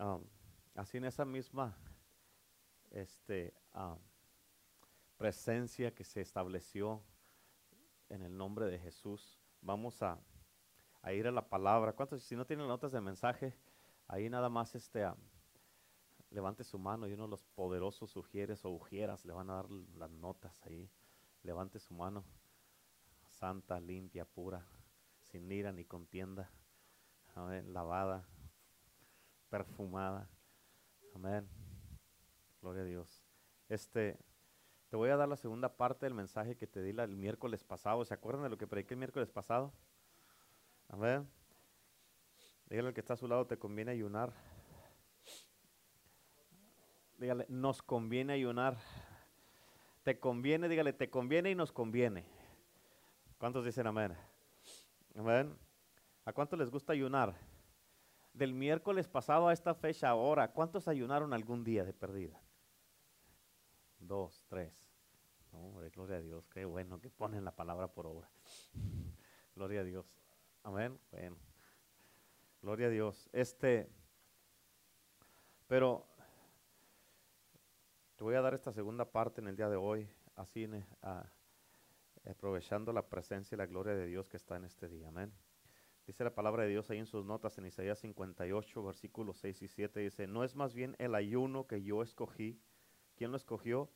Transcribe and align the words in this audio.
um, 0.00 0.24
así 0.74 0.96
en 0.96 1.04
esa 1.04 1.24
misma 1.24 1.76
este, 2.90 3.54
um, 3.74 3.98
presencia 5.16 5.94
que 5.94 6.04
se 6.04 6.20
estableció 6.20 7.02
en 8.08 8.22
el 8.22 8.36
nombre 8.36 8.66
de 8.66 8.78
Jesús, 8.78 9.38
vamos 9.60 10.02
a, 10.02 10.18
ir 11.12 11.26
a 11.26 11.30
la 11.30 11.48
palabra. 11.48 11.92
¿Cuántos, 11.92 12.22
si 12.22 12.34
no 12.34 12.44
tienen 12.44 12.66
notas 12.66 12.92
de 12.92 13.00
mensaje, 13.00 13.54
ahí 14.08 14.28
nada 14.28 14.48
más 14.48 14.74
este, 14.74 15.06
um, 15.06 15.14
levante 16.30 16.64
su 16.64 16.78
mano 16.78 17.06
y 17.06 17.12
uno 17.12 17.24
de 17.24 17.30
los 17.30 17.44
poderosos 17.44 18.10
sugieres 18.10 18.64
o 18.64 18.70
ujieras 18.70 19.24
le 19.24 19.32
van 19.32 19.50
a 19.50 19.56
dar 19.56 19.70
las 19.70 20.10
notas 20.10 20.60
ahí. 20.64 20.90
Levante 21.42 21.78
su 21.78 21.94
mano, 21.94 22.24
santa, 23.28 23.80
limpia, 23.80 24.24
pura, 24.24 24.66
sin 25.22 25.50
ira 25.50 25.72
ni 25.72 25.84
contienda, 25.84 26.50
lavada, 27.66 28.28
perfumada, 29.50 30.28
amén. 31.14 31.46
Gloria 32.62 32.82
a 32.82 32.84
Dios. 32.86 33.24
Este, 33.68 34.18
te 34.88 34.96
voy 34.96 35.10
a 35.10 35.16
dar 35.16 35.28
la 35.28 35.36
segunda 35.36 35.76
parte 35.76 36.06
del 36.06 36.14
mensaje 36.14 36.56
que 36.56 36.66
te 36.66 36.82
di 36.82 36.90
el 36.90 37.16
miércoles 37.16 37.64
pasado. 37.64 38.04
¿Se 38.04 38.14
acuerdan 38.14 38.44
de 38.44 38.50
lo 38.50 38.58
que 38.58 38.66
prediqué 38.66 38.94
el 38.94 38.98
miércoles 38.98 39.30
pasado? 39.30 39.72
Amén. 40.88 41.28
Dígale 42.68 42.88
al 42.88 42.94
que 42.94 43.00
está 43.00 43.14
a 43.14 43.16
su 43.16 43.26
lado, 43.26 43.46
te 43.46 43.58
conviene 43.58 43.92
ayunar. 43.92 44.32
Dígale, 47.18 47.46
nos 47.48 47.82
conviene 47.82 48.32
ayunar. 48.32 48.76
Te 50.04 50.18
conviene, 50.18 50.68
dígale, 50.68 50.92
te 50.92 51.10
conviene 51.10 51.50
y 51.50 51.54
nos 51.54 51.72
conviene. 51.72 52.24
¿Cuántos 53.38 53.64
dicen 53.64 53.86
amén? 53.86 54.16
Amén. 55.14 55.56
¿A 56.24 56.32
cuántos 56.32 56.58
les 56.58 56.70
gusta 56.70 56.92
ayunar? 56.92 57.34
Del 58.32 58.54
miércoles 58.54 59.08
pasado 59.08 59.48
a 59.48 59.52
esta 59.52 59.74
fecha 59.74 60.08
ahora, 60.08 60.52
¿cuántos 60.52 60.88
ayunaron 60.88 61.32
algún 61.32 61.64
día 61.64 61.84
de 61.84 61.92
perdida? 61.92 62.40
Dos, 63.98 64.44
tres. 64.48 64.72
gloria 65.92 66.16
a 66.16 66.20
Dios, 66.20 66.46
qué 66.48 66.64
bueno 66.64 67.00
que 67.00 67.10
ponen 67.10 67.44
la 67.44 67.54
palabra 67.54 67.88
por 67.88 68.06
obra. 68.06 68.30
Gloria 69.54 69.80
a 69.80 69.84
Dios. 69.84 70.06
Amén. 70.62 70.98
Bueno. 71.10 71.36
Gloria 72.62 72.86
a 72.86 72.90
Dios. 72.90 73.28
Este, 73.32 73.90
pero 75.66 76.06
te 78.16 78.24
voy 78.24 78.34
a 78.34 78.40
dar 78.40 78.54
esta 78.54 78.72
segunda 78.72 79.04
parte 79.04 79.40
en 79.40 79.48
el 79.48 79.56
día 79.56 79.68
de 79.68 79.76
hoy, 79.76 80.08
así 80.36 80.68
aprovechando 82.28 82.92
la 82.92 83.08
presencia 83.08 83.54
y 83.54 83.58
la 83.58 83.66
gloria 83.66 83.94
de 83.94 84.06
Dios 84.06 84.28
que 84.28 84.36
está 84.36 84.56
en 84.56 84.64
este 84.64 84.88
día. 84.88 85.08
Amén. 85.08 85.32
Dice 86.06 86.24
la 86.24 86.34
palabra 86.34 86.64
de 86.64 86.70
Dios 86.70 86.90
ahí 86.90 86.98
en 86.98 87.06
sus 87.06 87.24
notas 87.24 87.56
en 87.58 87.66
Isaías 87.66 87.98
58, 88.00 88.82
versículos 88.82 89.36
6 89.38 89.62
y 89.62 89.68
7. 89.68 90.00
Dice, 90.00 90.26
no 90.26 90.44
es 90.44 90.56
más 90.56 90.74
bien 90.74 90.96
el 90.98 91.14
ayuno 91.14 91.66
que 91.66 91.82
yo 91.82 92.02
escogí. 92.02 92.60
¿Quién 93.16 93.30
lo 93.30 93.36
escogió? 93.36 93.90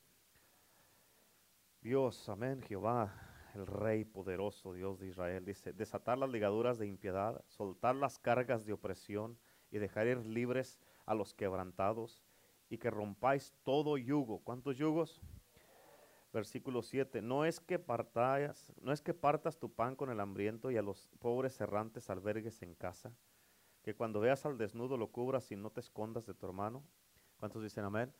Dios, 1.80 2.28
amén, 2.28 2.62
Jehová, 2.62 3.12
el 3.54 3.66
Rey 3.66 4.04
poderoso, 4.04 4.72
Dios 4.72 4.98
de 4.98 5.08
Israel. 5.08 5.44
Dice, 5.44 5.72
desatar 5.72 6.18
las 6.18 6.30
ligaduras 6.30 6.78
de 6.78 6.86
impiedad, 6.86 7.44
soltar 7.48 7.96
las 7.96 8.18
cargas 8.18 8.64
de 8.64 8.72
opresión 8.72 9.38
y 9.70 9.78
dejar 9.78 10.06
ir 10.06 10.24
libres 10.24 10.80
a 11.06 11.14
los 11.14 11.34
quebrantados 11.34 12.22
y 12.70 12.78
que 12.78 12.90
rompáis 12.90 13.54
todo 13.62 13.98
yugo. 13.98 14.40
¿Cuántos 14.40 14.76
yugos? 14.76 15.20
Versículo 16.34 16.82
7. 16.82 17.22
No 17.22 17.44
es 17.44 17.60
que 17.60 17.78
partas, 17.78 18.72
no 18.82 18.90
es 18.90 19.00
que 19.00 19.14
partas 19.14 19.56
tu 19.56 19.72
pan 19.72 19.94
con 19.94 20.10
el 20.10 20.18
hambriento 20.18 20.72
y 20.72 20.76
a 20.76 20.82
los 20.82 21.06
pobres 21.20 21.60
errantes 21.60 22.10
albergues 22.10 22.60
en 22.62 22.74
casa, 22.74 23.12
que 23.82 23.94
cuando 23.94 24.18
veas 24.18 24.44
al 24.44 24.58
desnudo 24.58 24.96
lo 24.96 25.12
cubras 25.12 25.52
y 25.52 25.56
no 25.56 25.70
te 25.70 25.78
escondas 25.78 26.26
de 26.26 26.34
tu 26.34 26.44
hermano. 26.44 26.82
¿Cuántos 27.36 27.62
dicen 27.62 27.84
amén? 27.84 28.12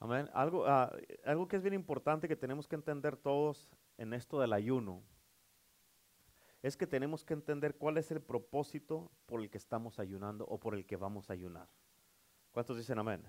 Amén. 0.00 0.30
Algo, 0.32 0.64
ah, 0.66 0.90
algo 1.26 1.46
que 1.46 1.56
es 1.56 1.62
bien 1.62 1.74
importante 1.74 2.28
que 2.28 2.36
tenemos 2.36 2.66
que 2.66 2.76
entender 2.76 3.14
todos 3.14 3.70
en 3.98 4.14
esto 4.14 4.40
del 4.40 4.54
ayuno 4.54 5.02
es 6.62 6.78
que 6.78 6.86
tenemos 6.86 7.26
que 7.26 7.34
entender 7.34 7.76
cuál 7.76 7.98
es 7.98 8.10
el 8.10 8.22
propósito 8.22 9.10
por 9.26 9.42
el 9.42 9.50
que 9.50 9.58
estamos 9.58 9.98
ayunando 9.98 10.46
o 10.46 10.58
por 10.58 10.74
el 10.74 10.86
que 10.86 10.96
vamos 10.96 11.28
a 11.28 11.34
ayunar. 11.34 11.68
¿Cuántos 12.52 12.78
dicen 12.78 12.98
amén? 12.98 13.22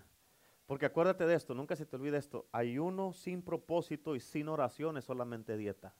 Porque 0.65 0.85
acuérdate 0.85 1.25
de 1.25 1.35
esto, 1.35 1.53
nunca 1.53 1.75
se 1.75 1.85
te 1.85 1.95
olvide 1.95 2.17
esto. 2.17 2.47
Ayuno 2.51 3.13
sin 3.13 3.41
propósito 3.41 4.15
y 4.15 4.19
sin 4.19 4.49
oración 4.49 4.97
es 4.97 5.05
solamente 5.05 5.57
dieta. 5.57 5.93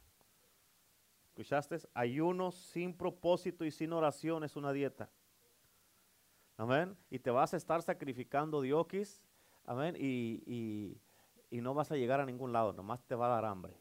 ¿Escuchaste? 1.27 1.77
Ayuno 1.93 2.51
sin 2.51 2.95
propósito 2.95 3.65
y 3.65 3.71
sin 3.71 3.93
oración 3.93 4.43
es 4.43 4.55
una 4.55 4.71
dieta. 4.71 5.09
Amén. 6.57 6.97
Y 7.09 7.19
te 7.19 7.29
vas 7.29 7.53
a 7.53 7.57
estar 7.57 7.81
sacrificando 7.81 8.61
diokis. 8.61 9.21
Amén. 9.65 9.95
Y, 9.99 10.97
y 11.49 11.61
no 11.61 11.73
vas 11.73 11.91
a 11.91 11.95
llegar 11.95 12.19
a 12.19 12.25
ningún 12.25 12.51
lado, 12.51 12.73
nomás 12.73 13.05
te 13.05 13.15
va 13.15 13.27
a 13.27 13.35
dar 13.35 13.45
hambre. 13.45 13.77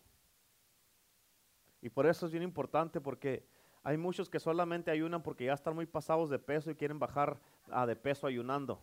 Y 1.81 1.91
por 1.91 2.07
eso 2.07 2.27
es 2.27 2.33
bien 2.33 2.45
importante 2.45 3.01
porque 3.01 3.47
hay 3.83 3.99
muchos 3.99 4.31
que 4.31 4.41
solamente 4.41 4.91
ayunan 4.91 5.23
porque 5.23 5.45
ya 5.45 5.53
están 5.53 5.75
muy 5.75 5.87
pasados 5.87 6.31
de 6.31 6.39
peso 6.39 6.71
y 6.71 6.75
quieren 6.75 6.99
bajar 6.99 7.39
a 7.71 7.85
de 7.87 7.97
peso 7.97 8.27
ayunando. 8.27 8.81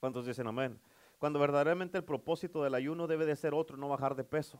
¿Cuántos 0.00 0.26
dicen 0.26 0.46
amén? 0.46 0.80
Cuando 1.18 1.38
verdaderamente 1.38 1.98
el 1.98 2.04
propósito 2.04 2.64
del 2.64 2.74
ayuno 2.74 3.06
debe 3.06 3.26
de 3.26 3.36
ser 3.36 3.52
otro, 3.52 3.76
no 3.76 3.88
bajar 3.88 4.14
de 4.16 4.24
peso. 4.24 4.58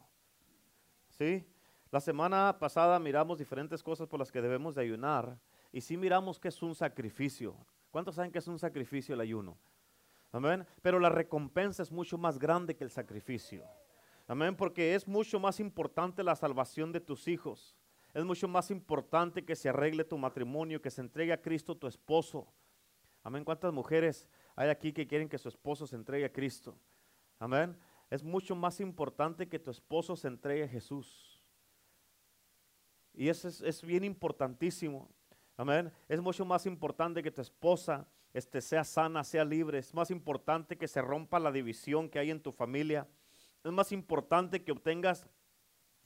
¿Sí? 1.09 1.45
La 1.91 2.01
semana 2.01 2.59
pasada 2.61 2.99
miramos 3.01 3.39
diferentes 3.39 3.83
cosas 3.83 4.07
por 4.07 4.21
las 4.21 4.31
que 4.31 4.43
debemos 4.43 4.75
de 4.75 4.83
ayunar 4.83 5.39
y 5.73 5.81
sí 5.81 5.97
miramos 5.97 6.39
que 6.39 6.49
es 6.49 6.63
un 6.63 6.75
sacrificio. 6.75 7.57
¿Cuántos 7.91 8.17
saben 8.17 8.31
que 8.31 8.39
es 8.39 8.47
un 8.47 8.59
sacrificio 8.59 9.15
el 9.15 9.21
ayuno? 9.21 9.57
Amén. 10.31 10.67
Pero 10.83 11.01
la 11.01 11.09
recompensa 11.09 11.83
es 11.83 11.91
mucho 11.91 12.19
más 12.19 12.39
grande 12.39 12.77
que 12.77 12.85
el 12.85 12.91
sacrificio. 12.91 13.65
Amén. 14.29 14.55
Porque 14.55 14.95
es 14.95 15.09
mucho 15.09 15.41
más 15.41 15.59
importante 15.59 16.23
la 16.23 16.37
salvación 16.37 16.93
de 16.93 17.01
tus 17.01 17.27
hijos. 17.27 17.77
Es 18.13 18.25
mucho 18.25 18.47
más 18.47 18.71
importante 18.71 19.45
que 19.45 19.57
se 19.57 19.69
arregle 19.69 20.05
tu 20.05 20.19
matrimonio, 20.19 20.83
que 20.83 20.91
se 20.91 21.01
entregue 21.01 21.33
a 21.33 21.41
Cristo 21.41 21.77
tu 21.77 21.87
esposo. 21.87 22.47
Amén. 23.25 23.45
¿Cuántas 23.45 23.73
mujeres 23.73 24.29
hay 24.61 24.69
aquí 24.69 24.93
que 24.93 25.07
quieren 25.07 25.27
que 25.27 25.39
su 25.39 25.49
esposo 25.49 25.87
se 25.87 25.97
entregue 25.97 26.27
a 26.27 26.33
Cristo. 26.33 26.77
Amén. 27.39 27.75
Es 28.11 28.23
mucho 28.23 28.55
más 28.55 28.79
importante 28.81 29.49
que 29.49 29.59
tu 29.59 29.71
esposo 29.71 30.15
se 30.17 30.29
entregue 30.29 30.65
a 30.65 30.69
Jesús. 30.69 31.43
Y 33.15 33.31
eso 33.31 33.49
es, 33.49 33.81
bien 33.81 34.05
importantísimo. 34.05 35.09
Amén. 35.57 35.91
Es 36.11 36.21
mucho 36.21 36.45
más 36.45 36.67
importante 36.67 37.23
que 37.23 37.31
tu 37.31 37.41
esposa 37.41 38.07
este, 38.35 38.61
sea 38.61 38.85
sana, 38.85 39.25
sea 39.25 39.47
libre. 39.47 39.79
Es 39.79 39.95
más 39.95 40.11
importante 40.11 40.77
que 40.77 40.89
se 40.89 41.01
rompa 41.01 41.41
la 41.41 41.53
división 41.53 42.11
que 42.11 42.19
hay 42.19 42.31
en 42.31 42.43
tu 42.43 42.53
familia. 42.53 43.09
Es 43.65 43.73
más 43.73 43.93
importante 43.93 44.63
que 44.63 44.73
obtengas 44.73 45.27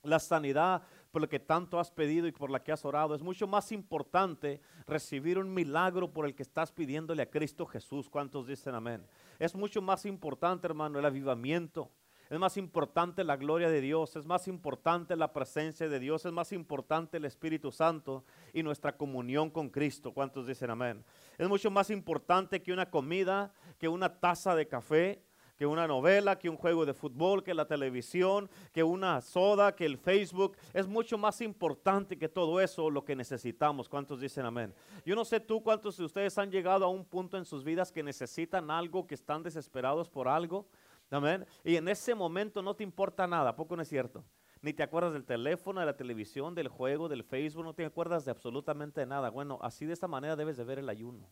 la 0.05 0.21
sanidad 0.21 0.85
por 1.15 1.23
lo 1.23 1.29
que 1.29 1.39
tanto 1.39 1.79
has 1.79 1.93
pedido 1.93 2.27
y 2.27 2.33
por 2.33 2.51
la 2.51 2.65
que 2.65 2.73
has 2.73 2.85
orado. 2.85 3.15
Es 3.15 3.23
mucho 3.23 3.47
más 3.47 3.71
importante 3.71 4.61
recibir 4.85 5.39
un 5.39 5.55
milagro 5.55 6.13
por 6.13 6.27
el 6.27 6.35
que 6.35 6.43
estás 6.43 6.73
pidiéndole 6.73 7.23
a 7.23 7.31
Cristo 7.31 7.67
Jesús. 7.67 8.11
¿Cuántos 8.11 8.49
dicen 8.49 8.75
amén? 8.75 9.07
Es 9.39 9.55
mucho 9.55 9.81
más 9.81 10.07
importante, 10.07 10.67
hermano, 10.67 10.99
el 10.99 11.05
avivamiento. 11.05 11.89
Es 12.29 12.37
más 12.41 12.57
importante 12.57 13.23
la 13.23 13.37
gloria 13.37 13.69
de 13.69 13.81
Dios, 13.81 14.17
es 14.17 14.27
más 14.27 14.49
importante 14.49 15.15
la 15.15 15.33
presencia 15.33 15.89
de 15.89 16.01
Dios, 16.01 16.25
es 16.25 16.33
más 16.33 16.51
importante 16.51 17.19
el 17.19 17.27
Espíritu 17.27 17.71
Santo 17.71 18.25
y 18.53 18.65
nuestra 18.65 18.97
comunión 18.97 19.51
con 19.51 19.69
Cristo. 19.71 20.13
¿Cuántos 20.13 20.49
dicen 20.49 20.71
amén? 20.71 21.05
Es 21.39 21.49
mucho 21.49 21.71
más 21.71 21.91
importante 21.91 22.61
que 22.61 22.73
una 22.73 22.91
comida, 22.91 23.53
que 23.79 23.87
una 23.87 24.19
taza 24.19 24.57
de 24.57 24.67
café, 24.67 25.23
que 25.57 25.67
una 25.67 25.87
novela, 25.87 26.39
que 26.39 26.49
un 26.49 26.57
juego 26.57 26.85
de 26.85 26.95
fútbol, 26.95 27.43
que 27.43 27.55
la 27.55 27.67
televisión, 27.67 28.51
que 28.73 28.83
una 28.83 29.21
soda, 29.21 29.75
que 29.75 29.87
el 29.87 29.99
Facebook. 29.99 30.57
Es 30.73 30.87
mucho 30.87 31.17
más 31.17 31.41
importante 31.41 32.19
que 32.19 32.29
todo 32.29 32.61
eso 32.61 32.91
lo 32.91 33.05
que 33.05 33.15
necesitamos. 33.15 33.89
¿Cuántos 33.89 34.21
dicen 34.21 34.45
amén? 34.45 34.75
Yo 35.05 35.15
no 35.15 35.25
sé 35.25 35.41
tú 35.41 35.63
cuántos 35.63 35.97
de 35.97 36.05
ustedes 36.05 36.37
han 36.39 36.51
llegado 36.51 36.85
a 36.85 36.89
un 36.89 37.05
punto 37.05 37.39
en 37.39 37.45
sus 37.45 37.63
vidas 37.63 37.93
que 37.93 38.03
necesitan 38.03 38.71
algo, 38.71 39.07
que 39.07 39.15
están 39.15 39.43
desesperados 39.43 40.09
por 40.09 40.29
algo. 40.29 40.67
Amén. 41.11 41.47
Y 41.63 41.77
en 41.77 41.87
ese 41.89 42.15
momento 42.15 42.63
no 42.63 42.75
te 42.75 42.83
importa 42.83 43.27
nada, 43.27 43.55
poco 43.55 43.77
no 43.77 43.83
es 43.83 43.89
cierto? 43.89 44.25
Ni 44.61 44.73
te 44.73 44.83
acuerdas 44.83 45.13
del 45.13 45.25
teléfono, 45.25 45.81
de 45.81 45.87
la 45.87 45.97
televisión, 45.97 46.55
del 46.55 46.69
juego, 46.69 47.09
del 47.09 47.23
Facebook, 47.23 47.65
no 47.65 47.75
te 47.75 47.85
acuerdas 47.85 48.25
de 48.25 48.31
absolutamente 48.31 49.05
nada. 49.05 49.29
Bueno, 49.29 49.59
así 49.63 49.85
de 49.85 49.93
esta 49.93 50.09
manera 50.09 50.37
debes 50.37 50.57
de 50.57 50.65
ver 50.65 50.79
el 50.79 50.89
ayuno. 50.89 51.29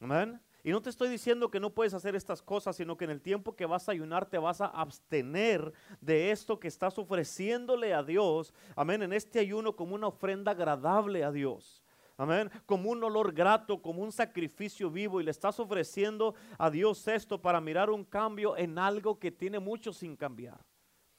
Amén. 0.00 0.40
Y 0.64 0.70
no 0.70 0.80
te 0.80 0.90
estoy 0.90 1.08
diciendo 1.08 1.50
que 1.50 1.58
no 1.58 1.70
puedes 1.70 1.92
hacer 1.92 2.14
estas 2.14 2.40
cosas, 2.40 2.76
sino 2.76 2.96
que 2.96 3.04
en 3.04 3.10
el 3.10 3.20
tiempo 3.20 3.56
que 3.56 3.66
vas 3.66 3.88
a 3.88 3.92
ayunar 3.92 4.26
te 4.26 4.38
vas 4.38 4.60
a 4.60 4.66
abstener 4.66 5.72
de 6.00 6.30
esto 6.30 6.60
que 6.60 6.68
estás 6.68 6.98
ofreciéndole 6.98 7.92
a 7.92 8.04
Dios. 8.04 8.54
Amén. 8.76 9.02
En 9.02 9.12
este 9.12 9.40
ayuno 9.40 9.74
como 9.74 9.96
una 9.96 10.06
ofrenda 10.06 10.52
agradable 10.52 11.24
a 11.24 11.32
Dios. 11.32 11.82
Amén. 12.16 12.48
Como 12.64 12.90
un 12.90 13.02
olor 13.02 13.32
grato, 13.32 13.82
como 13.82 14.02
un 14.02 14.12
sacrificio 14.12 14.88
vivo. 14.88 15.20
Y 15.20 15.24
le 15.24 15.32
estás 15.32 15.58
ofreciendo 15.58 16.36
a 16.58 16.70
Dios 16.70 17.08
esto 17.08 17.42
para 17.42 17.60
mirar 17.60 17.90
un 17.90 18.04
cambio 18.04 18.56
en 18.56 18.78
algo 18.78 19.18
que 19.18 19.32
tiene 19.32 19.58
mucho 19.58 19.92
sin 19.92 20.14
cambiar. 20.14 20.64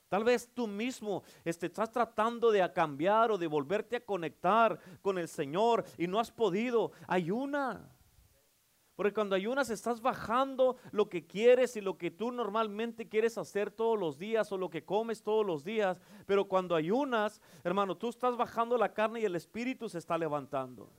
Tal 0.07 0.23
vez 0.23 0.47
tú 0.53 0.67
mismo 0.67 1.23
este, 1.43 1.65
estás 1.65 1.91
tratando 1.91 2.51
de 2.51 2.71
cambiar 2.71 3.31
o 3.31 3.37
de 3.37 3.47
volverte 3.47 3.97
a 3.97 4.05
conectar 4.05 4.79
con 5.01 5.17
el 5.17 5.27
Señor 5.27 5.83
y 5.97 6.07
no 6.07 6.19
has 6.19 6.31
podido. 6.31 6.93
Ayuna. 7.07 7.92
Porque 8.95 9.13
cuando 9.13 9.35
ayunas 9.35 9.69
estás 9.69 10.01
bajando 10.01 10.77
lo 10.91 11.09
que 11.09 11.25
quieres 11.25 11.75
y 11.75 11.81
lo 11.81 11.97
que 11.97 12.11
tú 12.11 12.31
normalmente 12.31 13.09
quieres 13.09 13.37
hacer 13.37 13.71
todos 13.71 13.99
los 13.99 14.19
días 14.19 14.51
o 14.51 14.57
lo 14.57 14.69
que 14.69 14.85
comes 14.85 15.23
todos 15.23 15.45
los 15.45 15.63
días. 15.63 15.99
Pero 16.27 16.47
cuando 16.47 16.75
ayunas, 16.75 17.41
hermano, 17.63 17.97
tú 17.97 18.09
estás 18.09 18.37
bajando 18.37 18.77
la 18.77 18.93
carne 18.93 19.21
y 19.21 19.25
el 19.25 19.35
espíritu 19.35 19.89
se 19.89 19.97
está 19.97 20.17
levantando. 20.17 20.91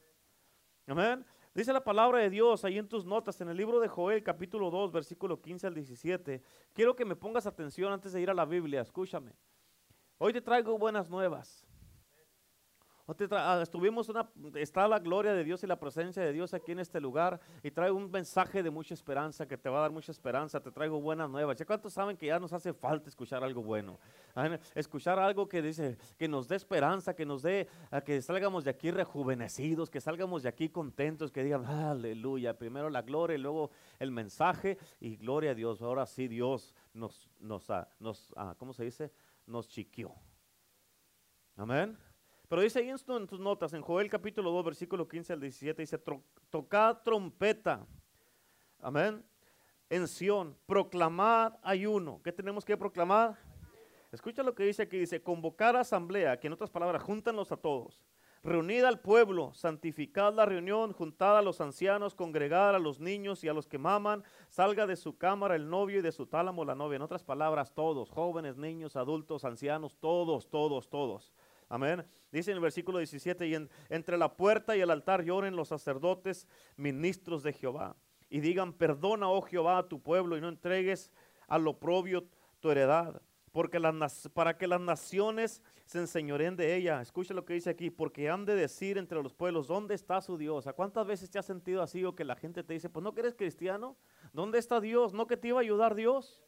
Amén. 0.86 1.24
Dice 1.54 1.72
la 1.72 1.84
palabra 1.84 2.18
de 2.18 2.30
Dios 2.30 2.64
ahí 2.64 2.78
en 2.78 2.88
tus 2.88 3.04
notas, 3.04 3.40
en 3.40 3.48
el 3.48 3.56
libro 3.56 3.78
de 3.78 3.86
Joel, 3.86 4.24
capítulo 4.24 4.72
2, 4.72 4.90
versículo 4.90 5.40
15 5.40 5.68
al 5.68 5.74
17. 5.74 6.42
Quiero 6.72 6.96
que 6.96 7.04
me 7.04 7.14
pongas 7.14 7.46
atención 7.46 7.92
antes 7.92 8.12
de 8.12 8.20
ir 8.20 8.28
a 8.28 8.34
la 8.34 8.44
Biblia, 8.44 8.80
escúchame. 8.80 9.36
Hoy 10.18 10.32
te 10.32 10.40
traigo 10.40 10.76
buenas 10.78 11.08
nuevas. 11.08 11.64
Ah, 13.06 13.60
estuvimos 13.62 14.08
una, 14.08 14.30
está 14.54 14.88
la 14.88 14.98
gloria 14.98 15.34
de 15.34 15.44
Dios 15.44 15.62
y 15.62 15.66
la 15.66 15.78
presencia 15.78 16.22
de 16.22 16.32
Dios 16.32 16.54
aquí 16.54 16.72
en 16.72 16.78
este 16.78 17.02
lugar 17.02 17.38
y 17.62 17.70
traigo 17.70 17.98
un 17.98 18.10
mensaje 18.10 18.62
de 18.62 18.70
mucha 18.70 18.94
esperanza 18.94 19.46
que 19.46 19.58
te 19.58 19.68
va 19.68 19.78
a 19.78 19.82
dar 19.82 19.90
mucha 19.90 20.10
esperanza. 20.10 20.58
Te 20.58 20.70
traigo 20.70 20.98
buenas 21.02 21.28
nuevas. 21.28 21.58
¿Ya 21.58 21.66
cuántos 21.66 21.92
saben 21.92 22.16
que 22.16 22.26
ya 22.26 22.38
nos 22.38 22.54
hace 22.54 22.72
falta 22.72 23.10
escuchar 23.10 23.44
algo 23.44 23.62
bueno? 23.62 23.98
Escuchar 24.74 25.18
algo 25.18 25.46
que 25.46 25.60
dice, 25.60 25.98
que 26.16 26.28
nos 26.28 26.48
dé 26.48 26.56
esperanza, 26.56 27.14
que 27.14 27.26
nos 27.26 27.42
dé, 27.42 27.68
que 28.06 28.22
salgamos 28.22 28.64
de 28.64 28.70
aquí 28.70 28.90
rejuvenecidos, 28.90 29.90
que 29.90 30.00
salgamos 30.00 30.42
de 30.42 30.48
aquí 30.48 30.70
contentos, 30.70 31.30
que 31.30 31.44
digan, 31.44 31.66
aleluya. 31.66 32.56
Primero 32.56 32.88
la 32.88 33.02
gloria 33.02 33.36
y 33.36 33.40
luego 33.40 33.70
el 33.98 34.12
mensaje 34.12 34.78
y 34.98 35.16
gloria 35.16 35.50
a 35.50 35.54
Dios. 35.54 35.82
Ahora 35.82 36.06
sí 36.06 36.26
Dios 36.26 36.74
nos, 36.94 37.28
nos, 37.38 37.68
ah, 37.68 37.86
nos 38.00 38.32
ah, 38.34 38.54
¿cómo 38.56 38.72
se 38.72 38.84
dice? 38.84 39.12
Nos 39.46 39.68
chiquió. 39.68 40.10
Amén. 41.56 41.98
Pero 42.54 42.62
dice 42.62 42.78
ahí 42.78 42.88
en, 42.88 43.26
tus 43.26 43.40
notas, 43.40 43.72
en 43.72 43.82
Joel 43.82 44.08
capítulo 44.08 44.52
2, 44.52 44.64
versículo 44.64 45.08
15 45.08 45.32
al 45.32 45.40
17, 45.40 45.82
dice, 45.82 46.00
tocad 46.50 46.98
trompeta. 46.98 47.84
Amén. 48.80 49.24
En 49.90 50.06
Sión, 50.06 50.56
proclamad 50.64 51.54
ayuno. 51.64 52.20
¿Qué 52.22 52.30
tenemos 52.30 52.64
que 52.64 52.76
proclamar? 52.76 53.36
Escucha 54.12 54.44
lo 54.44 54.54
que 54.54 54.62
dice 54.62 54.82
aquí, 54.82 54.96
dice, 54.96 55.20
convocar 55.20 55.74
asamblea, 55.74 56.38
que 56.38 56.46
en 56.46 56.52
otras 56.52 56.70
palabras, 56.70 57.02
júntanos 57.02 57.50
a 57.50 57.56
todos. 57.56 58.00
Reunid 58.44 58.84
al 58.84 59.00
pueblo, 59.00 59.52
santificad 59.52 60.32
la 60.32 60.46
reunión, 60.46 60.92
juntad 60.92 61.36
a 61.36 61.42
los 61.42 61.60
ancianos, 61.60 62.14
congregad 62.14 62.76
a 62.76 62.78
los 62.78 63.00
niños 63.00 63.42
y 63.42 63.48
a 63.48 63.52
los 63.52 63.66
que 63.66 63.78
maman, 63.78 64.22
salga 64.48 64.86
de 64.86 64.94
su 64.94 65.18
cámara 65.18 65.56
el 65.56 65.68
novio 65.68 65.98
y 65.98 66.02
de 66.02 66.12
su 66.12 66.26
tálamo 66.26 66.64
la 66.64 66.76
novia. 66.76 66.94
En 66.94 67.02
otras 67.02 67.24
palabras, 67.24 67.74
todos, 67.74 68.10
jóvenes, 68.10 68.56
niños, 68.56 68.94
adultos, 68.94 69.44
ancianos, 69.44 69.96
todos, 69.98 70.48
todos, 70.48 70.88
todos. 70.88 71.32
Amén. 71.68 72.04
Dice 72.34 72.50
en 72.50 72.56
el 72.56 72.62
versículo 72.62 72.98
17, 72.98 73.46
y 73.46 73.54
entre 73.90 74.18
la 74.18 74.36
puerta 74.36 74.76
y 74.76 74.80
el 74.80 74.90
altar 74.90 75.22
lloren 75.22 75.54
los 75.54 75.68
sacerdotes, 75.68 76.48
ministros 76.76 77.44
de 77.44 77.52
Jehová, 77.52 77.94
y 78.28 78.40
digan, 78.40 78.72
perdona, 78.72 79.28
oh 79.28 79.40
Jehová, 79.40 79.78
a 79.78 79.88
tu 79.88 80.02
pueblo, 80.02 80.36
y 80.36 80.40
no 80.40 80.48
entregues 80.48 81.12
a 81.46 81.58
lo 81.58 81.78
propio 81.78 82.24
tu 82.58 82.72
heredad, 82.72 83.22
porque 83.52 83.78
las, 83.78 84.28
para 84.30 84.58
que 84.58 84.66
las 84.66 84.80
naciones 84.80 85.62
se 85.84 86.00
enseñoren 86.00 86.56
de 86.56 86.74
ella. 86.74 87.00
Escucha 87.00 87.34
lo 87.34 87.44
que 87.44 87.54
dice 87.54 87.70
aquí, 87.70 87.90
porque 87.90 88.28
han 88.28 88.44
de 88.44 88.56
decir 88.56 88.98
entre 88.98 89.22
los 89.22 89.32
pueblos, 89.32 89.68
¿dónde 89.68 89.94
está 89.94 90.20
su 90.20 90.36
Dios? 90.36 90.66
¿A 90.66 90.72
cuántas 90.72 91.06
veces 91.06 91.30
te 91.30 91.38
has 91.38 91.46
sentido 91.46 91.82
así 91.82 92.04
o 92.04 92.16
que 92.16 92.24
la 92.24 92.34
gente 92.34 92.64
te 92.64 92.74
dice, 92.74 92.90
pues 92.90 93.04
no 93.04 93.14
que 93.14 93.20
eres 93.20 93.36
cristiano? 93.36 93.96
¿Dónde 94.32 94.58
está 94.58 94.80
Dios? 94.80 95.14
¿No 95.14 95.28
que 95.28 95.36
te 95.36 95.46
iba 95.46 95.58
a 95.58 95.62
ayudar 95.62 95.94
Dios? 95.94 96.42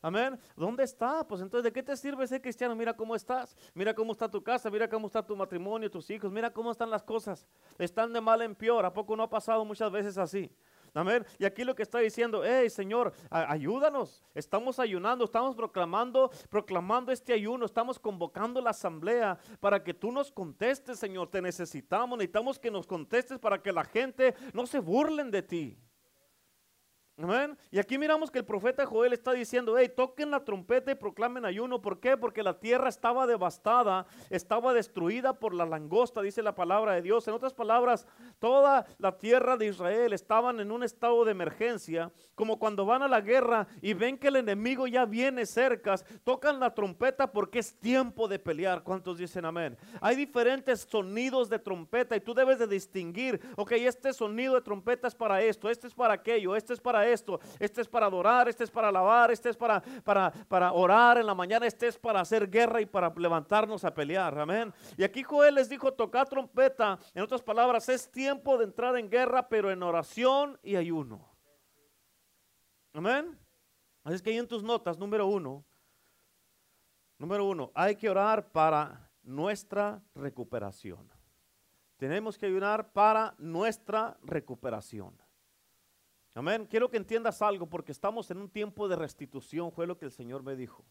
Amén. 0.00 0.38
¿Dónde 0.56 0.84
está? 0.84 1.26
Pues 1.26 1.40
entonces, 1.40 1.64
¿de 1.64 1.72
qué 1.72 1.82
te 1.82 1.96
sirve 1.96 2.26
ser 2.26 2.40
cristiano? 2.40 2.74
Mira 2.74 2.94
cómo 2.94 3.14
estás. 3.14 3.56
Mira 3.74 3.94
cómo 3.94 4.12
está 4.12 4.30
tu 4.30 4.42
casa. 4.42 4.70
Mira 4.70 4.88
cómo 4.88 5.06
está 5.06 5.24
tu 5.24 5.36
matrimonio, 5.36 5.90
tus 5.90 6.08
hijos. 6.10 6.30
Mira 6.30 6.52
cómo 6.52 6.70
están 6.70 6.90
las 6.90 7.02
cosas. 7.02 7.46
Están 7.78 8.12
de 8.12 8.20
mal 8.20 8.42
en 8.42 8.54
peor. 8.54 8.84
¿A 8.84 8.92
poco 8.92 9.16
no 9.16 9.22
ha 9.22 9.30
pasado 9.30 9.64
muchas 9.64 9.90
veces 9.90 10.18
así? 10.18 10.50
Amén. 10.94 11.24
Y 11.38 11.44
aquí 11.44 11.64
lo 11.64 11.74
que 11.74 11.82
está 11.82 11.98
diciendo, 11.98 12.42
hey 12.44 12.70
Señor, 12.70 13.12
ayúdanos. 13.30 14.24
Estamos 14.34 14.78
ayunando, 14.78 15.24
estamos 15.24 15.54
proclamando, 15.54 16.30
proclamando 16.48 17.12
este 17.12 17.32
ayuno, 17.32 17.66
estamos 17.66 17.98
convocando 17.98 18.60
la 18.60 18.70
asamblea 18.70 19.38
para 19.60 19.82
que 19.82 19.94
tú 19.94 20.10
nos 20.10 20.32
contestes, 20.32 20.98
Señor. 20.98 21.28
Te 21.28 21.42
necesitamos, 21.42 22.18
necesitamos 22.18 22.58
que 22.58 22.70
nos 22.70 22.86
contestes 22.86 23.38
para 23.38 23.62
que 23.62 23.72
la 23.72 23.84
gente 23.84 24.34
no 24.52 24.66
se 24.66 24.80
burlen 24.80 25.30
de 25.30 25.42
ti. 25.42 25.78
Amén. 27.20 27.58
Y 27.72 27.80
aquí 27.80 27.98
miramos 27.98 28.30
que 28.30 28.38
el 28.38 28.44
profeta 28.44 28.86
Joel 28.86 29.12
está 29.12 29.32
diciendo, 29.32 29.76
hey, 29.76 29.90
toquen 29.94 30.30
la 30.30 30.44
trompeta 30.44 30.92
y 30.92 30.94
proclamen 30.94 31.44
ayuno. 31.44 31.82
¿Por 31.82 31.98
qué? 31.98 32.16
Porque 32.16 32.44
la 32.44 32.60
tierra 32.60 32.88
estaba 32.88 33.26
devastada, 33.26 34.06
estaba 34.30 34.72
destruida 34.72 35.32
por 35.32 35.52
la 35.52 35.66
langosta, 35.66 36.22
dice 36.22 36.44
la 36.44 36.54
palabra 36.54 36.92
de 36.92 37.02
Dios. 37.02 37.26
En 37.26 37.34
otras 37.34 37.52
palabras, 37.52 38.06
toda 38.38 38.86
la 38.98 39.18
tierra 39.18 39.56
de 39.56 39.66
Israel 39.66 40.12
estaban 40.12 40.60
en 40.60 40.70
un 40.70 40.84
estado 40.84 41.24
de 41.24 41.32
emergencia, 41.32 42.12
como 42.36 42.60
cuando 42.60 42.86
van 42.86 43.02
a 43.02 43.08
la 43.08 43.20
guerra 43.20 43.66
y 43.82 43.94
ven 43.94 44.16
que 44.16 44.28
el 44.28 44.36
enemigo 44.36 44.86
ya 44.86 45.04
viene 45.04 45.44
cerca, 45.44 45.96
tocan 46.22 46.60
la 46.60 46.72
trompeta 46.72 47.32
porque 47.32 47.58
es 47.58 47.74
tiempo 47.80 48.28
de 48.28 48.38
pelear. 48.38 48.84
¿Cuántos 48.84 49.18
dicen 49.18 49.44
amén? 49.44 49.76
Hay 50.00 50.14
diferentes 50.14 50.82
sonidos 50.82 51.48
de 51.48 51.58
trompeta 51.58 52.14
y 52.14 52.20
tú 52.20 52.32
debes 52.32 52.60
de 52.60 52.68
distinguir, 52.68 53.40
ok, 53.56 53.72
este 53.72 54.12
sonido 54.12 54.54
de 54.54 54.60
trompeta 54.60 55.08
es 55.08 55.16
para 55.16 55.42
esto, 55.42 55.68
este 55.68 55.88
es 55.88 55.94
para 55.94 56.14
aquello, 56.14 56.54
este 56.54 56.74
es 56.74 56.80
para 56.80 57.07
esto, 57.12 57.40
este 57.58 57.80
es 57.80 57.88
para 57.88 58.06
adorar, 58.06 58.48
este 58.48 58.64
es 58.64 58.70
para 58.70 58.88
alabar, 58.88 59.30
este 59.30 59.50
es 59.50 59.56
para, 59.56 59.80
para, 60.04 60.32
para 60.48 60.72
orar 60.72 61.18
en 61.18 61.26
la 61.26 61.34
mañana, 61.34 61.66
este 61.66 61.88
es 61.88 61.98
para 61.98 62.20
hacer 62.20 62.48
guerra 62.48 62.80
y 62.80 62.86
para 62.86 63.12
levantarnos 63.16 63.84
a 63.84 63.92
pelear, 63.92 64.38
amén. 64.38 64.72
Y 64.96 65.04
aquí 65.04 65.22
Joel 65.22 65.54
les 65.56 65.68
dijo, 65.68 65.92
toca 65.92 66.24
trompeta, 66.24 66.98
en 67.14 67.22
otras 67.22 67.42
palabras, 67.42 67.88
es 67.88 68.10
tiempo 68.10 68.58
de 68.58 68.64
entrar 68.64 68.96
en 68.96 69.10
guerra, 69.10 69.48
pero 69.48 69.70
en 69.70 69.82
oración 69.82 70.58
y 70.62 70.76
ayuno. 70.76 71.28
Amén. 72.92 73.38
Así 74.04 74.22
que 74.22 74.30
ahí 74.30 74.38
en 74.38 74.48
tus 74.48 74.62
notas, 74.62 74.98
número 74.98 75.26
uno, 75.26 75.64
número 77.18 77.44
uno, 77.44 77.70
hay 77.74 77.96
que 77.96 78.08
orar 78.08 78.50
para 78.50 79.10
nuestra 79.22 80.02
recuperación. 80.14 81.10
Tenemos 81.98 82.38
que 82.38 82.46
ayunar 82.46 82.92
para 82.92 83.34
nuestra 83.38 84.16
recuperación. 84.22 85.20
Amén. 86.38 86.68
Quiero 86.70 86.88
que 86.88 86.96
entiendas 86.96 87.42
algo 87.42 87.66
porque 87.66 87.90
estamos 87.90 88.30
en 88.30 88.38
un 88.38 88.48
tiempo 88.48 88.86
de 88.86 88.94
restitución, 88.94 89.72
fue 89.72 89.88
lo 89.88 89.98
que 89.98 90.04
el 90.04 90.12
Señor 90.12 90.44
me 90.44 90.54
dijo. 90.54 90.84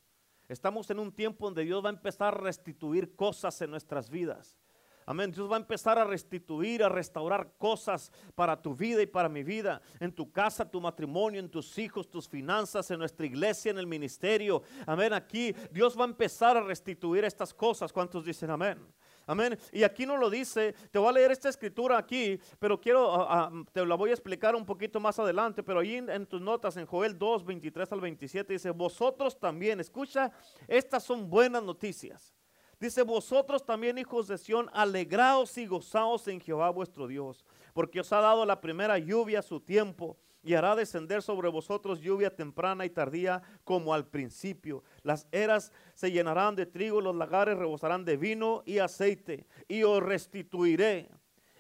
Estamos 0.49 0.89
en 0.89 0.99
un 0.99 1.09
tiempo 1.09 1.45
donde 1.45 1.63
Dios 1.63 1.81
va 1.81 1.87
a 1.87 1.93
empezar 1.93 2.33
a 2.33 2.37
restituir 2.37 3.15
cosas 3.15 3.61
en 3.61 3.71
nuestras 3.71 4.09
vidas. 4.09 4.59
Amén. 5.05 5.31
Dios 5.31 5.49
va 5.49 5.55
a 5.55 5.59
empezar 5.59 5.97
a 5.97 6.03
restituir, 6.03 6.83
a 6.83 6.89
restaurar 6.89 7.53
cosas 7.57 8.11
para 8.35 8.61
tu 8.61 8.75
vida 8.75 9.01
y 9.01 9.05
para 9.05 9.29
mi 9.29 9.41
vida. 9.41 9.81
En 10.01 10.11
tu 10.11 10.29
casa, 10.33 10.69
tu 10.69 10.81
matrimonio, 10.81 11.39
en 11.39 11.49
tus 11.49 11.77
hijos, 11.77 12.11
tus 12.11 12.27
finanzas, 12.27 12.91
en 12.91 12.99
nuestra 12.99 13.25
iglesia, 13.25 13.71
en 13.71 13.77
el 13.77 13.87
ministerio. 13.87 14.63
Amén. 14.85 15.13
Aquí 15.13 15.55
Dios 15.71 15.97
va 15.97 16.03
a 16.03 16.09
empezar 16.09 16.57
a 16.57 16.61
restituir 16.61 17.23
estas 17.23 17.53
cosas. 17.53 17.93
¿Cuántos 17.93 18.25
dicen 18.25 18.49
amén? 18.49 18.85
Amén. 19.27 19.59
Y 19.73 19.83
aquí 19.83 20.05
no 20.05 20.15
lo 20.15 20.29
dice. 20.29 20.73
Te 20.89 20.97
voy 20.97 21.09
a 21.09 21.11
leer 21.11 21.31
esta 21.31 21.49
escritura 21.49 21.97
aquí, 21.97 22.39
pero 22.59 22.79
quiero, 22.79 23.13
ah, 23.13 23.51
ah, 23.51 23.63
te 23.73 23.85
la 23.85 23.95
voy 23.95 24.09
a 24.09 24.13
explicar 24.13 24.55
un 24.55 24.65
poquito 24.65 25.01
más 25.01 25.19
adelante. 25.19 25.61
Pero 25.61 25.81
ahí 25.81 25.95
en, 25.95 26.25
tus 26.25 26.41
notas, 26.41 26.77
en 26.77 26.85
Joel 26.85 27.17
2, 27.17 27.43
23 27.43 27.91
al 27.91 27.99
27, 27.99 28.53
dice, 28.53 28.71
vosotros 28.71 29.37
también, 29.37 29.81
escucha, 29.81 30.31
estas 30.65 31.03
son 31.03 31.29
buenas 31.29 31.61
noticias. 31.61 32.33
Dice, 32.79 33.01
vosotros 33.01 33.65
también, 33.65 33.97
hijos 33.97 34.27
de 34.27 34.37
Sión, 34.37 34.69
alegraos 34.71 35.57
y 35.57 35.65
gozaos 35.65 36.27
en 36.29 36.39
Jehová 36.39 36.69
vuestro 36.69 37.05
Dios, 37.05 37.43
porque 37.73 37.99
os 37.99 38.13
ha 38.13 38.21
dado 38.21 38.45
la 38.45 38.61
primera 38.61 38.97
lluvia 38.97 39.39
a 39.39 39.43
su 39.43 39.59
tiempo 39.59 40.17
y 40.43 40.53
hará 40.53 40.75
descender 40.75 41.21
sobre 41.21 41.49
vosotros 41.49 41.99
lluvia 41.99 42.35
temprana 42.35 42.85
y 42.85 42.89
tardía 42.89 43.41
como 43.63 43.93
al 43.93 44.07
principio. 44.07 44.83
Las 45.03 45.27
eras 45.31 45.71
se 45.93 46.11
llenarán 46.11 46.55
de 46.55 46.65
trigo, 46.65 47.01
los 47.01 47.15
lagares 47.15 47.57
rebosarán 47.57 48.05
de 48.05 48.17
vino 48.17 48.63
y 48.65 48.79
aceite, 48.79 49.45
y 49.67 49.83
os 49.83 50.01
restituiré. 50.01 51.09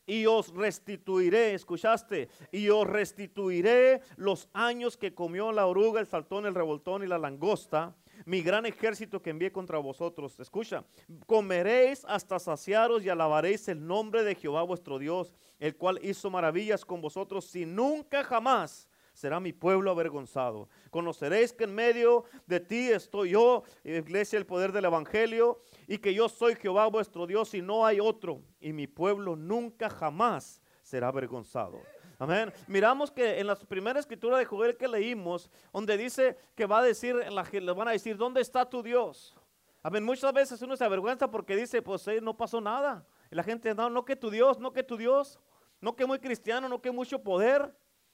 Y 0.05 0.25
os 0.25 0.53
restituiré, 0.55 1.53
escuchaste, 1.53 2.29
y 2.49 2.69
os 2.69 2.87
restituiré 2.87 3.99
los 4.15 4.47
años 4.53 4.95
que 4.95 5.13
comió 5.13 5.51
la 5.51 5.65
oruga, 5.65 5.99
el 5.99 6.07
saltón, 6.07 6.45
el 6.45 6.55
revoltón 6.55 7.03
y 7.03 7.07
la 7.07 7.17
langosta, 7.17 7.93
mi 8.27 8.41
gran 8.41 8.65
ejército 8.65 9.21
que 9.21 9.29
envié 9.29 9.53
contra 9.53 9.77
vosotros. 9.77 10.37
Escucha, 10.37 10.83
comeréis 11.25 12.03
hasta 12.05 12.37
saciaros 12.37 13.01
y 13.05 13.07
alabaréis 13.07 13.69
el 13.69 13.87
nombre 13.87 14.21
de 14.23 14.35
Jehová 14.35 14.63
vuestro 14.63 14.99
Dios, 14.99 15.33
el 15.59 15.77
cual 15.77 15.97
hizo 16.03 16.29
maravillas 16.29 16.83
con 16.83 16.99
vosotros, 16.99 17.55
y 17.55 17.65
nunca 17.65 18.25
jamás 18.25 18.89
será 19.13 19.39
mi 19.39 19.53
pueblo 19.53 19.91
avergonzado. 19.91 20.67
Conoceréis 20.91 21.53
que 21.53 21.63
en 21.63 21.73
medio 21.73 22.25
de 22.45 22.59
ti 22.59 22.89
estoy 22.89 23.29
yo, 23.29 23.63
iglesia, 23.85 24.37
el 24.37 24.45
poder 24.45 24.73
del 24.73 24.83
Evangelio, 24.83 25.61
y 25.87 25.97
que 25.97 26.13
yo 26.13 26.27
soy 26.27 26.55
Jehová 26.55 26.87
vuestro 26.87 27.27
Dios 27.27 27.53
y 27.53 27.61
no 27.61 27.85
hay 27.85 28.01
otro, 28.01 28.41
y 28.59 28.73
mi 28.73 28.87
pueblo 28.87 29.37
nunca 29.37 29.89
jamás 29.89 30.61
será 30.83 31.07
avergonzado. 31.07 31.79
Amén. 32.19 32.51
Miramos 32.65 33.11
que 33.11 33.39
en 33.39 33.45
la 33.45 33.55
primera 33.55 33.99
escritura 33.99 34.37
de 34.37 34.45
Joel 34.45 34.75
que 34.75 34.87
leímos, 34.87 35.51
donde 35.71 35.97
dice 35.97 36.37
que 36.55 36.65
va 36.65 36.79
a 36.79 36.83
decir, 36.83 37.15
le 37.15 37.71
van 37.73 37.87
a 37.87 37.91
decir, 37.91 38.17
¿dónde 38.17 38.41
está 38.41 38.67
tu 38.67 38.81
Dios? 38.81 39.35
Amén. 39.83 40.03
Muchas 40.03 40.33
veces 40.33 40.61
uno 40.63 40.75
se 40.75 40.83
avergüenza 40.83 41.29
porque 41.29 41.55
dice, 41.55 41.81
pues 41.81 42.07
no 42.21 42.35
pasó 42.35 42.59
nada. 42.59 43.05
Y 43.31 43.35
la 43.35 43.43
gente, 43.43 43.73
no, 43.75 43.89
no 43.89 44.03
que 44.03 44.15
tu 44.15 44.31
Dios, 44.31 44.57
no 44.57 44.73
que 44.73 44.81
tu 44.83 44.97
Dios, 44.97 45.39
no 45.79 45.95
que 45.95 46.07
muy 46.07 46.17
cristiano, 46.17 46.67
no 46.67 46.81
que 46.81 46.91
mucho 46.91 47.21
poder. 47.21 47.71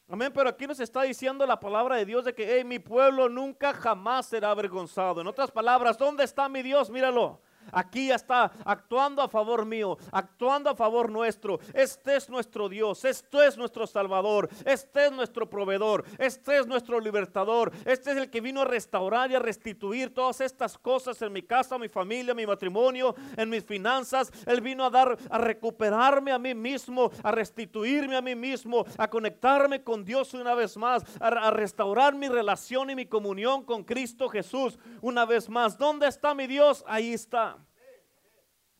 Amén, 0.09 0.31
pero 0.33 0.49
aquí 0.49 0.67
nos 0.67 0.81
está 0.81 1.03
diciendo 1.03 1.45
la 1.45 1.59
palabra 1.59 1.95
de 1.95 2.05
Dios 2.05 2.25
de 2.25 2.35
que 2.35 2.57
hey, 2.57 2.65
mi 2.65 2.79
pueblo 2.79 3.29
nunca 3.29 3.73
jamás 3.73 4.25
será 4.25 4.51
avergonzado. 4.51 5.21
En 5.21 5.27
otras 5.27 5.49
palabras, 5.49 5.97
¿dónde 5.97 6.25
está 6.25 6.49
mi 6.49 6.61
Dios? 6.61 6.89
Míralo. 6.89 7.39
Aquí 7.71 8.11
está 8.11 8.51
actuando 8.65 9.21
a 9.21 9.27
favor 9.27 9.65
mío, 9.65 9.97
actuando 10.11 10.69
a 10.69 10.75
favor 10.75 11.09
nuestro. 11.09 11.59
Este 11.73 12.15
es 12.15 12.29
nuestro 12.29 12.69
Dios, 12.69 13.05
esto 13.05 13.41
es 13.41 13.57
nuestro 13.57 13.87
Salvador, 13.87 14.49
este 14.65 15.05
es 15.05 15.11
nuestro 15.11 15.49
proveedor, 15.49 16.05
este 16.17 16.57
es 16.57 16.67
nuestro 16.67 16.99
libertador, 16.99 17.71
este 17.85 18.11
es 18.11 18.17
el 18.17 18.29
que 18.29 18.41
vino 18.41 18.61
a 18.61 18.65
restaurar 18.65 19.31
y 19.31 19.35
a 19.35 19.39
restituir 19.39 20.13
todas 20.13 20.41
estas 20.41 20.77
cosas 20.77 21.21
en 21.21 21.33
mi 21.33 21.43
casa, 21.43 21.77
mi 21.77 21.89
familia, 21.89 22.33
mi 22.33 22.45
matrimonio, 22.45 23.15
en 23.37 23.49
mis 23.49 23.63
finanzas. 23.63 24.31
Él 24.45 24.61
vino 24.61 24.85
a 24.85 24.89
dar, 24.89 25.17
a 25.29 25.37
recuperarme 25.37 26.31
a 26.31 26.39
mí 26.39 26.53
mismo, 26.53 27.11
a 27.23 27.31
restituirme 27.31 28.15
a 28.15 28.21
mí 28.21 28.35
mismo, 28.35 28.85
a 28.97 29.09
conectarme 29.09 29.83
con 29.83 30.03
Dios 30.03 30.33
una 30.33 30.53
vez 30.55 30.77
más, 30.77 31.03
a, 31.19 31.27
a 31.27 31.51
restaurar 31.51 32.15
mi 32.15 32.27
relación 32.27 32.89
y 32.89 32.95
mi 32.95 33.05
comunión 33.05 33.63
con 33.63 33.83
Cristo 33.83 34.29
Jesús 34.29 34.77
una 35.01 35.25
vez 35.25 35.49
más. 35.49 35.77
¿Dónde 35.77 36.07
está 36.07 36.33
mi 36.33 36.47
Dios? 36.47 36.83
Ahí 36.87 37.13
está. 37.13 37.52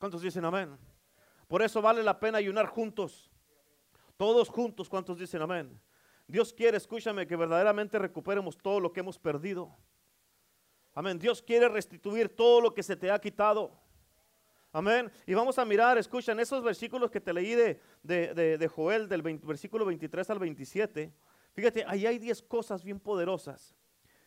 ¿Cuántos 0.03 0.21
dicen 0.21 0.43
amén? 0.43 0.77
Por 1.47 1.61
eso 1.61 1.81
vale 1.81 2.03
la 2.03 2.19
pena 2.19 2.37
ayunar 2.37 2.65
juntos. 2.65 3.31
Todos 4.17 4.49
juntos, 4.49 4.89
¿cuántos 4.89 5.17
dicen 5.17 5.41
amén? 5.41 5.79
Dios 6.27 6.51
quiere, 6.51 6.75
escúchame, 6.75 7.25
que 7.25 7.37
verdaderamente 7.37 7.97
recuperemos 7.97 8.57
todo 8.57 8.81
lo 8.81 8.91
que 8.91 8.99
hemos 8.99 9.17
perdido. 9.17 9.73
Amén. 10.93 11.17
Dios 11.17 11.41
quiere 11.41 11.69
restituir 11.69 12.27
todo 12.35 12.59
lo 12.59 12.73
que 12.73 12.83
se 12.83 12.97
te 12.97 13.09
ha 13.09 13.17
quitado. 13.17 13.79
Amén. 14.73 15.09
Y 15.25 15.35
vamos 15.35 15.57
a 15.57 15.63
mirar, 15.63 15.97
escuchan 15.97 16.37
esos 16.37 16.61
versículos 16.61 17.09
que 17.09 17.21
te 17.21 17.31
leí 17.31 17.55
de, 17.55 17.79
de, 18.03 18.67
Joel, 18.67 19.07
del 19.07 19.21
versículo 19.21 19.85
23 19.85 20.29
al 20.31 20.39
27. 20.39 21.13
Fíjate, 21.53 21.85
ahí 21.87 22.05
hay 22.05 22.19
10 22.19 22.41
cosas 22.41 22.83
bien 22.83 22.99
poderosas. 22.99 23.73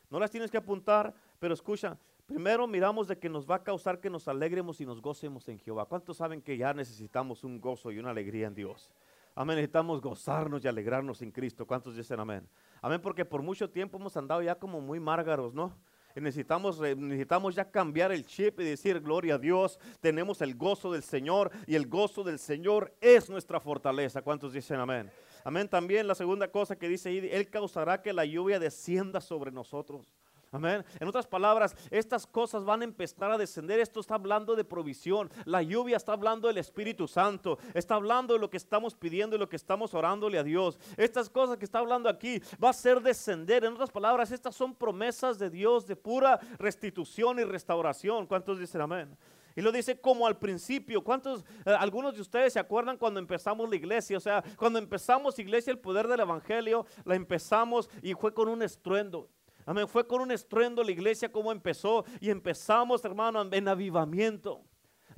No 0.08 0.18
las 0.18 0.30
tienes 0.30 0.50
que 0.50 0.56
apuntar, 0.56 1.12
pero 1.38 1.52
escucha, 1.52 1.98
Primero 2.26 2.66
miramos 2.66 3.06
de 3.06 3.16
que 3.16 3.28
nos 3.28 3.48
va 3.48 3.54
a 3.54 3.62
causar 3.62 4.00
que 4.00 4.10
nos 4.10 4.26
alegremos 4.26 4.80
y 4.80 4.84
nos 4.84 5.00
gocemos 5.00 5.48
en 5.48 5.60
Jehová. 5.60 5.86
¿Cuántos 5.86 6.16
saben 6.16 6.42
que 6.42 6.56
ya 6.56 6.74
necesitamos 6.74 7.44
un 7.44 7.60
gozo 7.60 7.92
y 7.92 8.00
una 8.00 8.10
alegría 8.10 8.48
en 8.48 8.54
Dios? 8.54 8.90
Amén, 9.36 9.54
necesitamos 9.56 10.00
gozarnos 10.00 10.64
y 10.64 10.66
alegrarnos 10.68 11.22
en 11.22 11.30
Cristo. 11.30 11.66
¿Cuántos 11.66 11.94
dicen 11.94 12.18
amén? 12.18 12.48
Amén, 12.82 13.00
porque 13.00 13.24
por 13.24 13.42
mucho 13.42 13.70
tiempo 13.70 13.96
hemos 13.98 14.16
andado 14.16 14.42
ya 14.42 14.56
como 14.56 14.80
muy 14.80 14.98
márgaros, 14.98 15.54
¿no? 15.54 15.72
Y 16.16 16.20
necesitamos, 16.20 16.80
necesitamos 16.80 17.54
ya 17.54 17.70
cambiar 17.70 18.10
el 18.10 18.26
chip 18.26 18.58
y 18.58 18.64
decir, 18.64 19.00
gloria 19.00 19.36
a 19.36 19.38
Dios, 19.38 19.78
tenemos 20.00 20.40
el 20.40 20.56
gozo 20.56 20.90
del 20.90 21.04
Señor 21.04 21.52
y 21.66 21.76
el 21.76 21.86
gozo 21.86 22.24
del 22.24 22.40
Señor 22.40 22.92
es 23.00 23.30
nuestra 23.30 23.60
fortaleza. 23.60 24.22
¿Cuántos 24.22 24.52
dicen 24.52 24.80
amén? 24.80 25.12
Amén, 25.44 25.68
también 25.68 26.08
la 26.08 26.16
segunda 26.16 26.50
cosa 26.50 26.74
que 26.74 26.88
dice 26.88 27.16
Él 27.36 27.50
causará 27.50 28.02
que 28.02 28.12
la 28.12 28.24
lluvia 28.24 28.58
descienda 28.58 29.20
sobre 29.20 29.52
nosotros. 29.52 30.15
Amén. 30.52 30.84
En 31.00 31.08
otras 31.08 31.26
palabras, 31.26 31.76
estas 31.90 32.26
cosas 32.26 32.64
van 32.64 32.82
a 32.82 32.84
empezar 32.84 33.30
a 33.30 33.38
descender. 33.38 33.80
Esto 33.80 34.00
está 34.00 34.14
hablando 34.14 34.54
de 34.54 34.64
provisión. 34.64 35.30
La 35.44 35.62
lluvia 35.62 35.96
está 35.96 36.12
hablando 36.12 36.48
del 36.48 36.58
Espíritu 36.58 37.08
Santo. 37.08 37.58
Está 37.74 37.96
hablando 37.96 38.34
de 38.34 38.40
lo 38.40 38.48
que 38.48 38.56
estamos 38.56 38.94
pidiendo 38.94 39.36
y 39.36 39.38
lo 39.38 39.48
que 39.48 39.56
estamos 39.56 39.92
orándole 39.94 40.38
a 40.38 40.44
Dios. 40.44 40.78
Estas 40.96 41.28
cosas 41.28 41.56
que 41.56 41.64
está 41.64 41.80
hablando 41.80 42.08
aquí 42.08 42.40
va 42.62 42.70
a 42.70 42.72
ser 42.72 43.00
descender. 43.00 43.64
En 43.64 43.74
otras 43.74 43.90
palabras, 43.90 44.30
estas 44.30 44.54
son 44.54 44.74
promesas 44.74 45.38
de 45.38 45.50
Dios 45.50 45.86
de 45.86 45.96
pura 45.96 46.38
restitución 46.58 47.38
y 47.40 47.44
restauración. 47.44 48.26
¿Cuántos 48.26 48.58
dicen 48.58 48.80
amén? 48.80 49.16
Y 49.56 49.62
lo 49.62 49.72
dice 49.72 49.98
como 49.98 50.26
al 50.26 50.38
principio. 50.38 51.02
¿Cuántos, 51.02 51.44
eh, 51.64 51.70
algunos 51.78 52.14
de 52.14 52.20
ustedes 52.20 52.52
se 52.52 52.60
acuerdan 52.60 52.98
cuando 52.98 53.18
empezamos 53.18 53.68
la 53.68 53.76
iglesia? 53.76 54.18
O 54.18 54.20
sea, 54.20 54.44
cuando 54.56 54.78
empezamos 54.78 55.38
iglesia, 55.38 55.70
el 55.70 55.78
poder 55.78 56.06
del 56.06 56.20
evangelio, 56.20 56.86
la 57.04 57.14
empezamos 57.14 57.88
y 58.02 58.12
fue 58.14 58.32
con 58.34 58.48
un 58.48 58.62
estruendo. 58.62 59.30
Amén. 59.66 59.88
Fue 59.88 60.06
con 60.06 60.22
un 60.22 60.30
estruendo 60.30 60.82
la 60.82 60.92
iglesia 60.92 61.30
como 61.30 61.50
empezó 61.50 62.04
y 62.20 62.30
empezamos, 62.30 63.04
hermano, 63.04 63.46
en 63.52 63.68
avivamiento. 63.68 64.64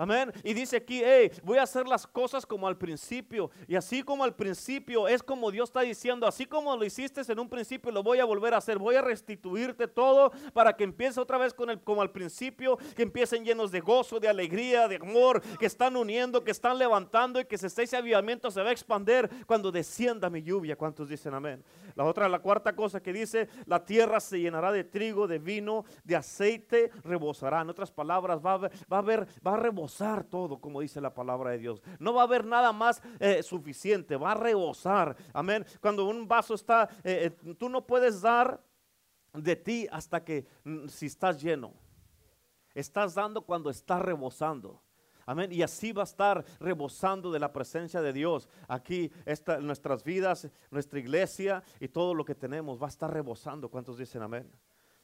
Amén. 0.01 0.33
Y 0.45 0.55
dice 0.55 0.77
aquí, 0.77 1.03
hey, 1.05 1.33
voy 1.43 1.59
a 1.59 1.65
hacer 1.65 1.89
las 1.89 2.07
cosas 2.07 2.47
como 2.47 2.69
al 2.69 2.79
principio. 2.79 3.51
Y 3.67 3.75
así 3.75 4.05
como 4.05 4.23
al 4.23 4.33
principio 4.33 5.09
es 5.09 5.25
como 5.25 5.51
Dios 5.51 5.71
está 5.71 5.81
diciendo, 5.81 6.25
así 6.25 6.47
como 6.47 6.77
lo 6.77 6.85
hiciste 6.85 7.21
en 7.27 7.41
un 7.41 7.49
principio, 7.49 7.91
lo 7.91 8.05
voy 8.05 8.21
a 8.21 8.25
volver 8.25 8.55
a 8.55 8.59
hacer. 8.59 8.79
Voy 8.79 8.95
a 8.95 9.03
restituirte 9.03 9.89
todo 9.89 10.31
para 10.53 10.77
que 10.77 10.85
empiece 10.85 11.19
otra 11.19 11.37
vez 11.37 11.53
con 11.53 11.69
el, 11.69 11.81
como 11.81 12.01
al 12.01 12.13
principio, 12.13 12.79
que 12.95 13.03
empiecen 13.03 13.45
llenos 13.45 13.73
de 13.73 13.81
gozo, 13.81 14.21
de 14.21 14.29
alegría, 14.29 14.87
de 14.87 14.97
amor, 15.03 15.43
que 15.59 15.67
están 15.67 15.97
uniendo, 15.97 16.45
que 16.45 16.53
están 16.53 16.79
levantando 16.79 17.41
y 17.41 17.47
que 17.47 17.57
ese 17.57 17.97
avivamiento 17.97 18.53
se 18.53 18.63
va 18.63 18.69
a 18.69 18.73
expander 18.73 19.29
cuando 19.47 19.73
descienda 19.73 20.31
mi 20.31 20.45
lluvia. 20.45 20.77
¿Cuántos 20.77 21.09
dicen 21.09 21.35
amén? 21.35 21.65
La 21.97 22.05
otra, 22.05 22.29
la 22.29 22.39
cuarta 22.39 22.77
cosa 22.77 23.03
que 23.03 23.13
dice, 23.13 23.49
la 23.67 23.85
tierra 23.85 24.21
se 24.21 24.39
llenará 24.39 24.71
de 24.71 24.85
trigo, 24.85 25.27
de 25.27 25.41
vino, 25.41 25.85
de 26.05 26.15
aceite, 26.15 26.93
rebosará. 27.03 27.63
En 27.63 27.71
otras 27.71 27.91
palabras, 27.91 28.39
va 28.39 28.53
a, 28.53 28.59
va 28.59 28.71
a, 28.91 28.99
haber, 28.99 29.27
va 29.45 29.55
a 29.55 29.57
rebosar 29.57 29.88
todo, 30.29 30.61
como 30.61 30.81
dice 30.81 31.01
la 31.01 31.15
palabra 31.15 31.51
de 31.51 31.59
Dios. 31.59 31.83
No 31.99 32.15
va 32.15 32.23
a 32.23 32.25
haber 32.25 32.45
nada 32.45 32.73
más 32.73 33.03
eh, 33.19 33.43
suficiente, 33.43 34.17
va 34.17 34.33
a 34.33 34.35
rebosar. 34.35 35.17
Amén. 35.33 35.65
Cuando 35.81 36.07
un 36.07 36.27
vaso 36.27 36.55
está, 36.55 36.89
eh, 37.05 37.33
eh, 37.45 37.55
tú 37.55 37.69
no 37.69 37.87
puedes 37.87 38.21
dar 38.21 38.63
de 39.33 39.57
ti 39.57 39.87
hasta 39.91 40.25
que 40.25 40.47
mm, 40.65 40.89
si 40.89 41.07
estás 41.07 41.41
lleno. 41.41 41.73
Estás 42.75 43.15
dando 43.15 43.43
cuando 43.43 43.71
estás 43.71 44.01
rebosando. 44.01 44.83
Amén. 45.27 45.53
Y 45.53 45.63
así 45.63 45.93
va 45.93 46.03
a 46.03 46.05
estar 46.05 46.45
rebosando 46.59 47.31
de 47.31 47.39
la 47.39 47.53
presencia 47.53 48.01
de 48.01 48.13
Dios. 48.13 48.49
Aquí 48.67 49.11
esta, 49.27 49.59
nuestras 49.59 50.03
vidas, 50.03 50.49
nuestra 50.71 50.99
iglesia 50.99 51.63
y 51.81 51.89
todo 51.89 52.15
lo 52.15 52.25
que 52.25 52.35
tenemos 52.35 52.81
va 52.81 52.87
a 52.87 52.89
estar 52.89 53.13
rebosando. 53.13 53.69
¿Cuántos 53.69 53.99
dicen 53.99 54.23
amén? 54.23 54.51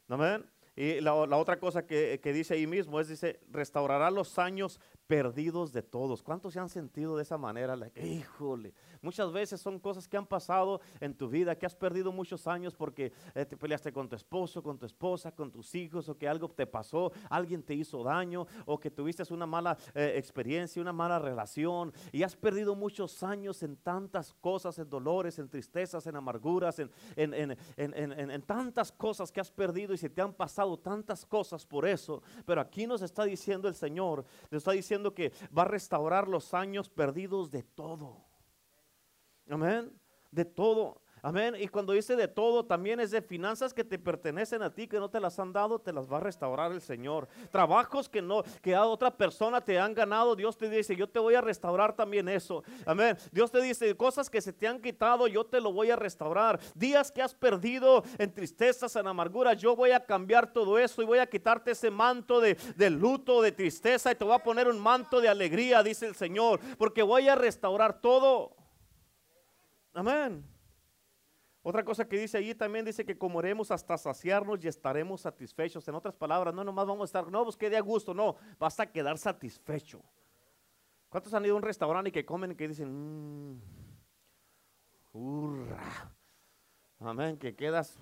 Amén. 0.07 0.54
Y 0.75 0.99
la, 0.99 1.13
otra 1.13 1.57
cosa 1.57 1.85
que, 1.85 2.19
dice 2.23 2.55
ahí 2.55 2.67
mismo 2.67 2.99
es, 2.99 3.07
dice, 3.07 3.39
restaurará 3.49 4.11
los 4.11 4.37
años 4.37 4.79
perdidos 5.07 5.71
de 5.71 5.81
todos. 5.81 6.23
¿Cuántos 6.23 6.53
se 6.53 6.59
han 6.59 6.69
sentido 6.69 7.15
de 7.15 7.23
esa 7.23 7.37
manera? 7.37 7.77
híjole, 7.95 8.73
muchas 9.01 9.31
veces 9.31 9.61
son 9.61 9.79
cosas 9.79 10.07
que 10.07 10.17
han 10.17 10.25
pasado 10.25 10.81
en 10.99 11.13
tu 11.13 11.29
vida, 11.29 11.55
que 11.57 11.65
has 11.65 11.75
perdido 11.75 12.11
muchos 12.11 12.47
años 12.47 12.75
porque 12.75 13.11
eh, 13.33 13.45
te 13.45 13.57
peleaste 13.57 13.91
con 13.91 14.09
tu 14.09 14.15
esposo, 14.15 14.63
con 14.63 14.77
tu 14.77 14.85
esposa, 14.85 15.31
con 15.31 15.51
tus 15.51 15.73
hijos, 15.75 16.09
o 16.09 16.17
que 16.17 16.27
algo 16.27 16.49
te 16.49 16.65
pasó, 16.65 17.11
alguien 17.29 17.63
te 17.63 17.73
hizo 17.73 18.03
daño, 18.03 18.47
o 18.65 18.79
que 18.79 18.91
tuviste 18.91 19.23
una 19.33 19.45
mala 19.45 19.77
eh, 19.93 20.13
experiencia, 20.17 20.81
una 20.81 20.93
mala 20.93 21.19
relación, 21.19 21.93
y 22.11 22.23
has 22.23 22.35
perdido 22.35 22.75
muchos 22.75 23.23
años 23.23 23.63
en 23.63 23.77
tantas 23.77 24.33
cosas, 24.33 24.77
en 24.79 24.89
dolores, 24.89 25.39
en 25.39 25.49
tristezas, 25.49 26.05
en 26.07 26.15
amarguras, 26.15 26.79
en, 26.79 26.91
en, 27.15 27.57
en 27.77 28.41
tantas 28.43 28.91
cosas 28.91 29.31
que 29.31 29.39
has 29.39 29.51
perdido 29.51 29.93
y 29.93 29.97
se 29.97 30.09
te 30.09 30.21
han 30.21 30.33
pasado 30.33 30.77
tantas 30.77 31.25
cosas 31.25 31.65
por 31.65 31.87
eso, 31.87 32.21
pero 32.45 32.61
aquí 32.61 32.85
nos 32.87 33.01
está 33.01 33.23
diciendo 33.23 33.67
el 33.67 33.75
Señor, 33.75 34.25
nos 34.51 34.59
está 34.59 34.71
diciendo 34.71 34.94
que 35.13 35.31
va 35.55 35.63
a 35.63 35.67
restaurar 35.67 36.27
los 36.27 36.53
años 36.53 36.89
perdidos 36.89 37.51
de 37.51 37.63
todo. 37.63 38.23
Amén. 39.49 39.91
De 40.31 40.45
todo. 40.45 41.01
Amén. 41.25 41.55
Y 41.57 41.67
cuando 41.69 41.93
dice 41.93 42.15
de 42.15 42.27
todo, 42.27 42.63
también 42.67 42.99
es 42.99 43.09
de 43.09 43.19
finanzas 43.19 43.73
que 43.73 43.83
te 43.83 43.97
pertenecen 43.97 44.61
a 44.61 44.71
ti, 44.71 44.87
que 44.87 44.99
no 44.99 45.09
te 45.09 45.19
las 45.19 45.39
han 45.39 45.51
dado, 45.51 45.79
te 45.79 45.91
las 45.91 46.07
va 46.07 46.17
a 46.17 46.19
restaurar 46.19 46.71
el 46.71 46.81
Señor. 46.81 47.27
Trabajos 47.49 48.07
que 48.07 48.21
no, 48.21 48.43
que 48.61 48.75
a 48.75 48.85
otra 48.85 49.09
persona 49.09 49.59
te 49.59 49.79
han 49.79 49.95
ganado, 49.95 50.35
Dios 50.35 50.55
te 50.55 50.69
dice, 50.69 50.95
yo 50.95 51.09
te 51.09 51.17
voy 51.17 51.33
a 51.33 51.41
restaurar 51.41 51.95
también 51.95 52.29
eso. 52.29 52.63
Amén. 52.85 53.17
Dios 53.31 53.49
te 53.49 53.59
dice, 53.59 53.97
cosas 53.97 54.29
que 54.29 54.39
se 54.39 54.53
te 54.53 54.67
han 54.67 54.79
quitado, 54.79 55.25
yo 55.25 55.43
te 55.43 55.59
lo 55.59 55.73
voy 55.73 55.89
a 55.89 55.95
restaurar. 55.95 56.59
Días 56.75 57.11
que 57.11 57.23
has 57.23 57.33
perdido 57.33 58.03
en 58.19 58.31
tristezas, 58.31 58.95
en 58.95 59.07
amargura, 59.07 59.53
yo 59.55 59.75
voy 59.75 59.93
a 59.93 60.05
cambiar 60.05 60.53
todo 60.53 60.77
eso 60.77 61.01
y 61.01 61.05
voy 61.05 61.17
a 61.17 61.25
quitarte 61.25 61.71
ese 61.71 61.89
manto 61.89 62.39
de, 62.39 62.53
de 62.75 62.91
luto, 62.91 63.41
de 63.41 63.51
tristeza 63.51 64.11
y 64.11 64.15
te 64.15 64.23
voy 64.23 64.35
a 64.35 64.43
poner 64.43 64.67
un 64.67 64.79
manto 64.79 65.19
de 65.19 65.27
alegría, 65.27 65.81
dice 65.81 66.05
el 66.05 66.13
Señor, 66.13 66.59
porque 66.77 67.01
voy 67.01 67.27
a 67.27 67.33
restaurar 67.33 67.99
todo. 67.99 68.55
Amén. 69.91 70.54
Otra 71.67 71.83
cosa 71.83 72.07
que 72.07 72.19
dice 72.19 72.37
allí 72.37 72.53
también 72.53 72.85
dice 72.85 73.03
que 73.03 73.17
comeremos 73.17 73.71
hasta 73.71 73.97
saciarnos 73.97 74.63
y 74.63 74.67
estaremos 74.67 75.21
satisfechos. 75.21 75.87
En 75.87 75.95
otras 75.95 76.13
palabras, 76.13 76.53
no 76.53 76.63
nomás 76.63 76.85
vamos 76.85 77.01
a 77.01 77.05
estar, 77.05 77.31
no, 77.31 77.43
pues 77.43 77.57
quede 77.57 77.75
a 77.75 77.81
gusto, 77.81 78.13
no, 78.13 78.35
vas 78.59 78.79
a 78.79 78.85
quedar 78.85 79.17
satisfecho. 79.17 79.99
¿Cuántos 81.09 81.33
han 81.33 81.43
ido 81.43 81.55
a 81.55 81.57
un 81.57 81.63
restaurante 81.63 82.09
y 82.09 82.11
que 82.11 82.23
comen 82.23 82.51
y 82.51 82.55
que 82.55 82.67
dicen, 82.67 83.55
mmm, 83.55 83.59
hurra, 85.13 86.11
amén, 86.99 87.35
que 87.35 87.55
quedas, 87.55 87.97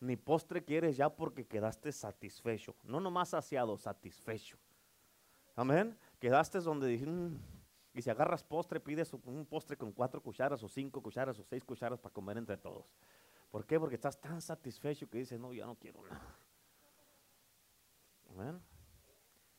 ni 0.00 0.16
postre 0.16 0.62
quieres 0.62 0.94
ya 0.94 1.08
porque 1.08 1.46
quedaste 1.46 1.90
satisfecho, 1.90 2.76
no 2.82 3.00
nomás 3.00 3.30
saciado, 3.30 3.78
satisfecho. 3.78 4.58
Amén, 5.56 5.96
quedaste 6.20 6.60
donde 6.60 6.86
dije, 6.86 7.06
mm, 7.06 7.53
y 7.94 8.02
si 8.02 8.10
agarras 8.10 8.42
postre, 8.42 8.80
pides 8.80 9.12
un 9.12 9.46
postre 9.46 9.76
con 9.76 9.92
cuatro 9.92 10.20
cucharas 10.20 10.62
o 10.62 10.68
cinco 10.68 11.00
cucharas 11.00 11.38
o 11.38 11.44
seis 11.44 11.64
cucharas 11.64 12.00
para 12.00 12.12
comer 12.12 12.36
entre 12.36 12.56
todos. 12.56 12.92
¿Por 13.50 13.64
qué? 13.64 13.78
Porque 13.78 13.94
estás 13.94 14.20
tan 14.20 14.40
satisfecho 14.40 15.08
que 15.08 15.18
dices, 15.18 15.38
no, 15.38 15.52
ya 15.52 15.64
no 15.64 15.76
quiero 15.76 16.02
nada. 16.02 16.36
Amén. 18.30 18.60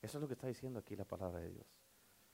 Eso 0.02 0.18
es 0.18 0.22
lo 0.22 0.28
que 0.28 0.34
está 0.34 0.48
diciendo 0.48 0.80
aquí 0.80 0.98
la 0.98 1.06
palabra 1.06 1.40
de 1.40 1.50
Dios. 1.50 1.66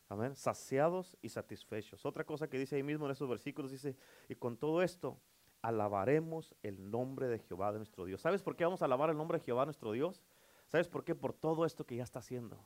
Amén. 0.09 0.35
Saciados 0.35 1.15
y 1.21 1.29
satisfechos. 1.29 2.03
Otra 2.03 2.23
cosa 2.23 2.49
que 2.49 2.57
dice 2.57 2.77
ahí 2.77 2.83
mismo 2.83 3.05
en 3.05 3.11
esos 3.11 3.29
versículos 3.29 3.69
dice, 3.69 3.95
y 4.27 4.33
con 4.33 4.57
todo 4.57 4.81
esto 4.81 5.19
alabaremos 5.61 6.55
el 6.63 6.89
nombre 6.89 7.27
de 7.27 7.37
Jehová 7.37 7.71
de 7.71 7.77
nuestro 7.77 8.05
Dios. 8.05 8.21
¿Sabes 8.21 8.41
por 8.41 8.55
qué 8.55 8.63
vamos 8.63 8.81
a 8.81 8.85
alabar 8.85 9.11
el 9.11 9.17
nombre 9.17 9.37
de 9.37 9.45
Jehová 9.45 9.65
nuestro 9.65 9.91
Dios? 9.91 10.23
¿Sabes 10.67 10.89
por 10.89 11.03
qué? 11.03 11.13
Por 11.13 11.33
todo 11.33 11.63
esto 11.63 11.85
que 11.85 11.95
ya 11.95 12.03
está 12.03 12.19
haciendo. 12.19 12.57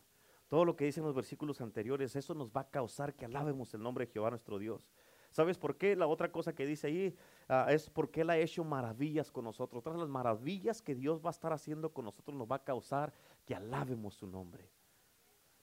Todo 0.48 0.66
lo 0.66 0.76
que 0.76 0.86
dicen 0.86 1.04
los 1.04 1.16
versículos 1.16 1.62
anteriores, 1.62 2.16
eso 2.16 2.34
nos 2.34 2.52
va 2.52 2.62
a 2.62 2.70
causar 2.70 3.16
que 3.16 3.26
alabemos 3.26 3.74
el 3.74 3.82
nombre 3.82 4.06
de 4.06 4.12
Jehová 4.12 4.30
nuestro 4.30 4.60
Dios. 4.60 4.88
¿Sabes 5.32 5.58
por 5.58 5.76
qué? 5.76 5.98
La 5.98 6.08
otra 6.08 6.32
cosa 6.32 6.54
que 6.54 6.66
dice 6.66 6.88
ahí 6.88 7.18
ah, 7.50 7.68
es 7.70 7.90
porque 7.90 8.22
Él 8.22 8.30
ha 8.30 8.38
hecho 8.38 8.64
maravillas 8.64 9.32
con 9.32 9.44
nosotros. 9.44 9.80
Otras 9.82 9.98
las 9.98 10.08
maravillas 10.08 10.82
que 10.82 10.96
Dios 10.96 11.20
va 11.20 11.30
a 11.30 11.32
estar 11.32 11.52
haciendo 11.52 11.92
con 11.92 12.06
nosotros 12.06 12.38
nos 12.38 12.50
va 12.50 12.56
a 12.58 12.64
causar 12.64 13.12
que 13.46 13.54
alabemos 13.54 14.14
su 14.14 14.28
nombre. 14.28 14.70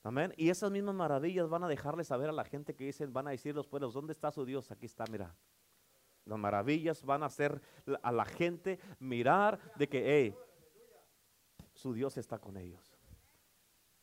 Amén. 0.02 0.34
Y 0.36 0.50
esas 0.50 0.70
mismas 0.70 0.94
maravillas 0.94 1.48
van 1.48 1.64
a 1.64 1.68
dejarle 1.68 2.04
saber 2.04 2.28
a 2.28 2.32
la 2.32 2.44
gente 2.44 2.74
que 2.74 2.84
dicen, 2.84 3.14
van 3.14 3.28
a 3.28 3.30
decir 3.30 3.54
los 3.54 3.66
pueblos, 3.66 3.94
¿dónde 3.94 4.12
está 4.12 4.30
su 4.30 4.44
Dios? 4.44 4.70
Aquí 4.70 4.86
está, 4.86 5.04
mira. 5.10 5.34
Las 6.26 6.38
maravillas 6.38 7.02
van 7.02 7.22
a 7.22 7.26
hacer 7.26 7.60
a 8.02 8.12
la 8.12 8.26
gente 8.26 8.78
mirar 8.98 9.58
de 9.76 9.88
que, 9.88 10.04
hey, 10.04 10.36
su 11.72 11.94
Dios 11.94 12.16
está 12.18 12.38
con 12.38 12.56
ellos. 12.56 12.92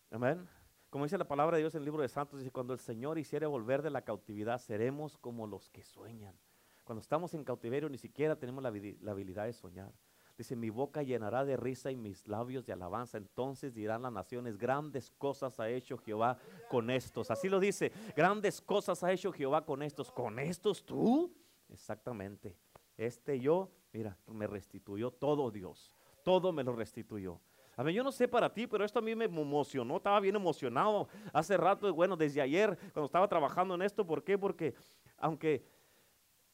Amén. 0.10 0.50
Como 0.90 1.06
dice 1.06 1.18
la 1.18 1.28
palabra 1.28 1.58
de 1.58 1.64
Dios 1.64 1.76
en 1.76 1.80
el 1.80 1.86
libro 1.86 2.02
de 2.02 2.10
Santos, 2.10 2.40
dice, 2.40 2.52
cuando 2.52 2.74
el 2.74 2.80
Señor 2.80 3.20
hiciere 3.20 3.46
volver 3.46 3.82
de 3.82 3.92
la 3.92 4.02
cautividad, 4.02 4.60
seremos 4.60 5.18
como 5.18 5.46
los 5.46 5.70
que 5.70 5.84
sueñan. 5.84 6.36
Cuando 6.84 7.02
estamos 7.02 7.34
en 7.36 7.44
cautiverio 7.44 7.90
ni 7.90 8.00
siquiera 8.00 8.36
tenemos 8.36 8.64
la 8.64 8.70
habilidad 9.12 9.46
de 9.46 9.54
soñar. 9.54 9.94
Dice, 10.40 10.56
mi 10.56 10.70
boca 10.70 11.04
llenará 11.04 11.44
de 11.44 11.58
risa 11.58 11.92
y 11.92 11.98
mis 11.98 12.26
labios 12.26 12.66
de 12.66 12.72
alabanza. 12.72 13.18
Entonces 13.18 13.74
dirán 13.74 14.02
las 14.02 14.14
naciones, 14.14 14.58
grandes 14.58 15.12
cosas 15.12 15.60
ha 15.60 15.70
hecho 15.70 15.98
Jehová 15.98 16.40
con 16.70 16.90
estos. 16.90 17.30
Así 17.30 17.50
lo 17.50 17.60
dice, 17.60 17.92
grandes 18.16 18.62
cosas 18.62 19.04
ha 19.04 19.12
hecho 19.12 19.34
Jehová 19.34 19.66
con 19.66 19.84
estos. 19.84 20.12
¿Con 20.12 20.40
estos 20.40 20.86
tú? 20.86 21.36
Exactamente. 21.68 22.56
Este 22.98 23.38
yo, 23.40 23.70
mira, 23.92 24.18
me 24.28 24.48
restituyó 24.48 25.12
todo 25.12 25.52
Dios. 25.52 25.94
Todo 26.24 26.54
me 26.54 26.64
lo 26.64 26.74
restituyó. 26.74 27.42
A 27.80 27.84
mí 27.86 27.94
yo 27.94 28.04
no 28.04 28.12
sé 28.12 28.28
para 28.28 28.54
ti, 28.54 28.68
pero 28.68 28.84
esto 28.84 29.00
a 29.00 29.02
mí 29.02 29.16
me 29.16 29.24
emocionó, 29.24 29.96
estaba 29.96 30.20
bien 30.20 30.36
emocionado 30.36 31.08
hace 31.32 31.56
rato, 31.56 31.94
bueno, 31.94 32.18
desde 32.18 32.42
ayer 32.42 32.78
cuando 32.92 33.06
estaba 33.06 33.26
trabajando 33.30 33.74
en 33.74 33.84
esto, 33.84 34.06
¿por 34.06 34.22
qué? 34.22 34.38
Porque 34.38 34.76
aunque 35.18 35.64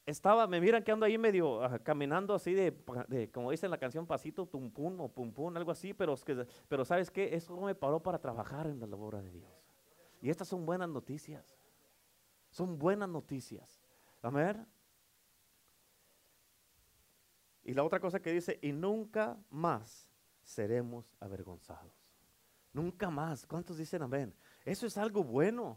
estaba, 0.06 0.46
me 0.46 0.60
miran 0.60 0.84
que 0.84 0.92
ando 0.92 1.04
ahí 1.04 1.18
medio 1.18 1.64
ah, 1.64 1.80
caminando 1.80 2.32
así 2.32 2.54
de, 2.54 3.28
como 3.34 3.50
dice 3.50 3.66
en 3.66 3.72
la 3.72 3.78
canción, 3.78 4.06
pasito, 4.06 4.46
tum 4.46 4.70
pum 4.70 5.00
o 5.00 5.08
pum 5.08 5.32
pum, 5.32 5.56
algo 5.56 5.72
así, 5.72 5.92
pero, 5.92 6.14
pero 6.68 6.84
¿sabes 6.84 7.10
qué? 7.10 7.34
Eso 7.34 7.60
me 7.60 7.74
paró 7.74 8.00
para 8.00 8.20
trabajar 8.20 8.68
en 8.68 8.78
la 8.78 8.86
labor 8.86 9.20
de 9.20 9.28
Dios. 9.28 9.66
Y 10.22 10.30
estas 10.30 10.46
son 10.46 10.64
buenas 10.64 10.88
noticias. 10.88 11.58
Son 12.50 12.78
buenas 12.78 13.08
noticias. 13.08 13.82
Amén. 14.22 14.64
Y 17.64 17.74
la 17.74 17.82
otra 17.82 17.98
cosa 17.98 18.22
que 18.22 18.30
dice, 18.30 18.60
y 18.62 18.70
nunca 18.70 19.36
más 19.50 20.05
seremos 20.46 21.12
avergonzados. 21.18 21.92
Nunca 22.72 23.10
más. 23.10 23.44
¿Cuántos 23.46 23.76
dicen 23.76 24.02
amén? 24.02 24.32
Eso 24.64 24.86
es 24.86 24.96
algo 24.96 25.24
bueno. 25.24 25.76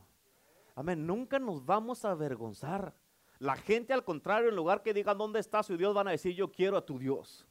Amén. 0.76 1.06
Nunca 1.06 1.40
nos 1.40 1.66
vamos 1.66 2.06
a 2.06 2.12
avergonzar. 2.12 2.94
La 3.40 3.56
gente 3.56 3.94
al 3.94 4.04
contrario, 4.04 4.50
en 4.50 4.56
lugar 4.56 4.84
que 4.84 4.94
digan 4.94 5.18
dónde 5.18 5.40
está 5.40 5.64
su 5.64 5.76
Dios, 5.76 5.94
van 5.94 6.08
a 6.08 6.12
decir 6.12 6.36
yo 6.36 6.52
quiero 6.52 6.78
a 6.78 6.86
tu 6.86 7.00
Dios. 7.00 7.48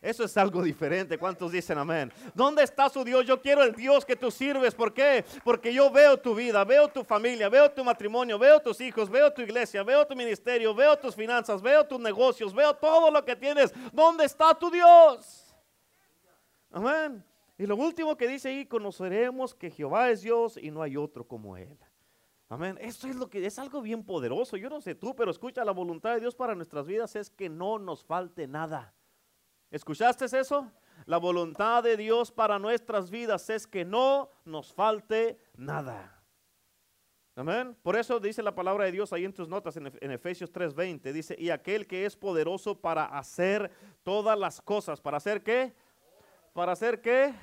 Eso 0.00 0.24
es 0.24 0.36
algo 0.36 0.62
diferente. 0.62 1.18
¿Cuántos 1.18 1.52
dicen 1.52 1.78
amén? 1.78 2.12
¿Dónde 2.34 2.62
está 2.62 2.88
su 2.88 3.04
Dios? 3.04 3.26
Yo 3.26 3.40
quiero 3.40 3.62
el 3.62 3.74
Dios 3.74 4.04
que 4.04 4.16
tú 4.16 4.30
sirves. 4.30 4.74
¿Por 4.74 4.94
qué? 4.94 5.24
Porque 5.44 5.72
yo 5.74 5.90
veo 5.90 6.16
tu 6.16 6.34
vida, 6.34 6.64
veo 6.64 6.88
tu 6.88 7.04
familia, 7.04 7.48
veo 7.48 7.70
tu 7.70 7.84
matrimonio, 7.84 8.38
veo 8.38 8.60
tus 8.60 8.80
hijos, 8.80 9.10
veo 9.10 9.32
tu 9.32 9.42
iglesia, 9.42 9.82
veo 9.82 10.06
tu 10.06 10.16
ministerio, 10.16 10.74
veo 10.74 10.98
tus 10.98 11.14
finanzas, 11.14 11.60
veo 11.60 11.86
tus 11.86 12.00
negocios, 12.00 12.54
veo 12.54 12.74
todo 12.74 13.10
lo 13.10 13.24
que 13.24 13.36
tienes. 13.36 13.72
¿Dónde 13.92 14.24
está 14.24 14.54
tu 14.54 14.70
Dios? 14.70 15.41
Amén. 16.72 17.24
Y 17.58 17.66
lo 17.66 17.76
último 17.76 18.16
que 18.16 18.26
dice 18.26 18.48
ahí, 18.48 18.66
conoceremos 18.66 19.54
que 19.54 19.70
Jehová 19.70 20.10
es 20.10 20.22
Dios 20.22 20.56
y 20.56 20.70
no 20.70 20.82
hay 20.82 20.96
otro 20.96 21.26
como 21.26 21.56
Él. 21.56 21.78
Amén. 22.48 22.78
Eso 22.80 23.08
es 23.08 23.16
lo 23.16 23.30
que 23.30 23.44
es 23.44 23.58
algo 23.58 23.80
bien 23.80 24.04
poderoso. 24.04 24.56
Yo 24.56 24.68
no 24.68 24.80
sé 24.80 24.94
tú, 24.94 25.14
pero 25.14 25.30
escucha, 25.30 25.64
la 25.64 25.72
voluntad 25.72 26.14
de 26.14 26.20
Dios 26.20 26.34
para 26.34 26.54
nuestras 26.54 26.86
vidas 26.86 27.14
es 27.16 27.30
que 27.30 27.48
no 27.48 27.78
nos 27.78 28.04
falte 28.04 28.46
nada. 28.46 28.94
¿Escuchaste 29.70 30.24
eso? 30.24 30.70
La 31.06 31.18
voluntad 31.18 31.82
de 31.82 31.96
Dios 31.96 32.30
para 32.30 32.58
nuestras 32.58 33.10
vidas 33.10 33.48
es 33.48 33.66
que 33.66 33.84
no 33.84 34.30
nos 34.44 34.72
falte 34.72 35.38
nada. 35.56 36.22
Amén. 37.34 37.74
Por 37.82 37.96
eso 37.96 38.20
dice 38.20 38.42
la 38.42 38.54
palabra 38.54 38.84
de 38.84 38.92
Dios 38.92 39.12
ahí 39.12 39.24
en 39.24 39.32
tus 39.32 39.48
notas 39.48 39.76
en, 39.78 39.86
en 39.86 40.10
Efesios 40.10 40.52
3:20. 40.52 41.12
Dice, 41.12 41.34
y 41.38 41.48
aquel 41.48 41.86
que 41.86 42.04
es 42.04 42.16
poderoso 42.16 42.78
para 42.78 43.06
hacer 43.06 43.70
todas 44.02 44.38
las 44.38 44.60
cosas. 44.60 45.00
¿Para 45.00 45.16
hacer 45.16 45.42
qué? 45.42 45.74
¿Para 46.52 46.72
hacer 46.72 47.00
qué? 47.00 47.34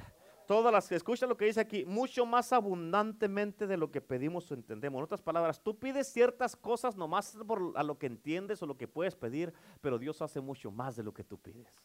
todas 0.49 0.73
las, 0.73 0.91
escucha 0.91 1.27
lo 1.27 1.37
que 1.37 1.45
dice 1.45 1.59
aquí, 1.59 1.85
mucho 1.85 2.25
más 2.25 2.51
abundantemente 2.53 3.67
de 3.67 3.77
lo 3.77 3.91
que 3.91 4.01
pedimos 4.01 4.49
o 4.49 4.55
entendemos. 4.55 4.97
En 4.97 5.03
otras 5.03 5.21
palabras, 5.21 5.61
tú 5.61 5.77
pides 5.77 6.11
ciertas 6.11 6.55
cosas 6.55 6.95
nomás 6.95 7.37
por 7.45 7.73
a 7.75 7.83
lo 7.83 7.99
que 7.99 8.07
entiendes 8.07 8.59
o 8.63 8.65
lo 8.65 8.75
que 8.75 8.87
puedes 8.87 9.15
pedir, 9.15 9.53
pero 9.79 9.99
Dios 9.99 10.23
hace 10.23 10.41
mucho 10.41 10.71
más 10.71 10.95
de 10.95 11.03
lo 11.03 11.13
que 11.13 11.23
tú 11.23 11.37
pides. 11.37 11.83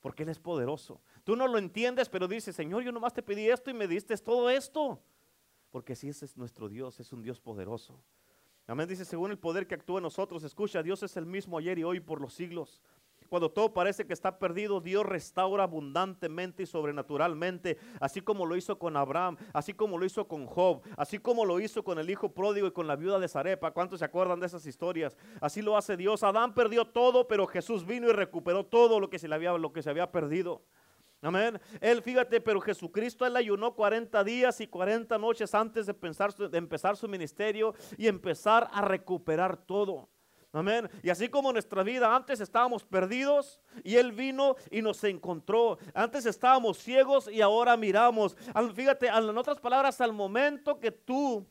Porque 0.00 0.22
Él 0.22 0.30
es 0.30 0.38
poderoso. 0.38 1.02
Tú 1.24 1.36
no 1.36 1.46
lo 1.46 1.58
entiendes, 1.58 2.08
pero 2.08 2.26
dices, 2.26 2.56
Señor, 2.56 2.82
yo 2.84 2.90
nomás 2.90 3.12
te 3.12 3.22
pedí 3.22 3.50
esto 3.50 3.68
y 3.68 3.74
me 3.74 3.86
diste 3.86 4.16
todo 4.16 4.48
esto. 4.48 4.98
Porque 5.70 5.94
si 5.94 6.08
ese 6.08 6.24
es 6.24 6.38
nuestro 6.38 6.70
Dios, 6.70 6.98
es 7.00 7.12
un 7.12 7.20
Dios 7.20 7.38
poderoso. 7.38 8.02
Amén, 8.66 8.88
dice, 8.88 9.04
según 9.04 9.30
el 9.30 9.38
poder 9.38 9.66
que 9.66 9.74
actúa 9.74 9.98
en 9.98 10.04
nosotros, 10.04 10.42
escucha, 10.42 10.82
Dios 10.82 11.02
es 11.02 11.18
el 11.18 11.26
mismo 11.26 11.58
ayer 11.58 11.78
y 11.78 11.84
hoy 11.84 12.00
por 12.00 12.18
los 12.18 12.32
siglos. 12.32 12.80
Cuando 13.30 13.48
todo 13.48 13.72
parece 13.72 14.04
que 14.04 14.12
está 14.12 14.40
perdido, 14.40 14.80
Dios 14.80 15.06
restaura 15.06 15.62
abundantemente 15.62 16.64
y 16.64 16.66
sobrenaturalmente, 16.66 17.78
así 18.00 18.20
como 18.22 18.44
lo 18.44 18.56
hizo 18.56 18.76
con 18.76 18.96
Abraham, 18.96 19.36
así 19.52 19.72
como 19.72 19.98
lo 19.98 20.04
hizo 20.04 20.26
con 20.26 20.46
Job, 20.46 20.82
así 20.96 21.20
como 21.20 21.44
lo 21.44 21.60
hizo 21.60 21.84
con 21.84 22.00
el 22.00 22.10
hijo 22.10 22.34
pródigo 22.34 22.66
y 22.66 22.72
con 22.72 22.88
la 22.88 22.96
viuda 22.96 23.20
de 23.20 23.28
Zarepa. 23.28 23.70
¿Cuántos 23.70 24.00
se 24.00 24.04
acuerdan 24.04 24.40
de 24.40 24.46
esas 24.46 24.66
historias? 24.66 25.16
Así 25.40 25.62
lo 25.62 25.76
hace 25.76 25.96
Dios. 25.96 26.24
Adán 26.24 26.54
perdió 26.54 26.86
todo, 26.86 27.28
pero 27.28 27.46
Jesús 27.46 27.86
vino 27.86 28.08
y 28.08 28.12
recuperó 28.12 28.66
todo 28.66 28.98
lo 28.98 29.08
que 29.08 29.20
se, 29.20 29.32
había, 29.32 29.56
lo 29.56 29.72
que 29.72 29.84
se 29.84 29.90
había 29.90 30.10
perdido. 30.10 30.62
Amén. 31.22 31.60
Él, 31.80 32.02
fíjate, 32.02 32.40
pero 32.40 32.60
Jesucristo, 32.60 33.24
él 33.24 33.36
ayunó 33.36 33.76
40 33.76 34.24
días 34.24 34.60
y 34.60 34.66
40 34.66 35.16
noches 35.18 35.54
antes 35.54 35.86
de 35.86 35.94
empezar 36.58 36.96
su 36.96 37.06
ministerio 37.06 37.74
y 37.96 38.08
empezar 38.08 38.68
a 38.72 38.82
recuperar 38.82 39.56
todo. 39.56 40.08
Amén. 40.52 40.90
Y 41.02 41.10
así 41.10 41.28
como 41.28 41.52
nuestra 41.52 41.84
vida, 41.84 42.14
antes 42.14 42.40
estábamos 42.40 42.84
perdidos 42.84 43.60
y 43.84 43.94
Él 43.94 44.10
vino 44.10 44.56
y 44.70 44.82
nos 44.82 45.02
encontró. 45.04 45.78
Antes 45.94 46.26
estábamos 46.26 46.78
ciegos 46.78 47.28
y 47.28 47.40
ahora 47.40 47.76
miramos. 47.76 48.36
Fíjate, 48.74 49.06
en 49.06 49.38
otras 49.38 49.60
palabras, 49.60 50.00
al 50.00 50.12
momento 50.12 50.80
que 50.80 50.90
tú, 50.90 51.46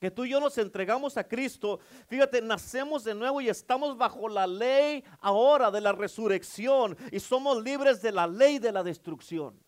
que 0.00 0.10
tú 0.10 0.24
y 0.24 0.30
yo 0.30 0.40
nos 0.40 0.58
entregamos 0.58 1.16
a 1.16 1.28
Cristo, 1.28 1.78
fíjate, 2.08 2.42
nacemos 2.42 3.04
de 3.04 3.14
nuevo 3.14 3.40
y 3.40 3.48
estamos 3.48 3.96
bajo 3.96 4.28
la 4.28 4.48
ley 4.48 5.04
ahora 5.20 5.70
de 5.70 5.80
la 5.80 5.92
resurrección 5.92 6.96
y 7.12 7.20
somos 7.20 7.62
libres 7.62 8.02
de 8.02 8.10
la 8.10 8.26
ley 8.26 8.58
de 8.58 8.72
la 8.72 8.82
destrucción. 8.82 9.62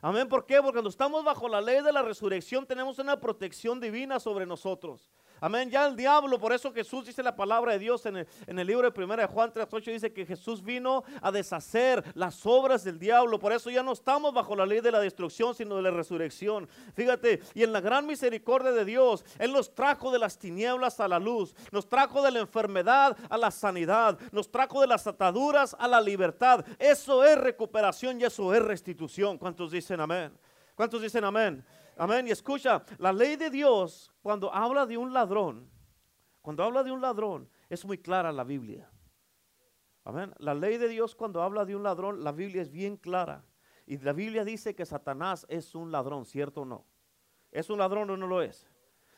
Amén. 0.00 0.26
¿Por 0.26 0.46
qué? 0.46 0.56
Porque 0.56 0.78
cuando 0.78 0.90
estamos 0.90 1.22
bajo 1.22 1.48
la 1.48 1.60
ley 1.60 1.82
de 1.82 1.92
la 1.92 2.02
resurrección 2.02 2.66
tenemos 2.66 2.98
una 2.98 3.20
protección 3.20 3.78
divina 3.78 4.18
sobre 4.18 4.46
nosotros. 4.46 5.12
Amén. 5.42 5.68
Ya 5.68 5.88
el 5.88 5.96
diablo, 5.96 6.38
por 6.38 6.52
eso 6.52 6.72
Jesús 6.72 7.04
dice 7.04 7.20
la 7.20 7.34
palabra 7.34 7.72
de 7.72 7.80
Dios 7.80 8.06
en 8.06 8.16
el, 8.16 8.64
libro 8.64 8.88
de 8.88 9.04
1 9.04 9.16
de 9.16 9.26
Juan 9.26 9.52
3.8, 9.52 9.92
dice 9.92 10.12
que 10.12 10.24
Jesús 10.24 10.62
vino 10.62 11.02
a 11.20 11.32
deshacer 11.32 12.04
las 12.14 12.46
obras 12.46 12.84
del 12.84 12.96
diablo. 12.96 13.40
Por 13.40 13.52
eso 13.52 13.68
ya 13.68 13.82
no 13.82 13.90
estamos 13.90 14.32
bajo 14.32 14.54
la 14.54 14.64
ley 14.64 14.80
de 14.80 14.92
la 14.92 15.00
destrucción, 15.00 15.52
sino 15.52 15.74
de 15.74 15.82
la 15.82 15.90
resurrección. 15.90 16.68
Fíjate, 16.94 17.40
y 17.54 17.64
en 17.64 17.72
la 17.72 17.80
gran 17.80 18.06
misericordia 18.06 18.70
de 18.70 18.84
Dios, 18.84 19.24
Él 19.40 19.52
nos 19.52 19.74
trajo 19.74 20.12
de 20.12 20.20
las 20.20 20.38
tinieblas 20.38 21.00
a 21.00 21.08
la 21.08 21.18
luz, 21.18 21.56
nos 21.72 21.88
trajo 21.88 22.22
de 22.22 22.30
la 22.30 22.38
enfermedad 22.38 23.16
a 23.28 23.36
la 23.36 23.50
sanidad, 23.50 24.20
nos 24.30 24.48
trajo 24.48 24.80
de 24.80 24.86
las 24.86 25.08
ataduras 25.08 25.74
a 25.76 25.88
la 25.88 26.00
libertad. 26.00 26.64
Eso 26.78 27.24
es 27.24 27.36
recuperación 27.36 28.20
y 28.20 28.24
eso 28.26 28.54
es 28.54 28.62
restitución. 28.62 29.38
¿Cuántos 29.38 29.72
dicen 29.72 29.98
amén? 29.98 30.30
¿Cuántos 30.76 31.02
dicen 31.02 31.24
amén? 31.24 31.64
Amén. 31.96 32.26
Y 32.26 32.30
escucha, 32.30 32.84
la 32.98 33.12
ley 33.12 33.36
de 33.36 33.50
Dios, 33.50 34.12
cuando 34.22 34.52
habla 34.52 34.86
de 34.86 34.96
un 34.96 35.12
ladrón, 35.12 35.70
cuando 36.40 36.64
habla 36.64 36.82
de 36.82 36.90
un 36.90 37.00
ladrón, 37.00 37.48
es 37.68 37.84
muy 37.84 37.98
clara 37.98 38.32
la 38.32 38.44
Biblia. 38.44 38.90
Amén. 40.04 40.34
La 40.38 40.54
ley 40.54 40.78
de 40.78 40.88
Dios, 40.88 41.14
cuando 41.14 41.42
habla 41.42 41.64
de 41.64 41.76
un 41.76 41.82
ladrón, 41.82 42.24
la 42.24 42.32
Biblia 42.32 42.62
es 42.62 42.70
bien 42.70 42.96
clara. 42.96 43.44
Y 43.86 43.98
la 43.98 44.12
Biblia 44.12 44.44
dice 44.44 44.74
que 44.74 44.86
Satanás 44.86 45.46
es 45.48 45.74
un 45.74 45.92
ladrón, 45.92 46.24
¿cierto 46.24 46.62
o 46.62 46.64
no? 46.64 46.86
¿Es 47.50 47.70
un 47.70 47.78
ladrón 47.78 48.10
o 48.10 48.16
no 48.16 48.26
lo 48.26 48.42
es? 48.42 48.68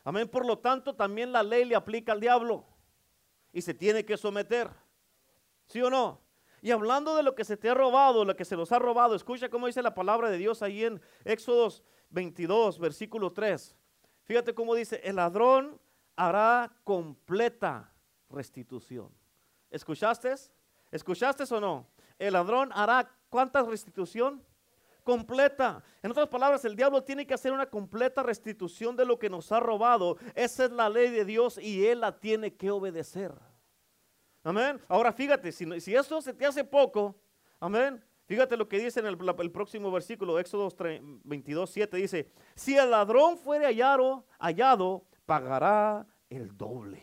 Amén. 0.02 0.28
Por 0.28 0.44
lo 0.44 0.58
tanto, 0.58 0.94
también 0.94 1.32
la 1.32 1.42
ley 1.42 1.64
le 1.64 1.76
aplica 1.76 2.12
al 2.12 2.20
diablo. 2.20 2.66
Y 3.52 3.62
se 3.62 3.72
tiene 3.72 4.04
que 4.04 4.16
someter. 4.16 4.68
¿Sí 5.66 5.80
o 5.80 5.88
no? 5.88 6.20
Y 6.60 6.70
hablando 6.70 7.14
de 7.16 7.22
lo 7.22 7.34
que 7.34 7.44
se 7.44 7.56
te 7.56 7.70
ha 7.70 7.74
robado, 7.74 8.24
lo 8.24 8.36
que 8.36 8.44
se 8.44 8.56
los 8.56 8.72
ha 8.72 8.78
robado, 8.78 9.14
escucha 9.14 9.48
cómo 9.48 9.66
dice 9.66 9.82
la 9.82 9.94
palabra 9.94 10.30
de 10.30 10.38
Dios 10.38 10.62
ahí 10.62 10.84
en 10.84 11.00
Éxodos 11.24 11.84
22, 12.14 12.78
versículo 12.78 13.32
3. 13.32 13.74
Fíjate 14.22 14.54
cómo 14.54 14.74
dice, 14.74 15.00
el 15.04 15.16
ladrón 15.16 15.78
hará 16.16 16.72
completa 16.84 17.92
restitución. 18.30 19.10
¿Escuchaste? 19.70 20.34
¿Escuchaste 20.90 21.44
o 21.52 21.60
no? 21.60 21.86
El 22.18 22.32
ladrón 22.34 22.70
hará 22.72 23.10
cuánta 23.28 23.62
restitución? 23.62 24.42
Completa. 25.02 25.82
En 26.02 26.10
otras 26.12 26.28
palabras, 26.28 26.64
el 26.64 26.76
diablo 26.76 27.02
tiene 27.02 27.26
que 27.26 27.34
hacer 27.34 27.52
una 27.52 27.66
completa 27.66 28.22
restitución 28.22 28.96
de 28.96 29.04
lo 29.04 29.18
que 29.18 29.28
nos 29.28 29.52
ha 29.52 29.60
robado. 29.60 30.16
Esa 30.34 30.64
es 30.64 30.70
la 30.70 30.88
ley 30.88 31.10
de 31.10 31.26
Dios 31.26 31.58
y 31.58 31.86
él 31.86 32.00
la 32.00 32.18
tiene 32.18 32.54
que 32.54 32.70
obedecer. 32.70 33.34
Amén. 34.42 34.80
Ahora 34.88 35.12
fíjate, 35.12 35.52
si, 35.52 35.80
si 35.80 35.94
eso 35.94 36.22
se 36.22 36.32
te 36.32 36.46
hace 36.46 36.64
poco, 36.64 37.14
amén. 37.60 38.02
Fíjate 38.26 38.56
lo 38.56 38.68
que 38.68 38.78
dice 38.78 39.00
en 39.00 39.06
el, 39.06 39.18
próximo 39.52 39.90
versículo, 39.90 40.38
Éxodo 40.38 40.68
22, 41.24 41.70
7, 41.70 41.96
dice, 41.98 42.30
si 42.54 42.76
el 42.76 42.90
ladrón 42.90 43.36
fuere 43.36 43.66
hallado, 43.66 44.24
hallado, 44.38 45.04
pagará 45.26 46.06
el 46.30 46.56
doble. 46.56 47.02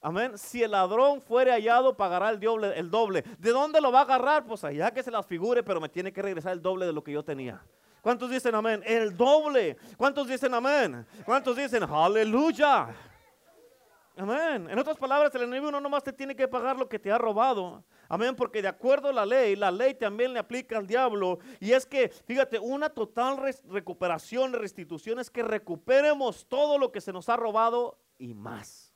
Amén. 0.00 0.36
Si 0.36 0.62
el 0.62 0.72
ladrón 0.72 1.20
fuere 1.20 1.52
hallado, 1.52 1.96
pagará 1.96 2.30
el 2.30 2.38
doble, 2.38 2.78
el 2.78 2.90
doble. 2.90 3.24
¿De 3.38 3.50
dónde 3.50 3.80
lo 3.80 3.90
va 3.90 4.00
a 4.00 4.02
agarrar? 4.02 4.46
Pues 4.46 4.62
allá 4.62 4.90
que 4.92 5.02
se 5.02 5.10
las 5.10 5.26
figure, 5.26 5.62
pero 5.62 5.80
me 5.80 5.88
tiene 5.88 6.12
que 6.12 6.22
regresar 6.22 6.52
el 6.52 6.62
doble 6.62 6.86
de 6.86 6.92
lo 6.92 7.02
que 7.02 7.12
yo 7.12 7.24
tenía. 7.24 7.64
¿Cuántos 8.02 8.30
dicen 8.30 8.54
amén? 8.54 8.82
El 8.86 9.16
doble. 9.16 9.76
¿Cuántos 9.96 10.28
dicen 10.28 10.54
amén? 10.54 11.04
¿Cuántos 11.24 11.56
dicen 11.56 11.82
aleluya? 11.82 12.94
Amén. 14.18 14.70
En 14.70 14.78
otras 14.78 14.96
palabras, 14.96 15.34
el 15.34 15.42
enemigo 15.42 15.70
no 15.70 15.78
nomás 15.78 16.02
te 16.02 16.10
tiene 16.10 16.34
que 16.34 16.48
pagar 16.48 16.78
lo 16.78 16.88
que 16.88 16.98
te 16.98 17.12
ha 17.12 17.18
robado. 17.18 17.84
Amén, 18.08 18.34
porque 18.34 18.62
de 18.62 18.68
acuerdo 18.68 19.10
a 19.10 19.12
la 19.12 19.26
ley, 19.26 19.56
la 19.56 19.70
ley 19.70 19.94
también 19.94 20.32
le 20.32 20.38
aplica 20.38 20.78
al 20.78 20.86
diablo. 20.86 21.38
Y 21.60 21.72
es 21.72 21.84
que, 21.84 22.08
fíjate, 22.08 22.58
una 22.58 22.88
total 22.88 23.36
recuperación, 23.64 24.54
restitución 24.54 25.18
es 25.18 25.30
que 25.30 25.42
recuperemos 25.42 26.48
todo 26.48 26.78
lo 26.78 26.90
que 26.90 27.02
se 27.02 27.12
nos 27.12 27.28
ha 27.28 27.36
robado 27.36 27.98
y 28.16 28.32
más. 28.32 28.94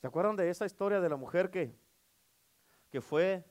¿Se 0.00 0.06
acuerdan 0.06 0.36
de 0.36 0.48
esa 0.48 0.64
historia 0.64 1.00
de 1.00 1.08
la 1.08 1.16
mujer 1.16 1.50
que, 1.50 1.74
que 2.90 3.00
fue 3.00 3.44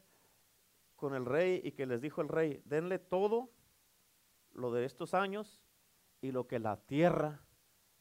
con 0.96 1.16
el 1.16 1.26
rey 1.26 1.60
y 1.66 1.74
que 1.74 1.86
les 1.86 2.00
dijo 2.00 2.22
el 2.22 2.30
rey, 2.30 2.62
denle 2.64 2.98
todo 2.98 3.50
lo 4.54 4.72
de 4.72 4.86
estos 4.86 5.14
años 5.14 5.62
y 6.22 6.32
lo 6.32 6.48
que 6.48 6.60
la 6.60 6.78
tierra 6.78 7.42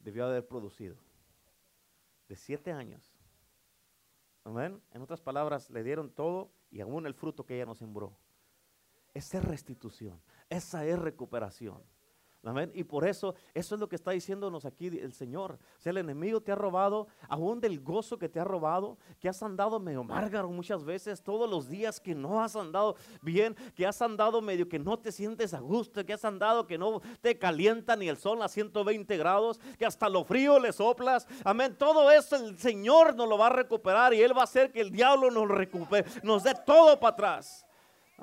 debió 0.03 0.25
haber 0.25 0.47
producido. 0.47 0.97
De 2.27 2.35
siete 2.35 2.71
años. 2.71 3.13
Amén. 4.43 4.81
En 4.91 5.01
otras 5.01 5.21
palabras, 5.21 5.69
le 5.69 5.83
dieron 5.83 6.09
todo 6.09 6.51
y 6.71 6.81
aún 6.81 7.05
el 7.05 7.13
fruto 7.13 7.45
que 7.45 7.55
ella 7.55 7.65
no 7.65 7.75
sembró. 7.75 8.17
Esa 9.13 9.37
es 9.37 9.45
restitución. 9.45 10.21
Esa 10.49 10.85
es 10.85 10.97
recuperación. 10.97 11.83
Amén. 12.43 12.71
Y 12.73 12.83
por 12.83 13.07
eso, 13.07 13.35
eso 13.53 13.75
es 13.75 13.81
lo 13.81 13.87
que 13.87 13.95
está 13.95 14.11
diciéndonos 14.11 14.65
aquí 14.65 14.87
el 14.87 15.13
Señor. 15.13 15.59
Si 15.77 15.89
el 15.89 15.97
enemigo 15.97 16.41
te 16.41 16.51
ha 16.51 16.55
robado, 16.55 17.07
aún 17.29 17.61
del 17.61 17.79
gozo 17.79 18.17
que 18.17 18.29
te 18.29 18.39
ha 18.39 18.43
robado, 18.43 18.97
que 19.19 19.29
has 19.29 19.43
andado 19.43 19.79
medio 19.79 20.03
márgaro 20.03 20.49
muchas 20.49 20.83
veces, 20.83 21.21
todos 21.21 21.47
los 21.47 21.69
días 21.69 21.99
que 21.99 22.15
no 22.15 22.41
has 22.41 22.55
andado 22.55 22.95
bien, 23.21 23.55
que 23.75 23.85
has 23.85 24.01
andado 24.01 24.41
medio 24.41 24.67
que 24.67 24.79
no 24.79 24.97
te 24.97 25.11
sientes 25.11 25.53
a 25.53 25.59
gusto, 25.59 26.03
que 26.03 26.13
has 26.13 26.25
andado 26.25 26.65
que 26.65 26.79
no 26.79 27.01
te 27.21 27.37
calienta 27.37 27.95
ni 27.95 28.09
el 28.09 28.17
sol 28.17 28.41
a 28.41 28.47
120 28.47 29.17
grados, 29.17 29.59
que 29.77 29.85
hasta 29.85 30.09
lo 30.09 30.23
frío 30.23 30.57
le 30.57 30.73
soplas. 30.73 31.27
Amén. 31.43 31.75
Todo 31.77 32.09
eso 32.09 32.37
el 32.37 32.57
Señor 32.57 33.15
nos 33.15 33.29
lo 33.29 33.37
va 33.37 33.47
a 33.47 33.51
recuperar 33.51 34.15
y 34.15 34.21
Él 34.21 34.35
va 34.35 34.41
a 34.41 34.45
hacer 34.45 34.71
que 34.71 34.81
el 34.81 34.89
diablo 34.89 35.29
nos 35.29 35.47
recupere, 35.47 36.09
nos 36.23 36.41
dé 36.41 36.55
todo 36.65 36.99
para 36.99 37.13
atrás. 37.13 37.67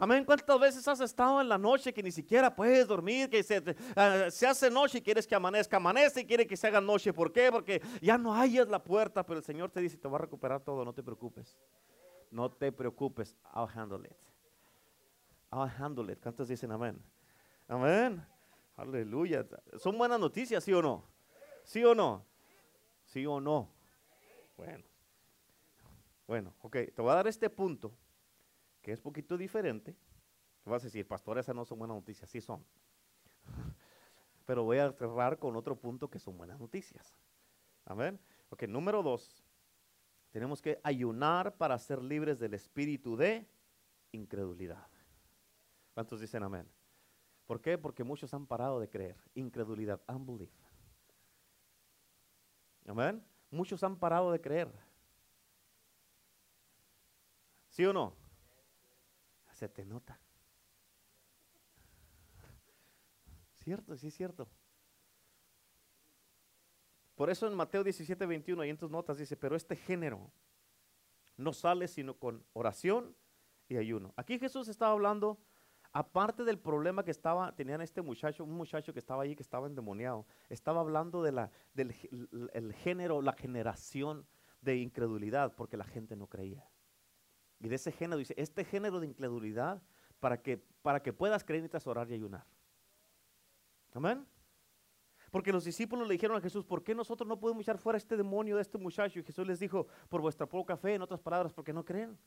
Amén. 0.01 0.25
¿Cuántas 0.25 0.61
veces 0.61 0.87
has 0.87 1.01
estado 1.01 1.41
en 1.41 1.49
la 1.49 1.59
noche 1.59 1.93
que 1.93 2.05
ni 2.05 2.13
siquiera 2.13 2.55
puedes 2.55 2.87
dormir? 2.87 3.29
Que 3.29 3.43
se, 3.43 3.61
ah, 3.97 4.31
se 4.31 4.47
hace 4.47 4.71
noche 4.71 4.99
y 4.99 5.03
quieres 5.03 5.27
que 5.27 5.35
amanezca. 5.35 5.77
Amanece 5.77 6.21
y 6.21 6.25
quiere 6.25 6.47
que 6.47 6.57
se 6.57 6.69
haga 6.69 6.81
noche. 6.81 7.13
¿Por 7.13 7.33
qué? 7.33 7.51
Porque 7.51 7.83
ya 8.01 8.17
no 8.17 8.33
hayas 8.33 8.69
la 8.69 8.83
puerta. 8.83 9.27
Pero 9.27 9.39
el 9.39 9.45
Señor 9.45 9.73
te 9.73 9.81
dice: 9.81 9.97
Te 9.97 10.07
va 10.07 10.19
a 10.19 10.21
recuperar 10.21 10.61
todo. 10.61 10.85
No 10.85 10.93
te 10.93 11.03
preocupes. 11.03 11.59
No 12.31 12.49
te 12.49 12.71
preocupes. 12.71 13.35
I'll 13.53 13.69
handle 13.75 14.07
it. 14.07 14.17
I'll 15.53 15.69
handle 15.69 16.13
it. 16.13 16.21
¿Cuántos 16.23 16.47
dicen 16.47 16.71
amén? 16.71 17.03
Amén. 17.67 18.25
Aleluya. 18.77 19.45
¿Son 19.79 19.99
buenas 19.99 20.21
noticias, 20.21 20.63
sí 20.63 20.73
o 20.73 20.81
no? 20.81 21.03
¿Sí 21.65 21.85
o 21.85 21.93
no? 21.93 22.25
¿Sí 23.05 23.27
o 23.27 23.41
no? 23.41 23.69
Bueno. 24.57 24.85
Bueno, 26.29 26.55
ok. 26.63 26.77
Te 26.95 27.03
voy 27.03 27.11
a 27.11 27.15
dar 27.17 27.27
este 27.27 27.51
punto 27.51 27.93
que 28.89 28.95
es 28.95 29.03
poquito 29.03 29.37
diferente. 29.37 29.95
Vas 30.65 30.83
a 30.83 30.87
decir, 30.87 31.07
pastor, 31.07 31.37
esas 31.37 31.55
no 31.55 31.67
son 31.67 31.79
buenas 31.79 31.99
noticias. 31.99 32.31
Sí 32.31 32.41
son. 32.41 32.65
Pero 34.47 34.65
voy 34.65 34.79
a 34.79 34.91
cerrar 34.93 35.39
con 35.39 35.57
otro 35.57 35.77
punto 35.77 36.09
que 36.09 36.19
son 36.19 36.39
buenas 36.39 36.59
noticias. 36.59 37.15
Amén. 37.85 38.19
Ok, 38.49 38.63
número 38.63 39.03
dos. 39.03 39.45
Tenemos 40.31 40.63
que 40.63 40.81
ayunar 40.83 41.55
para 41.59 41.79
ser 41.79 42.03
libres 42.03 42.39
del 42.39 42.55
espíritu 42.55 43.15
de 43.15 43.47
incredulidad. 44.13 44.89
¿Cuántos 45.93 46.21
dicen 46.23 46.43
amén? 46.43 46.67
¿Por 47.45 47.61
qué? 47.61 47.77
Porque 47.77 48.05
muchos 48.05 48.33
han 48.33 48.47
parado 48.47 48.81
de 48.81 48.89
creer. 48.89 49.19
Incredulidad, 49.35 50.01
unbelief. 50.09 50.55
Amén. 52.87 53.23
Muchos 53.51 53.85
han 53.85 53.99
parado 53.99 54.33
de 54.33 54.41
creer. 54.41 54.73
¿Sí 57.69 57.85
o 57.85 57.93
no? 57.93 58.28
Se 59.59 59.69
te 59.69 59.85
nota. 59.85 60.21
Cierto, 63.55 63.97
sí 63.97 64.07
es 64.07 64.15
cierto. 64.15 64.49
Por 67.17 67.29
eso 67.29 67.49
en 67.49 67.55
Mateo 67.55 67.83
17, 67.83 68.25
21, 68.25 68.63
ahí 68.63 68.71
en 68.71 68.79
tus 68.79 68.89
notas 68.89 69.19
dice, 69.19 69.37
pero 69.37 69.57
este 69.57 69.75
género 69.75 70.31
no 71.37 71.53
sale 71.53 71.89
sino 71.89 72.15
con 72.15 72.45
oración 72.53 73.17
y 73.69 73.77
ayuno. 73.77 74.15
Aquí 74.17 74.39
Jesús 74.39 74.69
estaba 74.69 74.93
hablando, 74.93 75.41
aparte 75.93 76.45
del 76.45 76.61
problema 76.61 77.05
que 77.05 77.11
estaba, 77.11 77.53
tenían 77.57 77.81
este 77.81 78.01
muchacho, 78.01 78.45
un 78.45 78.53
muchacho 78.53 78.93
que 78.93 79.01
estaba 79.01 79.25
ahí, 79.25 79.35
que 79.35 79.43
estaba 79.43 79.67
endemoniado, 79.67 80.25
estaba 80.49 80.81
hablando 80.81 81.21
de 81.21 81.33
la, 81.33 81.51
del 81.75 81.93
el 82.55 82.73
género, 82.75 83.21
la 83.23 83.33
generación 83.33 84.25
de 84.61 84.77
incredulidad, 84.77 85.57
porque 85.57 85.77
la 85.77 85.85
gente 85.85 86.15
no 86.15 86.29
creía. 86.29 86.65
Y 87.61 87.69
de 87.69 87.75
ese 87.75 87.93
género 87.93 88.19
dice, 88.19 88.35
este 88.37 88.65
género 88.65 89.01
de 89.01 89.07
incredulidad, 89.07 89.83
para 90.21 90.41
que, 90.41 90.59
para 90.83 91.03
que 91.03 91.13
puedas 91.13 91.45
creer 91.45 91.63
necesitas 91.63 91.87
orar 91.87 92.11
y 92.11 92.15
ayunar. 92.15 92.45
Amén. 93.95 94.27
Porque 95.31 95.53
los 95.53 95.65
discípulos 95.65 96.07
le 96.09 96.15
dijeron 96.15 96.37
a 96.37 96.41
Jesús, 96.41 96.65
¿por 96.65 96.83
qué 96.83 96.95
nosotros 96.95 97.29
no 97.29 97.39
podemos 97.39 97.63
echar 97.63 97.79
fuera 97.79 97.99
este 97.99 98.17
demonio 98.17 98.57
de 98.57 98.63
este 98.63 98.79
muchacho? 98.79 99.19
Y 99.19 99.23
Jesús 99.23 99.47
les 99.47 99.59
dijo, 99.59 99.87
por 100.09 100.21
vuestra 100.21 100.47
poca 100.47 100.77
fe, 100.77 100.95
en 100.95 101.03
otras 101.03 101.21
palabras, 101.21 101.53
porque 101.53 101.73
no 101.73 101.85
creen. 101.85 102.19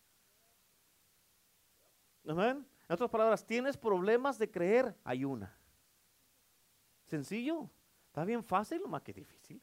Amén. 2.27 2.65
En 2.87 2.93
otras 2.93 3.09
palabras, 3.09 3.45
tienes 3.45 3.77
problemas 3.77 4.37
de 4.37 4.51
creer, 4.51 4.95
ayuna. 5.03 5.57
Sencillo. 7.05 7.69
Está 8.07 8.25
bien 8.25 8.43
fácil, 8.43 8.81
más 8.87 9.01
que 9.01 9.13
difícil. 9.13 9.61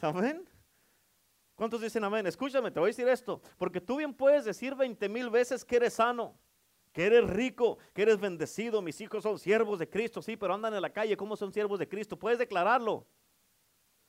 Amén. 0.00 0.44
¿Cuántos 1.54 1.80
dicen 1.80 2.02
amén? 2.02 2.26
Escúchame, 2.26 2.70
te 2.70 2.80
voy 2.80 2.88
a 2.88 2.90
decir 2.90 3.08
esto, 3.08 3.40
porque 3.56 3.80
tú 3.80 3.96
bien 3.96 4.12
puedes 4.12 4.44
decir 4.44 4.74
20 4.74 5.08
mil 5.08 5.30
veces 5.30 5.64
que 5.64 5.76
eres 5.76 5.94
sano, 5.94 6.36
que 6.92 7.06
eres 7.06 7.28
rico, 7.30 7.78
que 7.92 8.02
eres 8.02 8.18
bendecido, 8.18 8.82
mis 8.82 9.00
hijos 9.00 9.22
son 9.22 9.38
siervos 9.38 9.78
de 9.78 9.88
Cristo, 9.88 10.20
sí, 10.20 10.36
pero 10.36 10.54
andan 10.54 10.74
en 10.74 10.82
la 10.82 10.90
calle, 10.90 11.16
¿cómo 11.16 11.36
son 11.36 11.52
siervos 11.52 11.78
de 11.78 11.88
Cristo? 11.88 12.18
Puedes 12.18 12.38
declararlo, 12.38 13.06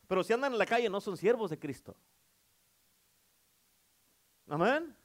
pero 0.07 0.23
si 0.23 0.33
andan 0.33 0.53
en 0.53 0.57
la 0.57 0.65
calle 0.65 0.89
no 0.89 0.99
son 0.99 1.17
siervos 1.17 1.51
de 1.51 1.59
Cristo. 1.59 1.95
Amén. 4.47 4.95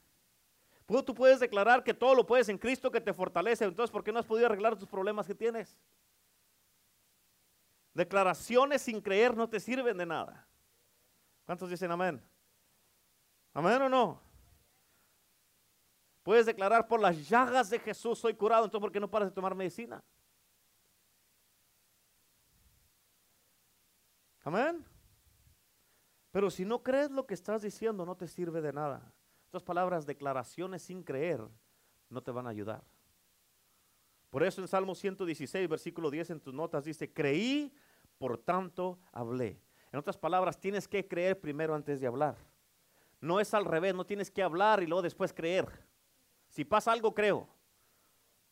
Tú 0.87 1.14
puedes 1.14 1.38
declarar 1.38 1.85
que 1.85 1.94
todo 1.94 2.14
lo 2.14 2.26
puedes 2.26 2.48
en 2.48 2.59
Cristo 2.59 2.90
que 2.90 3.00
te 3.00 3.12
fortalece, 3.12 3.64
entonces 3.64 3.92
¿por 3.92 4.03
qué 4.03 4.12
no 4.12 4.18
has 4.18 4.26
podido 4.26 4.46
arreglar 4.46 4.76
tus 4.76 4.88
problemas 4.88 5.26
que 5.26 5.35
tienes? 5.35 5.79
Declaraciones 7.94 8.83
sin 8.83 9.00
creer 9.00 9.37
no 9.37 9.48
te 9.48 9.61
sirven 9.61 9.96
de 9.96 10.07
nada. 10.07 10.46
¿Cuántos 11.44 11.70
dicen 11.70 11.90
amén? 11.90 12.20
¿Amén 13.52 13.82
o 13.82 13.88
no? 13.88 14.20
Puedes 16.22 16.46
declarar 16.46 16.86
por 16.86 17.00
las 17.00 17.28
llagas 17.28 17.70
de 17.70 17.78
Jesús 17.78 18.18
soy 18.18 18.34
curado, 18.34 18.64
entonces 18.64 18.82
¿por 18.82 18.92
qué 18.92 19.00
no 19.00 19.10
paras 19.10 19.28
de 19.28 19.34
tomar 19.34 19.54
medicina? 19.54 20.02
Amén. 24.44 24.84
Pero 26.30 26.50
si 26.50 26.64
no 26.64 26.82
crees 26.82 27.10
lo 27.10 27.26
que 27.26 27.34
estás 27.34 27.62
diciendo, 27.62 28.06
no 28.06 28.16
te 28.16 28.28
sirve 28.28 28.60
de 28.60 28.72
nada. 28.72 29.12
Estas 29.46 29.62
palabras, 29.62 30.06
declaraciones 30.06 30.82
sin 30.82 31.02
creer, 31.02 31.40
no 32.08 32.22
te 32.22 32.30
van 32.30 32.46
a 32.46 32.50
ayudar. 32.50 32.84
Por 34.30 34.44
eso 34.44 34.60
en 34.60 34.68
Salmo 34.68 34.94
116, 34.94 35.68
versículo 35.68 36.08
10 36.10 36.30
en 36.30 36.40
tus 36.40 36.54
notas 36.54 36.84
dice, 36.84 37.12
creí, 37.12 37.74
por 38.16 38.38
tanto 38.38 39.00
hablé. 39.10 39.60
En 39.90 39.98
otras 39.98 40.16
palabras, 40.16 40.60
tienes 40.60 40.86
que 40.86 41.08
creer 41.08 41.40
primero 41.40 41.74
antes 41.74 42.00
de 42.00 42.06
hablar. 42.06 42.36
No 43.20 43.40
es 43.40 43.52
al 43.54 43.64
revés, 43.64 43.94
no 43.94 44.06
tienes 44.06 44.30
que 44.30 44.42
hablar 44.42 44.83
y 44.83 44.87
luego 44.87 45.02
después 45.02 45.33
creer. 45.33 45.66
Si 46.48 46.64
pasa 46.64 46.92
algo, 46.92 47.14
creo. 47.14 47.48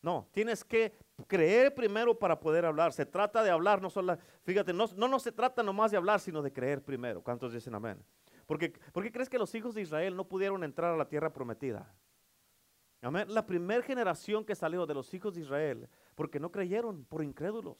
No, 0.01 0.27
tienes 0.31 0.63
que 0.63 0.93
creer 1.27 1.73
primero 1.75 2.17
para 2.17 2.39
poder 2.39 2.65
hablar. 2.65 2.93
Se 2.93 3.05
trata 3.05 3.43
de 3.43 3.49
hablar, 3.49 3.81
no 3.81 3.89
solo, 3.89 4.17
fíjate, 4.43 4.71
no, 4.71 4.85
no, 4.95 5.07
no 5.07 5.19
se 5.19 5.31
trata 5.31 5.61
nomás 5.63 5.91
de 5.91 5.97
hablar, 5.97 6.19
sino 6.19 6.41
de 6.41 6.53
creer 6.53 6.81
primero. 6.81 7.21
¿Cuántos 7.21 7.51
dicen 7.51 7.75
amén? 7.75 8.01
Porque, 8.45 8.73
¿Por 8.93 9.03
qué 9.03 9.11
crees 9.11 9.29
que 9.29 9.37
los 9.37 9.53
hijos 9.55 9.75
de 9.75 9.81
Israel 9.81 10.15
no 10.15 10.27
pudieron 10.27 10.63
entrar 10.63 10.93
a 10.93 10.97
la 10.97 11.07
tierra 11.07 11.33
prometida? 11.33 11.93
Amén. 13.01 13.25
La 13.29 13.45
primera 13.45 13.81
generación 13.83 14.43
que 14.45 14.55
salió 14.55 14.85
de 14.85 14.93
los 14.93 15.13
hijos 15.13 15.35
de 15.35 15.41
Israel, 15.41 15.87
porque 16.15 16.39
no 16.39 16.51
creyeron, 16.51 17.05
por 17.05 17.23
incrédulos. 17.23 17.77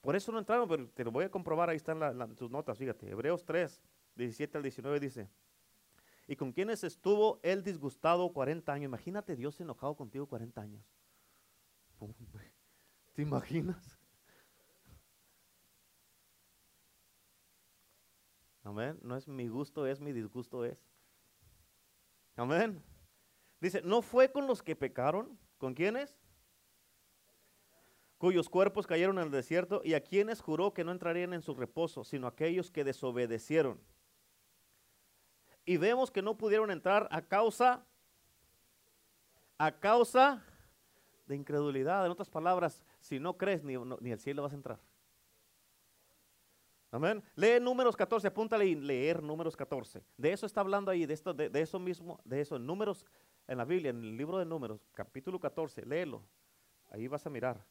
Por 0.00 0.16
eso 0.16 0.32
no 0.32 0.38
entraron, 0.38 0.68
pero 0.68 0.88
te 0.88 1.04
lo 1.04 1.10
voy 1.10 1.24
a 1.24 1.30
comprobar, 1.30 1.68
ahí 1.68 1.76
están 1.76 2.34
tus 2.34 2.50
notas, 2.50 2.78
fíjate. 2.78 3.10
Hebreos 3.10 3.44
3, 3.44 3.82
17 4.14 4.56
al 4.56 4.62
19 4.62 4.98
dice, 4.98 5.28
y 6.30 6.36
con 6.36 6.52
quienes 6.52 6.84
estuvo 6.84 7.40
él 7.42 7.64
disgustado 7.64 8.32
40 8.32 8.72
años. 8.72 8.84
Imagínate 8.84 9.34
Dios 9.34 9.60
enojado 9.60 9.96
contigo 9.96 10.28
40 10.28 10.60
años. 10.60 10.86
¿Te 13.14 13.22
imaginas? 13.22 13.98
Amén. 18.62 18.96
No 19.02 19.16
es 19.16 19.26
mi 19.26 19.48
gusto, 19.48 19.88
es 19.88 20.00
mi 20.00 20.12
disgusto, 20.12 20.64
es. 20.64 20.86
Amén. 22.36 22.80
Dice, 23.60 23.82
no 23.82 24.00
fue 24.00 24.30
con 24.30 24.46
los 24.46 24.62
que 24.62 24.76
pecaron. 24.76 25.36
¿Con 25.58 25.74
quiénes? 25.74 26.16
Cuyos 28.18 28.48
cuerpos 28.48 28.86
cayeron 28.86 29.18
el 29.18 29.32
desierto 29.32 29.80
y 29.82 29.94
a 29.94 30.04
quienes 30.04 30.40
juró 30.40 30.74
que 30.74 30.84
no 30.84 30.92
entrarían 30.92 31.32
en 31.32 31.42
su 31.42 31.56
reposo, 31.56 32.04
sino 32.04 32.28
aquellos 32.28 32.70
que 32.70 32.84
desobedecieron. 32.84 33.80
Y 35.70 35.76
vemos 35.76 36.10
que 36.10 36.20
no 36.20 36.36
pudieron 36.36 36.68
entrar 36.72 37.06
a 37.12 37.22
causa, 37.22 37.86
a 39.56 39.70
causa 39.70 40.42
de 41.28 41.36
incredulidad. 41.36 42.04
En 42.04 42.10
otras 42.10 42.28
palabras, 42.28 42.82
si 42.98 43.20
no 43.20 43.36
crees, 43.36 43.62
ni, 43.62 43.76
ni 44.00 44.10
el 44.10 44.18
cielo 44.18 44.42
vas 44.42 44.50
a 44.50 44.56
entrar. 44.56 44.80
Amén. 46.90 47.22
Lee 47.36 47.60
números 47.60 47.96
14, 47.96 48.26
apúntale 48.26 48.66
y 48.66 48.74
leer 48.74 49.22
números 49.22 49.54
14. 49.56 50.02
De 50.16 50.32
eso 50.32 50.44
está 50.44 50.60
hablando 50.60 50.90
ahí, 50.90 51.06
de, 51.06 51.14
esto, 51.14 51.32
de, 51.32 51.48
eso 51.60 51.78
mismo, 51.78 52.18
de 52.24 52.40
eso, 52.40 52.56
en 52.56 52.66
números, 52.66 53.06
en 53.46 53.56
la 53.56 53.64
Biblia, 53.64 53.90
en 53.90 54.02
el 54.02 54.16
libro 54.16 54.38
de 54.38 54.46
números, 54.46 54.80
capítulo 54.92 55.38
14, 55.38 55.86
léelo. 55.86 56.20
Ahí 56.90 57.06
vas 57.06 57.24
a 57.26 57.30
mirar. 57.30 57.64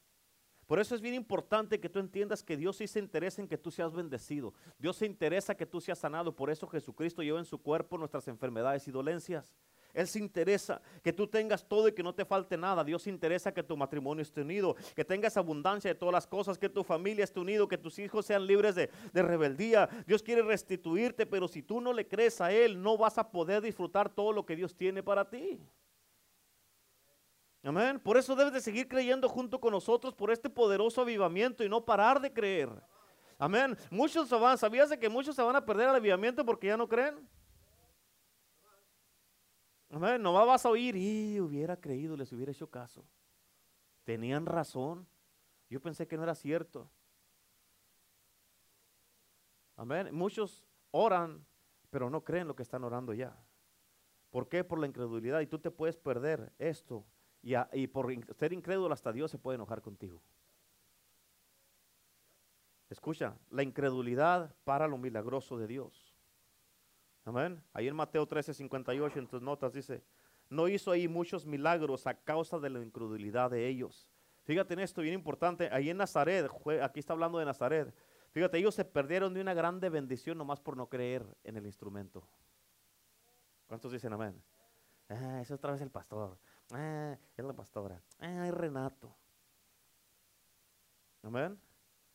Por 0.70 0.78
eso 0.78 0.94
es 0.94 1.00
bien 1.00 1.14
importante 1.14 1.80
que 1.80 1.88
tú 1.88 1.98
entiendas 1.98 2.44
que 2.44 2.56
Dios 2.56 2.76
sí 2.76 2.86
se 2.86 3.00
interesa 3.00 3.42
en 3.42 3.48
que 3.48 3.58
tú 3.58 3.72
seas 3.72 3.92
bendecido. 3.92 4.54
Dios 4.78 4.98
se 4.98 5.04
interesa 5.04 5.56
que 5.56 5.66
tú 5.66 5.80
seas 5.80 5.98
sanado. 5.98 6.36
Por 6.36 6.48
eso 6.48 6.64
Jesucristo 6.68 7.24
lleva 7.24 7.40
en 7.40 7.44
su 7.44 7.58
cuerpo 7.58 7.98
nuestras 7.98 8.28
enfermedades 8.28 8.86
y 8.86 8.92
dolencias. 8.92 9.52
Él 9.92 10.06
se 10.06 10.20
interesa 10.20 10.80
que 11.02 11.12
tú 11.12 11.26
tengas 11.26 11.66
todo 11.66 11.88
y 11.88 11.92
que 11.92 12.04
no 12.04 12.14
te 12.14 12.24
falte 12.24 12.56
nada. 12.56 12.84
Dios 12.84 13.02
se 13.02 13.10
interesa 13.10 13.52
que 13.52 13.64
tu 13.64 13.76
matrimonio 13.76 14.22
esté 14.22 14.42
unido, 14.42 14.76
que 14.94 15.04
tengas 15.04 15.36
abundancia 15.36 15.92
de 15.92 15.96
todas 15.96 16.12
las 16.12 16.28
cosas, 16.28 16.56
que 16.56 16.68
tu 16.68 16.84
familia 16.84 17.24
esté 17.24 17.40
unido, 17.40 17.66
que 17.66 17.76
tus 17.76 17.98
hijos 17.98 18.24
sean 18.24 18.46
libres 18.46 18.76
de, 18.76 18.90
de, 19.12 19.22
rebeldía. 19.22 19.88
Dios 20.06 20.22
quiere 20.22 20.42
restituirte, 20.42 21.26
pero 21.26 21.48
si 21.48 21.64
tú 21.64 21.80
no 21.80 21.92
le 21.92 22.06
crees 22.06 22.40
a 22.40 22.52
Él, 22.52 22.80
no 22.80 22.96
vas 22.96 23.18
a 23.18 23.32
poder 23.32 23.60
disfrutar 23.60 24.08
todo 24.08 24.32
lo 24.32 24.46
que 24.46 24.54
Dios 24.54 24.76
tiene 24.76 25.02
para 25.02 25.28
ti. 25.28 25.58
Amén. 27.62 28.00
Por 28.00 28.16
eso 28.16 28.34
debes 28.34 28.52
de 28.52 28.60
seguir 28.60 28.88
creyendo 28.88 29.28
junto 29.28 29.60
con 29.60 29.72
nosotros 29.72 30.14
por 30.14 30.30
este 30.30 30.48
poderoso 30.48 31.02
avivamiento 31.02 31.62
y 31.62 31.68
no 31.68 31.84
parar 31.84 32.20
de 32.20 32.32
creer. 32.32 32.70
Amén. 33.38 33.76
Muchos 33.90 34.28
se 34.28 34.36
van, 34.36 34.56
¿sabías 34.58 34.90
que 34.98 35.08
muchos 35.08 35.36
se 35.36 35.42
van 35.42 35.56
a 35.56 35.64
perder 35.64 35.88
el 35.88 35.94
avivamiento 35.94 36.44
porque 36.44 36.68
ya 36.68 36.76
no 36.76 36.88
creen? 36.88 37.28
No 39.88 40.32
vas 40.32 40.64
a 40.64 40.68
oír, 40.68 40.94
y 40.94 41.40
hubiera 41.40 41.76
creído, 41.76 42.16
les 42.16 42.32
hubiera 42.32 42.52
hecho 42.52 42.70
caso. 42.70 43.04
Tenían 44.04 44.46
razón. 44.46 45.06
Yo 45.68 45.80
pensé 45.80 46.06
que 46.06 46.16
no 46.16 46.22
era 46.22 46.34
cierto. 46.34 46.88
Amén. 49.76 50.14
Muchos 50.14 50.64
oran, 50.92 51.44
pero 51.90 52.08
no 52.08 52.22
creen 52.22 52.46
lo 52.46 52.54
que 52.54 52.62
están 52.62 52.84
orando 52.84 53.12
ya. 53.14 53.36
¿Por 54.30 54.48
qué? 54.48 54.62
Por 54.62 54.78
la 54.78 54.86
incredulidad. 54.86 55.40
Y 55.40 55.46
tú 55.46 55.58
te 55.58 55.70
puedes 55.70 55.96
perder 55.96 56.52
esto. 56.58 57.04
Y, 57.42 57.86
por 57.86 58.12
ser 58.34 58.52
incrédulo 58.52 58.92
hasta 58.92 59.12
Dios 59.12 59.30
se 59.30 59.38
puede 59.38 59.56
enojar 59.56 59.80
contigo. 59.80 60.20
Escucha, 62.90 63.36
la 63.50 63.62
incredulidad 63.62 64.54
para 64.64 64.88
lo 64.88 64.98
milagroso 64.98 65.56
de 65.56 65.66
Dios. 65.66 66.14
Amén. 67.24 67.62
Ahí 67.72 67.86
en 67.86 67.94
Mateo 67.94 68.26
13, 68.26 68.52
58, 68.52 69.18
en 69.18 69.26
tus 69.28 69.40
notas 69.40 69.72
dice, 69.72 70.02
no 70.48 70.66
hizo 70.68 70.90
ahí 70.90 71.06
muchos 71.06 71.46
milagros 71.46 72.06
a 72.06 72.14
causa 72.14 72.58
de 72.58 72.70
la 72.70 72.82
incredulidad 72.82 73.50
de 73.50 73.68
ellos. 73.68 74.10
Fíjate 74.42 74.74
en 74.74 74.80
esto, 74.80 75.02
bien 75.02 75.14
importante, 75.14 75.68
ahí 75.70 75.90
en 75.90 75.96
Nazaret, 75.96 76.50
aquí 76.82 76.98
está 76.98 77.12
hablando 77.12 77.38
de 77.38 77.44
Nazaret. 77.44 77.94
Fíjate, 78.32 78.58
ellos 78.58 78.74
se 78.74 78.84
perdieron 78.84 79.32
de 79.32 79.40
una 79.40 79.54
grande 79.54 79.88
bendición 79.88 80.38
nomás 80.38 80.60
por 80.60 80.76
no 80.76 80.88
creer 80.88 81.24
en 81.44 81.56
el 81.56 81.66
instrumento. 81.66 82.26
¿Cuántos 83.66 83.92
dicen 83.92 84.12
amén? 84.12 84.42
Ah, 85.08 85.40
es 85.40 85.50
otra 85.50 85.72
vez 85.72 85.80
el 85.80 85.90
pastor. 85.90 86.36
Ah, 86.72 87.18
es 87.36 87.44
la 87.44 87.52
pastora. 87.52 88.02
Ah, 88.18 88.46
es 88.46 88.54
Renato. 88.54 89.14
Amén. 91.22 91.60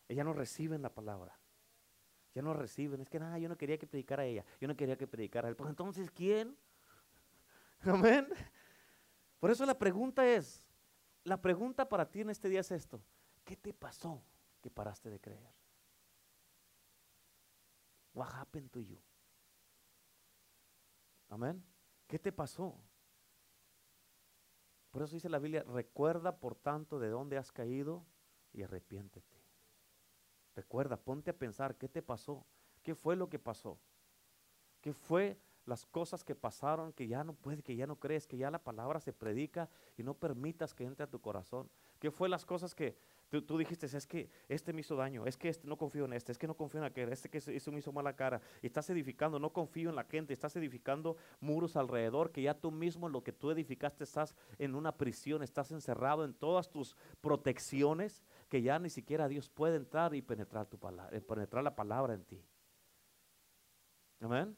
Ella 0.08 0.24
no 0.24 0.32
reciben 0.32 0.82
la 0.82 0.92
palabra 0.92 1.38
ya 2.36 2.42
no 2.42 2.52
reciben. 2.52 3.00
Es 3.00 3.08
que 3.08 3.18
nada, 3.18 3.38
yo 3.38 3.48
no 3.48 3.56
quería 3.56 3.78
que 3.78 3.86
predicara 3.86 4.26
ella, 4.26 4.44
yo 4.60 4.68
no 4.68 4.76
quería 4.76 4.96
que 4.96 5.06
predicara 5.06 5.48
él. 5.48 5.56
Pues 5.56 5.70
entonces, 5.70 6.10
¿quién? 6.10 6.54
Amén. 7.80 8.28
Por 9.40 9.50
eso 9.50 9.64
la 9.64 9.78
pregunta 9.78 10.28
es, 10.28 10.62
la 11.24 11.40
pregunta 11.40 11.88
para 11.88 12.06
ti 12.06 12.20
en 12.20 12.28
este 12.28 12.50
día 12.50 12.60
es 12.60 12.70
esto. 12.70 13.02
¿Qué 13.42 13.56
te 13.56 13.72
pasó 13.72 14.22
que 14.60 14.70
paraste 14.70 15.08
de 15.08 15.18
creer? 15.18 15.50
What 18.12 18.28
happened 18.34 18.70
to 18.70 18.80
you? 18.80 19.00
Amén. 21.30 21.64
¿Qué 22.06 22.18
te 22.18 22.32
pasó? 22.32 22.78
Por 24.96 25.02
eso 25.02 25.12
dice 25.14 25.28
la 25.28 25.38
Biblia, 25.38 25.62
recuerda 25.62 26.38
por 26.38 26.54
tanto 26.54 26.98
de 26.98 27.10
dónde 27.10 27.36
has 27.36 27.52
caído 27.52 28.06
y 28.54 28.62
arrepiéntete. 28.62 29.36
Recuerda, 30.54 30.96
ponte 30.96 31.32
a 31.32 31.36
pensar, 31.36 31.76
¿qué 31.76 31.86
te 31.86 32.00
pasó? 32.00 32.46
¿Qué 32.82 32.94
fue 32.94 33.14
lo 33.14 33.28
que 33.28 33.38
pasó? 33.38 33.78
¿Qué 34.80 34.94
fue 34.94 35.38
las 35.66 35.84
cosas 35.84 36.24
que 36.24 36.34
pasaron 36.34 36.94
que 36.94 37.08
ya 37.08 37.24
no 37.24 37.34
puedes, 37.34 37.62
que 37.62 37.76
ya 37.76 37.86
no 37.86 37.96
crees, 37.96 38.26
que 38.26 38.38
ya 38.38 38.50
la 38.50 38.64
palabra 38.64 38.98
se 38.98 39.12
predica 39.12 39.68
y 39.98 40.02
no 40.02 40.14
permitas 40.14 40.72
que 40.72 40.84
entre 40.84 41.04
a 41.04 41.10
tu 41.10 41.20
corazón? 41.20 41.68
¿Qué 41.98 42.10
fue 42.10 42.30
las 42.30 42.46
cosas 42.46 42.74
que 42.74 42.96
tú, 43.28 43.58
dijiste, 43.58 43.86
es 43.86 44.06
que 44.06 44.30
este 44.48 44.72
me 44.72 44.80
hizo 44.80 44.94
daño, 44.94 45.26
es 45.26 45.36
que 45.36 45.48
este, 45.48 45.66
no 45.66 45.76
confío 45.76 46.04
en 46.04 46.12
este, 46.12 46.32
es 46.32 46.38
que 46.38 46.46
no 46.46 46.56
confío 46.56 46.80
en 46.80 46.86
aquel, 46.86 47.12
este 47.12 47.28
que 47.28 47.38
eso 47.38 47.72
me 47.72 47.78
hizo 47.78 47.92
mala 47.92 48.14
cara? 48.14 48.40
Estás 48.62 48.88
edificando, 48.90 49.38
no 49.38 49.52
confío 49.52 49.90
en 49.90 49.96
la 49.96 50.04
gente, 50.04 50.32
estás 50.32 50.54
edificando 50.56 51.16
muros 51.40 51.76
alrededor, 51.76 52.30
que 52.30 52.42
ya 52.42 52.54
tú 52.54 52.70
mismo 52.70 53.08
lo 53.08 53.24
que 53.24 53.32
tú 53.32 53.50
edificaste 53.50 54.04
estás 54.04 54.36
en 54.58 54.74
una 54.74 54.96
prisión, 54.96 55.42
estás 55.42 55.72
encerrado 55.72 56.24
en 56.24 56.34
todas 56.34 56.70
tus 56.70 56.96
protecciones 57.20 58.22
que 58.48 58.62
ya 58.62 58.78
ni 58.78 58.90
siquiera 58.90 59.28
Dios 59.28 59.48
puede 59.48 59.76
entrar 59.76 60.14
y 60.14 60.22
penetrar, 60.22 60.66
tu 60.66 60.78
palabra, 60.78 61.16
eh, 61.16 61.20
penetrar 61.20 61.64
la 61.64 61.74
palabra 61.74 62.14
en 62.14 62.24
ti. 62.24 62.44
Amén. 64.20 64.56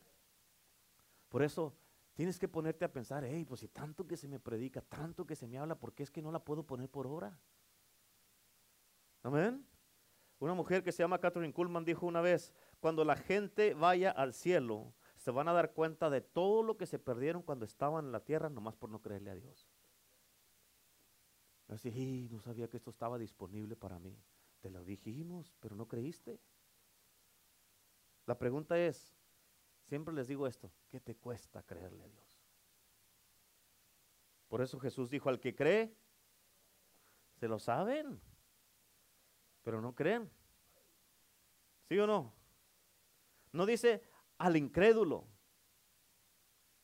Por 1.28 1.42
eso 1.42 1.74
tienes 2.14 2.38
que 2.38 2.48
ponerte 2.48 2.84
a 2.84 2.92
pensar, 2.92 3.24
hey, 3.24 3.44
pues 3.44 3.60
si 3.60 3.68
tanto 3.68 4.06
que 4.06 4.16
se 4.16 4.28
me 4.28 4.40
predica, 4.40 4.80
tanto 4.80 5.26
que 5.26 5.36
se 5.36 5.46
me 5.46 5.58
habla, 5.58 5.78
¿por 5.78 5.94
qué 5.94 6.02
es 6.02 6.10
que 6.10 6.22
no 6.22 6.32
la 6.32 6.44
puedo 6.44 6.64
poner 6.64 6.88
por 6.88 7.06
obra? 7.06 7.38
Amén. 9.22 9.64
Una 10.38 10.54
mujer 10.54 10.84
que 10.84 10.92
se 10.92 11.02
llama 11.02 11.18
Catherine 11.18 11.52
Kuhlman 11.52 11.84
dijo 11.84 12.06
una 12.06 12.20
vez, 12.20 12.52
cuando 12.80 13.04
la 13.04 13.16
gente 13.16 13.74
vaya 13.74 14.10
al 14.10 14.32
cielo, 14.32 14.94
se 15.16 15.32
van 15.32 15.48
a 15.48 15.52
dar 15.52 15.72
cuenta 15.72 16.10
de 16.10 16.20
todo 16.20 16.62
lo 16.62 16.76
que 16.76 16.86
se 16.86 16.98
perdieron 16.98 17.42
cuando 17.42 17.64
estaban 17.64 18.06
en 18.06 18.12
la 18.12 18.24
tierra, 18.24 18.48
nomás 18.48 18.76
por 18.76 18.88
no 18.88 19.02
creerle 19.02 19.30
a 19.30 19.34
Dios. 19.34 19.68
Así, 21.68 22.28
no 22.30 22.40
sabía 22.40 22.68
que 22.68 22.76
esto 22.76 22.90
estaba 22.90 23.18
disponible 23.18 23.76
para 23.76 23.98
mí. 23.98 24.16
Te 24.60 24.70
lo 24.70 24.84
dijimos, 24.84 25.52
pero 25.60 25.76
no 25.76 25.86
creíste. 25.86 26.40
La 28.26 28.38
pregunta 28.38 28.78
es, 28.78 29.14
siempre 29.86 30.14
les 30.14 30.28
digo 30.28 30.46
esto, 30.46 30.72
¿qué 30.88 31.00
te 31.00 31.16
cuesta 31.16 31.62
creerle 31.62 32.04
a 32.04 32.08
Dios? 32.08 32.40
Por 34.48 34.62
eso 34.62 34.78
Jesús 34.78 35.10
dijo, 35.10 35.28
al 35.28 35.40
que 35.40 35.54
cree, 35.54 35.94
se 37.34 37.48
lo 37.48 37.58
saben, 37.58 38.20
pero 39.68 39.82
no 39.82 39.94
creen. 39.94 40.30
¿Sí 41.90 41.98
o 41.98 42.06
no? 42.06 42.32
No 43.52 43.66
dice 43.66 44.02
al 44.38 44.56
incrédulo, 44.56 45.26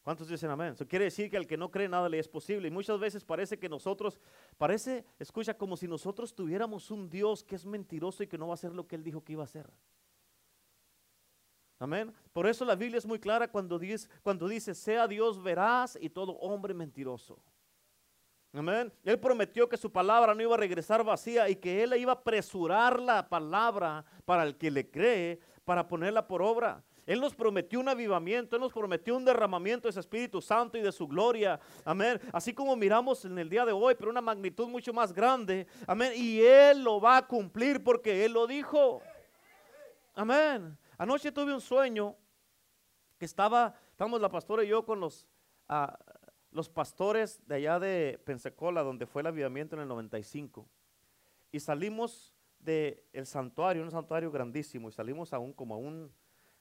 ¿Cuántos 0.02 0.28
dicen 0.28 0.50
amén? 0.50 0.74
Eso 0.74 0.86
quiere 0.86 1.06
decir 1.06 1.30
que 1.30 1.38
al 1.38 1.46
que 1.46 1.56
no 1.56 1.70
cree 1.70 1.88
nada 1.88 2.10
le 2.10 2.18
es 2.18 2.28
posible. 2.28 2.68
Y 2.68 2.70
muchas 2.70 3.00
veces 3.00 3.24
parece 3.24 3.58
que 3.58 3.70
nosotros, 3.70 4.20
parece, 4.58 5.06
escucha, 5.18 5.56
como 5.56 5.78
si 5.78 5.88
nosotros 5.88 6.34
tuviéramos 6.34 6.90
un 6.90 7.08
Dios 7.08 7.42
que 7.42 7.54
es 7.54 7.64
mentiroso 7.64 8.22
y 8.22 8.26
que 8.26 8.36
no 8.36 8.48
va 8.48 8.52
a 8.52 8.60
hacer 8.60 8.74
lo 8.74 8.86
que 8.86 8.96
Él 8.96 9.02
dijo 9.02 9.24
que 9.24 9.32
iba 9.32 9.40
a 9.40 9.46
hacer. 9.46 9.66
Amén. 11.78 12.12
Por 12.34 12.46
eso 12.46 12.66
la 12.66 12.74
Biblia 12.74 12.98
es 12.98 13.06
muy 13.06 13.18
clara 13.18 13.48
cuando 13.48 13.78
dice, 13.78 14.10
cuando 14.22 14.46
dice 14.46 14.74
sea 14.74 15.08
Dios 15.08 15.42
veraz 15.42 15.96
y 15.98 16.10
todo 16.10 16.32
hombre 16.32 16.74
mentiroso. 16.74 17.42
Amén. 18.54 18.92
Él 19.02 19.18
prometió 19.18 19.68
que 19.68 19.76
su 19.76 19.90
palabra 19.90 20.32
no 20.34 20.40
iba 20.40 20.54
a 20.54 20.58
regresar 20.58 21.02
vacía 21.02 21.48
y 21.48 21.56
que 21.56 21.82
él 21.82 21.94
iba 21.94 22.12
a 22.12 22.14
apresurar 22.14 23.00
la 23.00 23.28
palabra 23.28 24.04
para 24.24 24.44
el 24.44 24.56
que 24.56 24.70
le 24.70 24.88
cree, 24.88 25.40
para 25.64 25.88
ponerla 25.88 26.28
por 26.28 26.40
obra. 26.40 26.84
Él 27.04 27.20
nos 27.20 27.34
prometió 27.34 27.80
un 27.80 27.88
avivamiento, 27.88 28.56
Él 28.56 28.62
nos 28.62 28.72
prometió 28.72 29.16
un 29.16 29.24
derramamiento 29.24 29.88
de 29.88 29.92
su 29.92 30.00
Espíritu 30.00 30.40
Santo 30.40 30.78
y 30.78 30.82
de 30.82 30.92
su 30.92 31.06
gloria. 31.06 31.60
Amén. 31.84 32.20
Así 32.32 32.54
como 32.54 32.76
miramos 32.76 33.24
en 33.24 33.38
el 33.38 33.50
día 33.50 33.66
de 33.66 33.72
hoy, 33.72 33.94
pero 33.94 34.10
una 34.10 34.22
magnitud 34.22 34.68
mucho 34.68 34.92
más 34.92 35.12
grande. 35.12 35.66
Amén. 35.86 36.12
Y 36.14 36.40
Él 36.40 36.82
lo 36.82 37.00
va 37.00 37.18
a 37.18 37.26
cumplir 37.26 37.82
porque 37.82 38.24
Él 38.24 38.32
lo 38.32 38.46
dijo. 38.46 39.02
Amén. 40.14 40.78
Anoche 40.96 41.32
tuve 41.32 41.52
un 41.52 41.60
sueño 41.60 42.16
que 43.18 43.24
estaba, 43.24 43.74
estamos 43.90 44.20
la 44.20 44.30
pastora 44.30 44.64
y 44.64 44.68
yo 44.68 44.84
con 44.84 45.00
los, 45.00 45.26
ah, 45.68 45.98
los 46.54 46.70
pastores 46.70 47.46
de 47.48 47.56
allá 47.56 47.80
de 47.80 48.20
Pensacola, 48.24 48.82
donde 48.82 49.06
fue 49.06 49.22
el 49.22 49.26
avivamiento 49.26 49.74
en 49.74 49.82
el 49.82 49.88
95. 49.88 50.66
Y 51.50 51.58
salimos 51.60 52.32
del 52.60 53.02
el 53.12 53.26
santuario, 53.26 53.82
un 53.82 53.90
santuario 53.90 54.30
grandísimo, 54.30 54.88
y 54.88 54.92
salimos 54.92 55.32
aún 55.32 55.52
como 55.52 55.74
a 55.74 55.78
un 55.78 56.10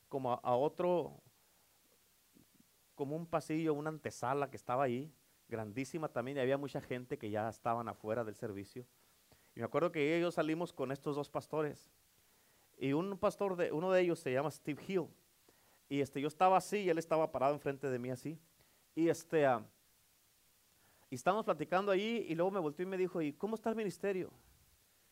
como 0.10 0.32
a, 0.32 0.56
otro, 0.56 1.22
como 2.94 3.16
un 3.16 3.26
pasillo, 3.26 3.74
una 3.74 3.90
antesala 3.90 4.50
que 4.50 4.58
estaba 4.58 4.84
ahí, 4.84 5.12
grandísima 5.48 6.08
también, 6.08 6.38
y 6.38 6.40
había 6.40 6.58
mucha 6.58 6.82
gente 6.82 7.18
que 7.18 7.32
ya 7.32 7.50
estaban 7.50 7.88
afuera 7.88 8.24
del 8.24 8.36
servicio. 8.36 8.86
Y 9.56 9.60
me 9.60 9.66
acuerdo 9.66 9.92
que 9.92 10.16
ellos 10.16 10.36
salimos 10.36 10.72
con 10.72 10.92
estos 10.92 11.16
dos 11.16 11.30
pastores. 11.30 11.92
Y 12.78 12.94
un 12.94 13.18
pastor, 13.18 13.56
de, 13.56 13.72
uno 13.72 13.92
de 13.92 14.02
ellos 14.02 14.20
se 14.20 14.32
llama 14.32 14.52
Steve 14.52 14.82
Hill. 14.88 15.08
Y 15.90 16.02
este, 16.02 16.22
yo 16.22 16.28
estaba 16.28 16.58
así 16.58 16.78
y 16.78 16.90
él 16.90 17.00
estaba 17.00 17.32
parado 17.32 17.56
enfrente 17.56 17.90
de 17.90 17.98
mí 17.98 18.12
así. 18.12 18.40
Y 18.94 19.10
este, 19.10 19.48
uh, 19.48 19.64
y 21.14 21.16
estábamos 21.16 21.46
platicando 21.46 21.92
ahí 21.92 22.26
y 22.28 22.34
luego 22.34 22.50
me 22.50 22.60
volteó 22.60 22.82
y 22.82 22.90
me 22.90 22.98
dijo, 22.98 23.22
¿y 23.22 23.34
cómo 23.34 23.54
está 23.54 23.70
el 23.70 23.76
ministerio? 23.76 24.34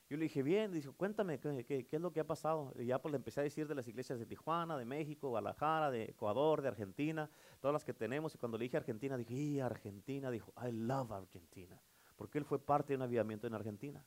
Yo 0.09 0.17
le 0.17 0.23
dije, 0.23 0.41
bien, 0.41 0.71
dijo, 0.71 0.93
cuéntame, 0.93 1.39
¿qué, 1.39 1.87
es 1.91 2.01
lo 2.01 2.11
que 2.11 2.19
ha 2.19 2.25
pasado? 2.25 2.73
Y 2.79 2.87
ya 2.87 2.99
pues 2.99 3.11
le 3.11 3.17
empecé 3.17 3.39
a 3.39 3.43
decir 3.43 3.67
de 3.67 3.75
las 3.75 3.87
iglesias 3.87 4.17
de 4.17 4.25
Tijuana, 4.25 4.75
de 4.79 4.83
México, 4.83 5.29
Guadalajara, 5.29 5.91
de 5.91 6.05
Ecuador, 6.05 6.63
de 6.63 6.69
Argentina, 6.69 7.29
todas 7.59 7.73
las 7.73 7.85
que 7.85 7.93
tenemos. 7.93 8.33
Y 8.33 8.39
cuando 8.39 8.57
le 8.57 8.63
dije 8.63 8.77
Argentina, 8.77 9.15
dije, 9.15 9.35
y 9.35 9.59
Argentina, 9.59 10.31
dijo, 10.31 10.51
I 10.57 10.71
love 10.71 11.11
Argentina. 11.11 11.79
Porque 12.15 12.39
él 12.39 12.45
fue 12.45 12.57
parte 12.57 12.93
de 12.93 12.97
un 12.97 13.03
avivamiento 13.03 13.45
en 13.45 13.53
Argentina. 13.53 14.03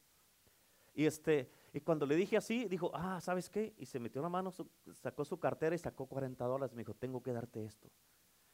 Y, 0.95 1.07
este, 1.07 1.49
y 1.73 1.79
cuando 1.79 2.07
le 2.07 2.17
dije 2.17 2.37
así, 2.37 2.65
dijo, 2.65 2.91
ah, 2.93 3.21
¿sabes 3.21 3.49
qué? 3.49 3.73
Y 3.79 3.87
se 3.87 4.01
metió 4.01 4.21
la 4.21 4.29
mano, 4.29 4.53
sacó 4.95 5.25
su 5.25 5.39
cartera 5.39 5.77
y 5.77 5.79
sacó 5.79 6.07
40 6.07 6.45
dólares. 6.45 6.75
Me 6.75 6.81
dijo, 6.81 6.95
tengo 6.95 7.23
que 7.23 7.33
darte 7.33 7.65
esto. 7.65 7.89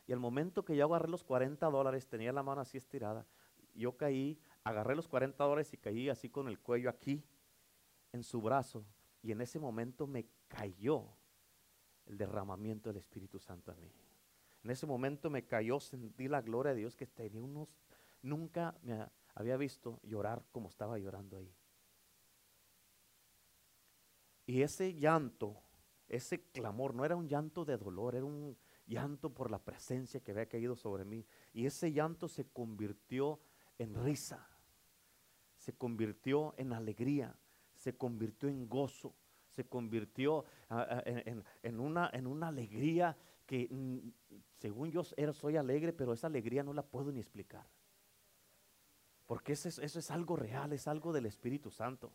Y 0.06 0.12
al 0.12 0.18
momento 0.18 0.64
que 0.64 0.76
yo 0.76 0.86
agarré 0.86 1.08
los 1.08 1.24
40 1.24 1.66
dólares, 1.66 2.06
tenía 2.06 2.32
la 2.32 2.42
mano 2.42 2.60
así 2.60 2.78
estirada, 2.78 3.26
yo 3.74 3.96
caí, 3.96 4.38
agarré 4.64 4.96
los 4.96 5.08
40 5.08 5.42
dólares 5.42 5.72
y 5.72 5.76
caí 5.76 6.08
así 6.08 6.28
con 6.28 6.48
el 6.48 6.58
cuello 6.58 6.90
aquí 6.90 7.22
en 8.12 8.22
su 8.22 8.40
brazo 8.40 8.84
y 9.22 9.32
en 9.32 9.40
ese 9.40 9.58
momento 9.58 10.06
me 10.06 10.26
cayó 10.48 11.06
el 12.06 12.16
derramamiento 12.16 12.90
del 12.90 12.98
Espíritu 12.98 13.38
Santo 13.38 13.72
a 13.72 13.74
mí. 13.76 13.90
En 14.64 14.70
ese 14.70 14.86
momento 14.86 15.30
me 15.30 15.46
cayó, 15.46 15.80
sentí 15.80 16.28
la 16.28 16.42
gloria 16.42 16.72
de 16.72 16.80
Dios 16.80 16.96
que 16.96 17.06
tenía 17.06 17.40
unos, 17.40 17.68
nunca 18.22 18.76
me 18.82 19.06
había 19.34 19.56
visto 19.56 20.00
llorar 20.02 20.44
como 20.50 20.68
estaba 20.68 20.98
llorando 20.98 21.36
ahí. 21.36 21.54
Y 24.46 24.62
ese 24.62 24.94
llanto, 24.94 25.62
ese 26.08 26.42
clamor, 26.42 26.94
no 26.94 27.04
era 27.04 27.16
un 27.16 27.28
llanto 27.28 27.64
de 27.64 27.76
dolor, 27.76 28.16
era 28.16 28.24
un 28.24 28.56
llanto 28.90 29.32
por 29.32 29.50
la 29.50 29.60
presencia 29.60 30.20
que 30.20 30.32
había 30.32 30.48
caído 30.48 30.74
sobre 30.74 31.04
mí. 31.04 31.24
Y 31.54 31.64
ese 31.64 31.92
llanto 31.92 32.28
se 32.28 32.44
convirtió 32.44 33.40
en 33.78 33.94
risa, 33.94 34.46
se 35.56 35.72
convirtió 35.72 36.54
en 36.58 36.72
alegría, 36.72 37.34
se 37.72 37.96
convirtió 37.96 38.48
en 38.48 38.68
gozo, 38.68 39.14
se 39.48 39.64
convirtió 39.64 40.44
ah, 40.68 40.86
ah, 40.90 41.02
en, 41.06 41.80
una, 41.80 42.10
en 42.12 42.26
una 42.26 42.48
alegría 42.48 43.16
que 43.46 43.68
mm, 43.70 43.98
según 44.58 44.90
yo 44.90 45.02
soy 45.04 45.56
alegre, 45.56 45.92
pero 45.92 46.12
esa 46.12 46.26
alegría 46.26 46.62
no 46.62 46.74
la 46.74 46.82
puedo 46.82 47.10
ni 47.12 47.20
explicar. 47.20 47.66
Porque 49.26 49.52
eso 49.52 49.68
es, 49.68 49.78
eso 49.78 50.00
es 50.00 50.10
algo 50.10 50.36
real, 50.36 50.72
es 50.72 50.88
algo 50.88 51.12
del 51.12 51.26
Espíritu 51.26 51.70
Santo. 51.70 52.12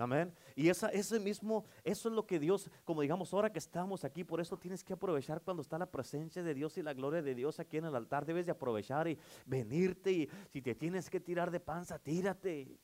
Amén. 0.00 0.32
Y 0.56 0.70
esa, 0.70 0.88
ese 0.88 1.20
mismo, 1.20 1.66
eso 1.84 2.08
es 2.08 2.14
lo 2.14 2.26
que 2.26 2.38
Dios, 2.38 2.70
como 2.84 3.02
digamos, 3.02 3.34
ahora 3.34 3.52
que 3.52 3.58
estamos 3.58 4.02
aquí, 4.02 4.24
por 4.24 4.40
eso 4.40 4.56
tienes 4.56 4.82
que 4.82 4.94
aprovechar 4.94 5.42
cuando 5.42 5.60
está 5.60 5.76
la 5.76 5.90
presencia 5.90 6.42
de 6.42 6.54
Dios 6.54 6.78
y 6.78 6.82
la 6.82 6.94
gloria 6.94 7.20
de 7.20 7.34
Dios 7.34 7.60
aquí 7.60 7.76
en 7.76 7.84
el 7.84 7.94
altar. 7.94 8.24
Debes 8.24 8.46
de 8.46 8.52
aprovechar 8.52 9.08
y 9.08 9.18
venirte 9.44 10.10
y 10.10 10.30
si 10.48 10.62
te 10.62 10.74
tienes 10.74 11.10
que 11.10 11.20
tirar 11.20 11.50
de 11.50 11.60
panza, 11.60 11.98
tírate. 11.98 12.80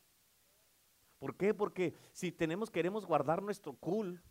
¿Por 1.18 1.34
qué? 1.36 1.54
Porque 1.54 1.94
si 2.12 2.32
tenemos, 2.32 2.70
queremos 2.70 3.06
guardar 3.06 3.42
nuestro 3.42 3.72
cool, 3.72 4.22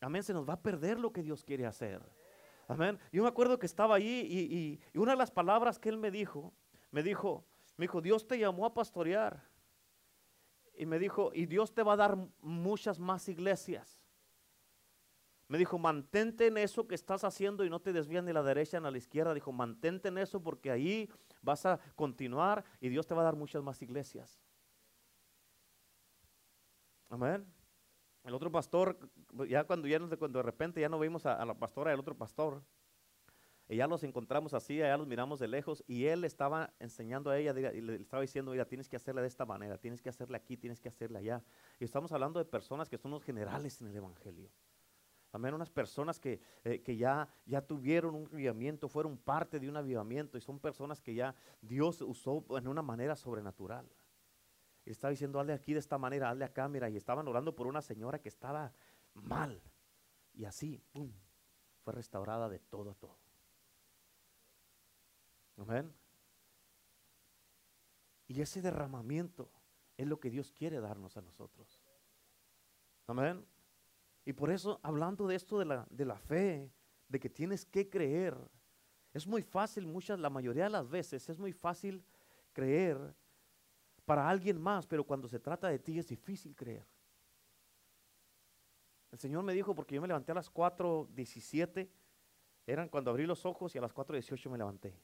amén, 0.00 0.22
se 0.22 0.32
nos 0.32 0.48
va 0.48 0.54
a 0.54 0.62
perder 0.62 0.98
lo 0.98 1.12
que 1.12 1.22
Dios 1.22 1.44
quiere 1.44 1.66
hacer. 1.66 2.00
Amén. 2.68 2.98
Yo 3.12 3.22
me 3.22 3.28
acuerdo 3.28 3.58
que 3.58 3.66
estaba 3.66 3.96
allí 3.96 4.80
y, 4.94 4.98
una 4.98 5.12
de 5.12 5.18
las 5.18 5.30
palabras 5.30 5.78
que 5.78 5.90
él 5.90 5.98
me 5.98 6.10
dijo, 6.10 6.54
me 6.90 7.02
dijo, 7.02 7.44
me 7.76 7.84
dijo, 7.84 8.00
Dios 8.00 8.26
te 8.26 8.38
llamó 8.38 8.64
a 8.64 8.72
pastorear. 8.72 9.46
Y 10.78 10.86
me 10.86 11.00
dijo, 11.00 11.32
y 11.34 11.46
Dios 11.46 11.74
te 11.74 11.82
va 11.82 11.94
a 11.94 11.96
dar 11.96 12.16
muchas 12.40 13.00
más 13.00 13.28
iglesias. 13.28 14.00
Me 15.48 15.58
dijo, 15.58 15.76
mantente 15.76 16.46
en 16.46 16.56
eso 16.56 16.86
que 16.86 16.94
estás 16.94 17.24
haciendo 17.24 17.64
y 17.64 17.70
no 17.70 17.80
te 17.80 17.92
desvían 17.92 18.24
ni 18.24 18.30
a 18.30 18.34
la 18.34 18.42
derecha 18.44 18.78
ni 18.78 18.86
a 18.86 18.90
la 18.90 18.98
izquierda. 18.98 19.34
Dijo, 19.34 19.50
mantente 19.50 20.08
en 20.08 20.18
eso 20.18 20.40
porque 20.40 20.70
ahí 20.70 21.10
vas 21.42 21.66
a 21.66 21.80
continuar 21.96 22.64
y 22.80 22.90
Dios 22.90 23.06
te 23.06 23.14
va 23.14 23.22
a 23.22 23.24
dar 23.24 23.34
muchas 23.34 23.62
más 23.62 23.82
iglesias. 23.82 24.40
Amén. 27.08 27.44
El 28.22 28.34
otro 28.34 28.52
pastor, 28.52 28.98
ya 29.48 29.64
cuando, 29.64 29.88
ya 29.88 29.98
cuando 30.16 30.38
de 30.38 30.42
repente 30.42 30.80
ya 30.80 30.88
no 30.88 30.98
vimos 30.98 31.26
a, 31.26 31.44
la 31.44 31.54
pastora 31.54 31.90
del 31.90 32.00
otro 32.00 32.14
pastor, 32.14 32.62
ya 33.76 33.86
los 33.86 34.02
encontramos 34.02 34.54
así, 34.54 34.80
allá 34.82 34.96
los 34.96 35.06
miramos 35.06 35.38
de 35.38 35.48
lejos, 35.48 35.84
y 35.86 36.06
él 36.06 36.24
estaba 36.24 36.72
enseñando 36.78 37.30
a 37.30 37.38
ella, 37.38 37.52
y 37.72 37.80
le 37.80 37.96
estaba 37.96 38.22
diciendo, 38.22 38.52
mira, 38.52 38.64
tienes 38.64 38.88
que 38.88 38.96
hacerle 38.96 39.20
de 39.22 39.28
esta 39.28 39.44
manera, 39.44 39.76
tienes 39.78 40.00
que 40.00 40.08
hacerle 40.08 40.36
aquí, 40.36 40.56
tienes 40.56 40.80
que 40.80 40.88
hacerle 40.88 41.18
allá. 41.18 41.42
Y 41.78 41.84
estamos 41.84 42.12
hablando 42.12 42.38
de 42.38 42.44
personas 42.44 42.88
que 42.88 42.98
son 42.98 43.10
los 43.10 43.22
generales 43.22 43.80
en 43.80 43.88
el 43.88 43.96
Evangelio. 43.96 44.50
Amén, 45.32 45.52
unas 45.52 45.70
personas 45.70 46.18
que, 46.18 46.40
eh, 46.64 46.80
que 46.80 46.96
ya, 46.96 47.28
ya 47.44 47.60
tuvieron 47.60 48.14
un 48.14 48.26
avivamiento, 48.32 48.88
fueron 48.88 49.18
parte 49.18 49.60
de 49.60 49.68
un 49.68 49.76
avivamiento, 49.76 50.38
y 50.38 50.40
son 50.40 50.58
personas 50.58 51.02
que 51.02 51.14
ya 51.14 51.34
Dios 51.60 52.00
usó 52.00 52.44
en 52.56 52.66
una 52.66 52.82
manera 52.82 53.14
sobrenatural 53.14 53.86
estaba 54.92 55.10
diciendo, 55.10 55.40
hazle 55.40 55.52
aquí 55.52 55.72
de 55.72 55.80
esta 55.80 55.98
manera, 55.98 56.30
hazle 56.30 56.44
acá, 56.44 56.68
mira, 56.68 56.88
y 56.88 56.96
estaban 56.96 57.26
orando 57.28 57.54
por 57.54 57.66
una 57.66 57.82
señora 57.82 58.20
que 58.20 58.28
estaba 58.28 58.72
mal. 59.14 59.62
Y 60.34 60.44
así, 60.44 60.82
¡pum!, 60.92 61.12
fue 61.82 61.92
restaurada 61.92 62.48
de 62.48 62.58
todo 62.58 62.90
a 62.90 62.94
todo. 62.94 63.18
Amén. 65.58 65.92
Y 68.28 68.40
ese 68.40 68.62
derramamiento 68.62 69.50
es 69.96 70.06
lo 70.06 70.20
que 70.20 70.30
Dios 70.30 70.52
quiere 70.52 70.80
darnos 70.80 71.16
a 71.16 71.22
nosotros. 71.22 71.82
Amén. 73.06 73.44
Y 74.24 74.32
por 74.32 74.50
eso, 74.50 74.78
hablando 74.82 75.26
de 75.26 75.34
esto 75.34 75.58
de 75.58 75.64
la, 75.64 75.86
de 75.90 76.04
la 76.04 76.18
fe, 76.18 76.70
de 77.08 77.18
que 77.18 77.30
tienes 77.30 77.64
que 77.64 77.88
creer, 77.88 78.36
es 79.14 79.26
muy 79.26 79.42
fácil, 79.42 79.86
muchas, 79.86 80.18
la 80.18 80.30
mayoría 80.30 80.64
de 80.64 80.70
las 80.70 80.88
veces, 80.88 81.28
es 81.28 81.38
muy 81.38 81.52
fácil 81.52 82.04
creer 82.52 83.14
para 84.04 84.28
alguien 84.28 84.60
más, 84.60 84.86
pero 84.86 85.04
cuando 85.04 85.26
se 85.28 85.40
trata 85.40 85.68
de 85.68 85.78
ti 85.78 85.98
es 85.98 86.06
difícil 86.06 86.54
creer. 86.54 86.86
El 89.10 89.18
Señor 89.18 89.42
me 89.42 89.54
dijo, 89.54 89.74
porque 89.74 89.94
yo 89.94 90.02
me 90.02 90.08
levanté 90.08 90.32
a 90.32 90.34
las 90.34 90.52
4.17, 90.52 91.88
eran 92.66 92.88
cuando 92.90 93.10
abrí 93.10 93.26
los 93.26 93.46
ojos 93.46 93.74
y 93.74 93.78
a 93.78 93.80
las 93.80 93.94
4.18 93.94 94.50
me 94.50 94.58
levanté. 94.58 94.94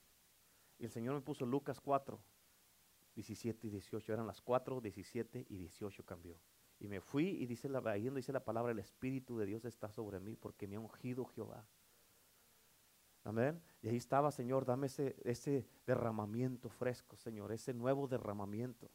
El 0.85 0.90
Señor 0.90 1.14
me 1.14 1.20
puso 1.20 1.47
Lucas 1.47 1.81
4, 1.81 2.20
17 3.14 3.66
y 3.66 3.70
18, 3.70 4.12
eran 4.12 4.27
las 4.27 4.40
4, 4.40 4.81
17 4.81 5.47
y 5.49 5.57
18 5.57 6.05
cambió. 6.05 6.38
Y 6.79 6.88
me 6.88 7.01
fui 7.01 7.29
y 7.29 7.47
dice 7.47 7.68
la, 7.68 7.79
ahí 7.90 8.11
dice 8.11 8.33
la 8.33 8.45
palabra, 8.45 8.72
el 8.72 8.78
Espíritu 8.78 9.39
de 9.39 9.47
Dios 9.47 9.64
está 9.64 9.91
sobre 9.91 10.20
mí 10.20 10.37
porque 10.37 10.66
me 10.66 10.76
ha 10.76 10.80
ungido 10.80 11.24
Jehová. 11.24 11.66
Amén. 13.22 13.62
Y 13.80 13.89
ahí 13.89 13.97
estaba, 13.97 14.30
Señor, 14.30 14.66
dame 14.66 14.89
ese, 14.89 15.16
ese 15.24 15.66
derramamiento 15.87 16.68
fresco, 16.68 17.16
Señor, 17.16 17.53
ese 17.53 17.72
nuevo 17.72 18.07
derramamiento. 18.07 18.91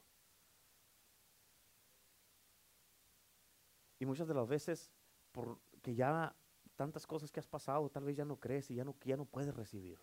Y 3.98 4.06
muchas 4.06 4.28
de 4.28 4.36
las 4.36 4.48
veces, 4.48 4.92
porque 5.32 5.96
ya 5.96 6.36
tantas 6.76 7.08
cosas 7.08 7.32
que 7.32 7.40
has 7.40 7.48
pasado, 7.48 7.90
tal 7.90 8.04
vez 8.04 8.16
ya 8.16 8.26
no 8.26 8.36
crees 8.40 8.70
y 8.70 8.76
ya 8.76 8.84
no, 8.84 8.96
ya 9.04 9.18
no 9.18 9.26
puedes 9.26 9.56
recibir. 9.56 10.00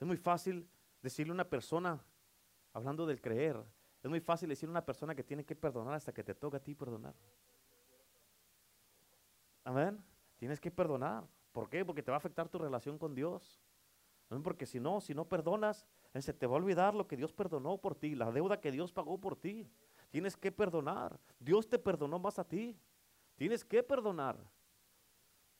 Es 0.00 0.06
muy 0.06 0.16
fácil 0.16 0.68
decirle 1.02 1.32
a 1.32 1.34
una 1.34 1.48
persona, 1.48 2.02
hablando 2.72 3.06
del 3.06 3.20
creer, 3.20 3.62
es 4.02 4.10
muy 4.10 4.20
fácil 4.20 4.48
decirle 4.48 4.70
a 4.70 4.74
una 4.78 4.84
persona 4.86 5.14
que 5.14 5.24
tiene 5.24 5.44
que 5.44 5.56
perdonar 5.56 5.94
hasta 5.94 6.12
que 6.12 6.22
te 6.22 6.34
toca 6.34 6.58
a 6.58 6.60
ti 6.60 6.74
perdonar. 6.74 7.14
Amén. 9.64 10.02
Tienes 10.36 10.60
que 10.60 10.70
perdonar. 10.70 11.26
¿Por 11.50 11.68
qué? 11.68 11.84
Porque 11.84 12.02
te 12.02 12.10
va 12.10 12.16
a 12.16 12.18
afectar 12.18 12.48
tu 12.48 12.58
relación 12.58 12.98
con 12.98 13.14
Dios. 13.14 13.60
Porque 14.44 14.66
si 14.66 14.78
no, 14.78 15.00
si 15.00 15.14
no 15.14 15.24
perdonas, 15.24 15.86
se 16.14 16.32
te 16.32 16.46
va 16.46 16.54
a 16.54 16.58
olvidar 16.58 16.94
lo 16.94 17.06
que 17.06 17.16
Dios 17.16 17.32
perdonó 17.32 17.78
por 17.78 17.94
ti, 17.94 18.14
la 18.14 18.30
deuda 18.30 18.60
que 18.60 18.70
Dios 18.70 18.92
pagó 18.92 19.18
por 19.18 19.36
ti. 19.36 19.68
Tienes 20.10 20.36
que 20.36 20.52
perdonar. 20.52 21.18
Dios 21.40 21.68
te 21.68 21.78
perdonó 21.78 22.18
más 22.18 22.38
a 22.38 22.44
ti. 22.44 22.78
Tienes 23.36 23.64
que 23.64 23.82
perdonar. 23.82 24.36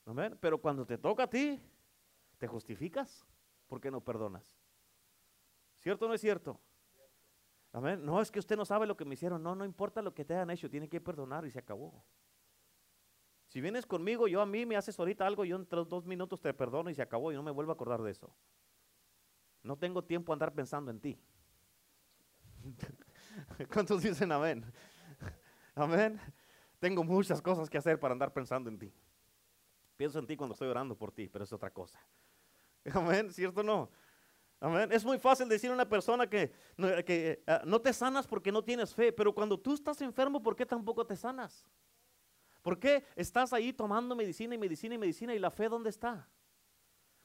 Amén. 0.05 0.37
Pero 0.41 0.61
cuando 0.61 0.87
te 0.87 0.99
toca 0.99 1.25
a 1.25 1.31
ti, 1.31 1.61
te 2.39 2.47
justificas 2.47 3.27
porque 3.69 3.91
no 3.91 4.01
perdonas. 4.01 4.45
¿Cierto 5.77 6.07
o 6.07 6.09
no 6.09 6.15
es 6.15 6.21
cierto? 6.21 6.61
Amén. 7.73 8.05
No 8.05 8.21
es 8.21 8.31
que 8.31 8.39
usted 8.39 8.57
no 8.57 8.65
sabe 8.65 8.87
lo 8.87 8.97
que 8.97 9.05
me 9.05 9.15
hicieron. 9.15 9.43
No, 9.43 9.55
no 9.55 9.65
importa 9.65 10.03
lo 10.03 10.15
que 10.15 10.25
te 10.25 10.35
hayan 10.35 10.51
hecho. 10.51 10.71
Tiene 10.71 10.89
que 10.89 11.01
perdonar 11.01 11.45
y 11.47 11.51
se 11.51 11.59
acabó. 11.59 12.05
Si 13.49 13.61
vienes 13.61 13.87
conmigo, 13.87 14.27
yo 14.29 14.41
a 14.41 14.47
mí 14.47 14.67
me 14.67 14.77
haces 14.77 14.99
ahorita 14.99 15.27
algo, 15.27 15.45
yo 15.45 15.57
en 15.57 15.67
dos 15.71 16.05
minutos 16.05 16.41
te 16.41 16.53
perdono 16.53 16.91
y 16.91 16.95
se 16.95 17.03
acabó 17.03 17.31
y 17.31 17.35
no 17.35 17.43
me 17.43 17.51
vuelvo 17.51 17.73
a 17.73 17.75
acordar 17.75 18.03
de 18.03 18.11
eso. 18.11 18.35
No 19.63 19.77
tengo 19.77 20.03
tiempo 20.03 20.33
a 20.33 20.35
andar 20.35 20.53
pensando 20.53 20.91
en 20.91 21.01
ti. 21.01 21.19
¿Cuántos 23.73 24.03
dicen 24.03 24.33
amén? 24.33 24.65
Amén. 25.75 26.21
Tengo 26.79 27.05
muchas 27.05 27.41
cosas 27.41 27.71
que 27.71 27.79
hacer 27.79 27.99
para 27.99 28.13
andar 28.13 28.33
pensando 28.33 28.69
en 28.69 28.79
ti. 28.79 28.93
Pienso 29.97 30.19
en 30.19 30.27
ti 30.27 30.37
cuando 30.37 30.55
estoy 30.55 30.69
orando 30.69 30.97
por 30.97 31.13
ti, 31.13 31.29
pero 31.29 31.45
es 31.45 31.53
otra 31.53 31.71
cosa. 31.71 32.01
Amén, 32.95 33.33
¿cierto 33.33 33.61
o 33.61 33.65
no? 33.65 33.91
Amén. 34.61 34.91
Es 34.93 35.05
muy 35.05 35.19
fácil 35.19 35.49
decir 35.49 35.71
a 35.71 35.75
una 35.75 35.89
persona 35.89 36.29
que, 36.29 36.53
que 37.05 37.43
ah, 37.47 37.63
no 37.65 37.81
te 37.81 37.93
sanas 37.93 38.27
porque 38.27 38.51
no 38.51 38.63
tienes 38.63 38.95
fe, 38.95 39.13
pero 39.13 39.35
cuando 39.35 39.59
tú 39.59 39.75
estás 39.75 40.01
enfermo, 40.01 40.43
¿por 40.43 40.57
qué 40.57 40.65
tampoco 40.65 41.05
te 41.07 41.17
sanas? 41.17 41.65
¿Por 42.63 42.79
qué 42.79 43.05
estás 43.15 43.53
ahí 43.53 43.73
tomando 43.73 44.17
medicina 44.17 44.55
y 44.55 44.59
medicina 44.59 44.95
y 44.95 44.99
medicina 44.99 45.35
y 45.35 45.39
la 45.39 45.51
fe 45.51 45.69
dónde 45.69 45.91
está? 45.91 46.29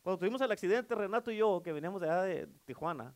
Cuando 0.01 0.19
tuvimos 0.19 0.41
el 0.41 0.51
accidente, 0.51 0.93
Renato 0.93 1.31
y 1.31 1.37
yo, 1.37 1.61
que 1.63 1.71
veníamos 1.71 2.01
de 2.01 2.09
allá 2.09 2.21
de 2.23 2.47
Tijuana, 2.65 3.15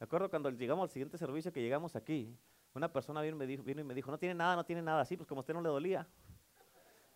me 0.00 0.04
acuerdo 0.04 0.28
cuando 0.28 0.50
llegamos 0.50 0.84
al 0.84 0.90
siguiente 0.90 1.16
servicio 1.16 1.52
que 1.52 1.62
llegamos 1.62 1.94
aquí, 1.96 2.36
una 2.74 2.92
persona 2.92 3.22
vino 3.22 3.36
y 3.36 3.38
me 3.38 3.46
dijo, 3.46 3.62
vino 3.62 3.80
y 3.80 3.84
me 3.84 3.94
dijo 3.94 4.10
no 4.10 4.18
tiene 4.18 4.34
nada, 4.34 4.56
no 4.56 4.64
tiene 4.64 4.82
nada. 4.82 5.02
así, 5.02 5.16
pues 5.16 5.28
como 5.28 5.40
a 5.40 5.42
usted 5.42 5.54
no 5.54 5.60
le 5.60 5.68
dolía. 5.68 6.06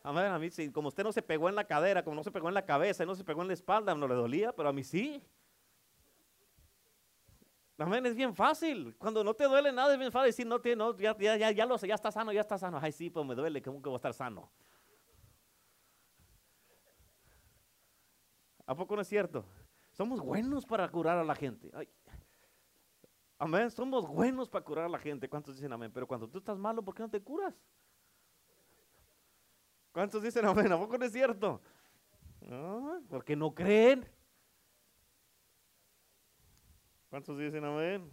Amén, 0.03 0.27
a 0.27 0.39
mí 0.39 0.51
sí, 0.51 0.71
como 0.71 0.89
usted 0.89 1.03
no 1.03 1.13
se 1.13 1.23
pegó 1.23 1.49
en 1.49 1.55
la 1.55 1.65
cadera, 1.65 2.03
como 2.03 2.17
no 2.17 2.23
se 2.23 2.31
pegó 2.31 2.49
en 2.49 2.55
la 2.55 2.65
cabeza, 2.65 3.05
no 3.05 3.15
se 3.15 3.25
pegó 3.25 3.43
en 3.43 3.49
la 3.49 3.55
espalda, 3.55 3.95
no 3.95 4.07
le 4.07 4.15
dolía, 4.15 4.53
pero 4.53 4.69
a 4.69 4.73
mí 4.73 4.85
sí. 4.85 5.23
Amén, 7.77 8.05
es 8.07 8.17
bien 8.17 8.35
fácil. 8.35 8.97
Cuando 8.99 9.23
no 9.23 9.35
te 9.35 9.45
duele 9.45 9.71
nada, 9.71 9.93
es 9.93 9.99
bien 9.99 10.11
fácil 10.11 10.27
decir, 10.27 10.47
no, 10.47 10.59
no 10.77 10.97
ya, 10.97 11.17
ya, 11.17 11.37
ya, 11.37 11.51
ya 11.51 11.67
lo 11.67 11.79
sé, 11.79 11.87
ya 11.87 11.95
está 11.95 12.11
sano, 12.11 12.33
ya 12.33 12.41
está 12.41 12.59
sano. 12.59 12.79
Ay, 12.81 12.93
sí, 12.93 13.11
pues 13.11 13.25
me 13.25 13.35
duele, 13.35 13.63
¿cómo 13.63 13.81
que 13.81 13.89
voy 13.89 13.95
a 13.95 13.99
estar 13.99 14.15
sano? 14.15 14.51
¿A 18.67 18.75
poco 18.75 18.97
no 18.97 19.03
es 19.03 19.09
cierto? 19.09 19.45
Somos 19.93 20.21
buenos 20.21 20.67
para 20.67 20.89
curar 20.91 21.19
a 21.19 21.25
la 21.25 21.35
gente. 21.35 21.71
Amén, 23.39 23.71
somos 23.71 24.07
buenos 24.07 24.49
para 24.49 24.65
curar 24.65 24.85
a 24.87 24.89
la 24.89 24.99
gente. 24.99 25.29
¿Cuántos 25.29 25.55
dicen 25.55 25.73
amén? 25.73 25.91
Pero 25.93 26.07
cuando 26.07 26.29
tú 26.29 26.39
estás 26.39 26.59
malo, 26.59 26.83
¿por 26.83 26.95
qué 26.95 27.03
no 27.03 27.09
te 27.09 27.23
curas? 27.23 27.55
¿Cuántos 29.99 30.23
dicen 30.23 30.45
amén? 30.45 30.71
¿A 30.71 30.79
poco 30.79 30.97
no 30.97 31.05
es 31.05 31.11
cierto? 31.11 31.61
¿No? 32.43 33.03
Porque 33.09 33.35
no 33.35 33.53
creen. 33.53 34.09
¿Cuántos 37.11 37.37
dicen 37.37 37.65
amén? 37.65 38.09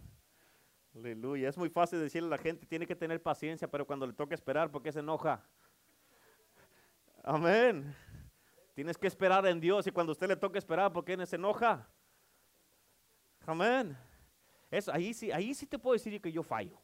Aleluya. 0.95 1.47
Es 1.47 1.55
muy 1.55 1.69
fácil 1.69 1.99
decirle 1.99 2.25
a 2.25 2.31
la 2.31 2.37
gente, 2.39 2.65
tiene 2.65 2.87
que 2.87 2.95
tener 2.95 3.21
paciencia, 3.21 3.69
pero 3.69 3.85
cuando 3.85 4.07
le 4.07 4.13
toca 4.13 4.33
esperar, 4.33 4.71
¿por 4.71 4.81
qué 4.81 4.91
se 4.91 5.01
enoja? 5.01 5.47
Amén. 7.21 7.95
Tienes 8.73 8.97
que 8.97 9.05
esperar 9.05 9.45
en 9.45 9.59
Dios 9.59 9.85
y 9.85 9.91
cuando 9.91 10.11
usted 10.11 10.27
le 10.27 10.37
toca 10.37 10.57
esperar, 10.57 10.91
¿por 10.91 11.05
qué 11.05 11.23
se 11.23 11.35
enoja? 11.35 11.87
Amén. 13.45 13.95
Eso, 14.71 14.91
ahí, 14.91 15.13
sí, 15.13 15.31
ahí 15.31 15.53
sí 15.53 15.67
te 15.67 15.77
puedo 15.77 15.93
decir 15.93 16.19
que 16.19 16.31
yo 16.31 16.41
fallo. 16.41 16.81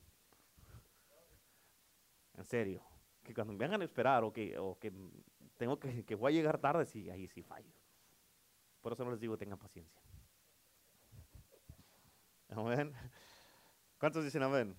En 2.38 2.44
serio. 2.44 2.91
Que 3.24 3.34
cuando 3.34 3.54
me 3.54 3.60
vengan 3.60 3.82
a 3.82 3.84
esperar 3.84 4.24
o 4.24 4.34
que, 4.34 4.58
o 4.58 4.78
que 4.80 4.92
tengo 5.58 5.80
que, 5.80 6.04
que 6.04 6.16
voy 6.16 6.34
a 6.34 6.36
llegar 6.36 6.58
tarde, 6.58 6.86
sí, 6.86 7.10
ahí 7.10 7.28
sí 7.28 7.42
fallo. 7.42 7.72
Por 8.82 8.94
eso 8.94 9.06
no 9.06 9.12
les 9.12 9.20
digo 9.20 9.38
tengan 9.38 9.60
paciencia. 9.60 10.02
Amén. 12.50 12.94
¿Cuántos 14.00 14.24
dicen 14.24 14.44
amén? 14.44 14.76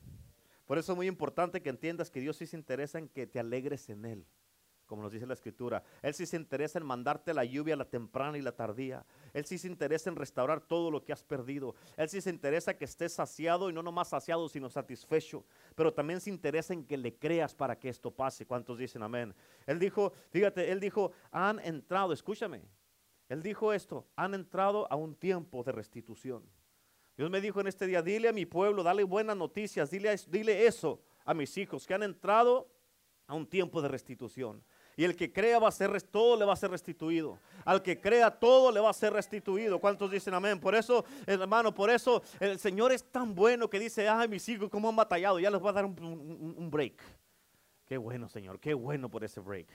Por 0.66 0.78
eso 0.78 0.93
es 0.93 0.97
muy 0.97 1.07
importante 1.07 1.62
que 1.62 1.70
entiendas 1.70 2.11
que 2.11 2.20
Dios 2.20 2.36
sí 2.36 2.47
se 2.47 2.57
interesa 2.57 2.99
en 2.99 3.09
que 3.09 3.26
te 3.26 3.38
alegres 3.38 3.88
en 3.88 4.05
Él 4.05 4.26
como 4.93 5.05
nos 5.05 5.12
dice 5.12 5.24
la 5.24 5.32
escritura. 5.32 5.82
Él 6.03 6.12
sí 6.12 6.26
se 6.26 6.36
interesa 6.36 6.78
en 6.78 6.84
mandarte 6.84 7.32
la 7.32 7.47
lluvia, 7.47 7.74
la 7.76 7.88
temprana 7.88 8.36
y 8.36 8.43
la 8.43 8.53
tardía. 8.53 9.03
Él 9.32 9.47
sí 9.47 9.57
se 9.57 9.66
interesa 9.66 10.11
en 10.11 10.16
restaurar 10.16 10.61
todo 10.61 10.90
lo 10.90 11.03
que 11.03 11.14
has 11.14 11.24
perdido. 11.24 11.74
Él 11.97 12.11
sí 12.11 12.20
se 12.20 12.28
interesa 12.28 12.76
que 12.76 12.84
estés 12.84 13.14
saciado 13.14 13.70
y 13.70 13.72
no 13.72 13.82
nomás 13.82 14.09
saciado, 14.11 14.51
sino 14.51 14.68
satisfecho. 14.68 15.47
Pero 15.74 15.95
también 15.95 16.20
se 16.20 16.28
interesa 16.28 16.74
en 16.74 16.84
que 16.84 16.99
le 16.99 17.16
creas 17.16 17.55
para 17.55 17.78
que 17.78 17.88
esto 17.88 18.11
pase. 18.11 18.45
¿Cuántos 18.45 18.76
dicen 18.76 19.03
amén? 19.03 19.34
Él 19.66 19.78
dijo, 19.78 20.12
fíjate, 20.28 20.70
él 20.70 20.78
dijo, 20.78 21.12
han 21.30 21.59
entrado, 21.61 22.12
escúchame. 22.12 22.61
Él 23.30 23.43
dijo 23.43 23.72
esto, 23.72 24.07
han 24.14 24.34
entrado 24.34 24.86
a 24.93 24.97
un 24.97 25.14
tiempo 25.14 25.64
de 25.64 25.72
restitución. 25.72 26.45
Dios 27.16 27.30
me 27.30 27.40
dijo 27.40 27.62
en 27.62 27.66
este 27.66 27.86
día, 27.86 28.03
dile 28.03 28.28
a 28.28 28.32
mi 28.34 28.45
pueblo, 28.45 28.82
dale 28.82 29.05
buenas 29.05 29.38
noticias, 29.38 29.90
dile, 29.90 30.14
dile 30.28 30.66
eso 30.66 31.01
a 31.24 31.32
mis 31.32 31.57
hijos, 31.57 31.86
que 31.86 31.95
han 31.95 32.03
entrado 32.03 32.68
a 33.26 33.34
un 33.34 33.47
tiempo 33.47 33.80
de 33.80 33.88
restitución. 33.88 34.62
Y 34.97 35.05
el 35.05 35.16
que 35.16 35.32
crea 35.32 35.59
va 35.59 35.68
a 35.68 35.72
ser, 35.72 36.01
todo 36.03 36.36
le 36.36 36.45
va 36.45 36.53
a 36.53 36.57
ser 36.57 36.70
restituido. 36.70 37.38
Al 37.64 37.82
que 37.82 38.01
crea 38.01 38.30
todo 38.30 38.70
le 38.70 38.80
va 38.80 38.90
a 38.90 38.93
ser 38.95 39.12
restituido. 39.12 39.78
¿Cuántos 39.78 40.11
dicen 40.11 40.34
amén? 40.34 40.61
Por 40.61 40.74
eso, 40.74 41.05
hermano, 41.26 41.74
por 41.74 41.90
eso 41.90 42.22
el 42.40 42.59
Señor 42.59 42.93
es 42.93 43.05
tan 43.05 43.34
bueno 43.34 43.70
que 43.70 43.78
dice, 43.78 44.09
ay, 44.09 44.28
mis 44.28 44.47
hijos, 44.49 44.68
cómo 44.68 44.88
han 44.88 44.97
batallado. 44.97 45.40
Ya 45.40 45.51
les 45.51 45.61
voy 45.61 45.70
a 45.70 45.72
dar 45.72 45.84
un, 45.86 46.68
break. 46.70 47.03
Qué 47.86 47.97
bueno, 47.97 48.28
Señor, 48.28 48.61
qué 48.61 48.74
bueno 48.74 49.11
por 49.11 49.24
ese 49.24 49.40
break. 49.40 49.68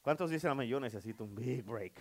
¿Cuántos 0.00 0.30
dicen 0.30 0.50
amén? 0.50 0.68
Yo 0.68 0.80
necesito 0.80 1.24
un 1.24 1.34
big 1.34 1.64
break. 1.64 2.00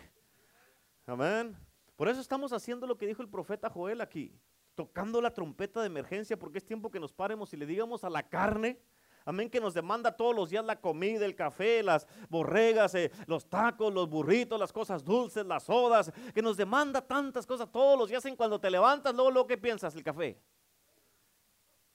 Amén. 1.07 1.57
Por 1.95 2.07
eso 2.07 2.21
estamos 2.21 2.53
haciendo 2.53 2.87
lo 2.87 2.97
que 2.97 3.07
dijo 3.07 3.21
el 3.21 3.29
profeta 3.29 3.69
Joel 3.69 4.01
aquí. 4.01 4.33
Tocando 4.75 5.21
la 5.21 5.33
trompeta 5.33 5.81
de 5.81 5.87
emergencia 5.87 6.37
porque 6.37 6.57
es 6.57 6.65
tiempo 6.65 6.91
que 6.91 6.99
nos 6.99 7.13
paremos 7.13 7.53
y 7.53 7.57
le 7.57 7.65
digamos 7.65 8.03
a 8.03 8.09
la 8.09 8.23
carne 8.23 8.79
Amén, 9.27 9.49
que 9.49 9.59
nos 9.59 9.73
demanda 9.73 10.15
todos 10.15 10.35
los 10.35 10.51
días 10.51 10.63
la 10.63 10.79
comida, 10.79 11.25
el 11.25 11.35
café, 11.35 11.81
las 11.81 12.07
borregas, 12.29 12.93
eh, 12.93 13.11
los 13.25 13.49
tacos, 13.49 13.91
los 13.91 14.07
burritos, 14.07 14.59
las 14.59 14.71
cosas 14.71 15.03
dulces, 15.03 15.43
las 15.43 15.63
sodas, 15.63 16.11
que 16.31 16.43
nos 16.43 16.55
demanda 16.55 17.01
tantas 17.01 17.47
cosas 17.47 17.71
todos 17.71 17.97
los 17.97 18.07
días 18.07 18.23
en 18.25 18.35
cuando 18.35 18.59
te 18.59 18.69
levantas, 18.69 19.15
luego, 19.15 19.31
lo 19.31 19.47
que 19.47 19.57
piensas, 19.57 19.95
el 19.95 20.03
café. 20.03 20.39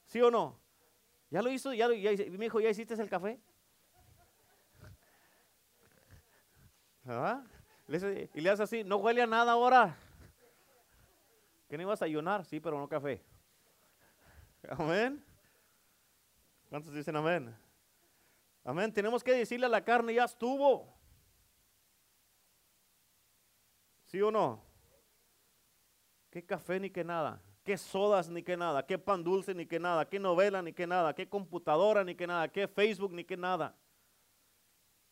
¿Sí 0.07 0.21
o 0.21 0.29
no? 0.29 0.59
¿Ya 1.29 1.41
lo 1.41 1.49
hizo? 1.49 1.73
¿Ya, 1.73 1.87
ya, 1.93 2.11
mi 2.31 2.47
hijo, 2.47 2.59
¿ya 2.59 2.69
hiciste 2.69 2.95
el 2.95 3.09
café? 3.09 3.39
¿Ah? 7.05 7.41
Y 8.33 8.41
le 8.41 8.49
hace 8.49 8.63
así, 8.63 8.83
no 8.83 8.97
huele 8.97 9.21
a 9.21 9.27
nada 9.27 9.53
ahora. 9.53 9.97
¿Que 11.69 11.77
no 11.77 11.83
ibas 11.83 12.01
a 12.01 12.05
ayunar? 12.05 12.43
Sí, 12.43 12.59
pero 12.59 12.77
no 12.77 12.89
café. 12.89 13.23
Amén. 14.69 15.30
¿Cuántos 16.71 16.93
dicen 16.93 17.17
amén? 17.17 17.53
Amén. 18.63 18.93
Tenemos 18.93 19.21
que 19.21 19.33
decirle 19.33 19.65
a 19.65 19.69
la 19.69 19.83
carne, 19.83 20.13
ya 20.13 20.23
estuvo. 20.23 20.87
¿Sí 24.05 24.21
o 24.21 24.31
no? 24.31 24.63
¿Qué 26.29 26.45
café 26.45 26.79
ni 26.79 26.89
qué 26.89 27.03
nada? 27.03 27.41
¿Qué 27.65 27.77
sodas 27.77 28.29
ni 28.29 28.41
qué 28.41 28.55
nada? 28.55 28.85
¿Qué 28.85 28.97
pan 28.97 29.21
dulce 29.21 29.53
ni 29.53 29.65
qué 29.65 29.81
nada? 29.81 30.07
¿Qué 30.07 30.17
novela 30.17 30.61
ni 30.61 30.71
qué 30.71 30.87
nada? 30.87 31.13
¿Qué 31.13 31.27
computadora 31.27 32.05
ni 32.05 32.15
qué 32.15 32.25
nada? 32.25 32.47
¿Qué 32.47 32.69
Facebook 32.69 33.11
ni 33.11 33.25
qué 33.25 33.35
nada? 33.35 33.75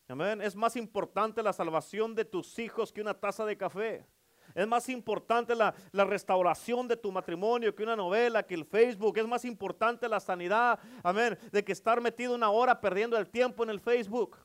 Amén. 0.07 0.41
Es 0.41 0.55
más 0.55 0.77
importante 0.77 1.43
la 1.43 1.51
salvación 1.51 2.15
de 2.15 2.23
tus 2.23 2.57
hijos 2.57 2.93
que 2.93 3.01
una 3.01 3.13
taza 3.13 3.45
de 3.45 3.57
café. 3.57 4.07
Es 4.55 4.67
más 4.67 4.89
importante 4.89 5.55
la, 5.55 5.73
restauración 5.93 6.87
de 6.87 6.97
tu 6.97 7.11
matrimonio 7.11 7.75
que 7.75 7.83
una 7.83 7.95
novela, 7.95 8.43
que 8.43 8.55
el 8.55 8.65
Facebook. 8.65 9.17
Es 9.17 9.27
más 9.27 9.45
importante 9.45 10.07
la 10.07 10.19
sanidad, 10.19 10.79
amén, 11.03 11.37
de 11.51 11.63
que 11.63 11.71
estar 11.71 12.01
metido 12.01 12.35
una 12.35 12.49
hora 12.49 12.79
perdiendo 12.79 13.17
el 13.17 13.29
tiempo 13.29 13.63
en 13.63 13.69
el 13.69 13.79
Facebook. 13.79 14.37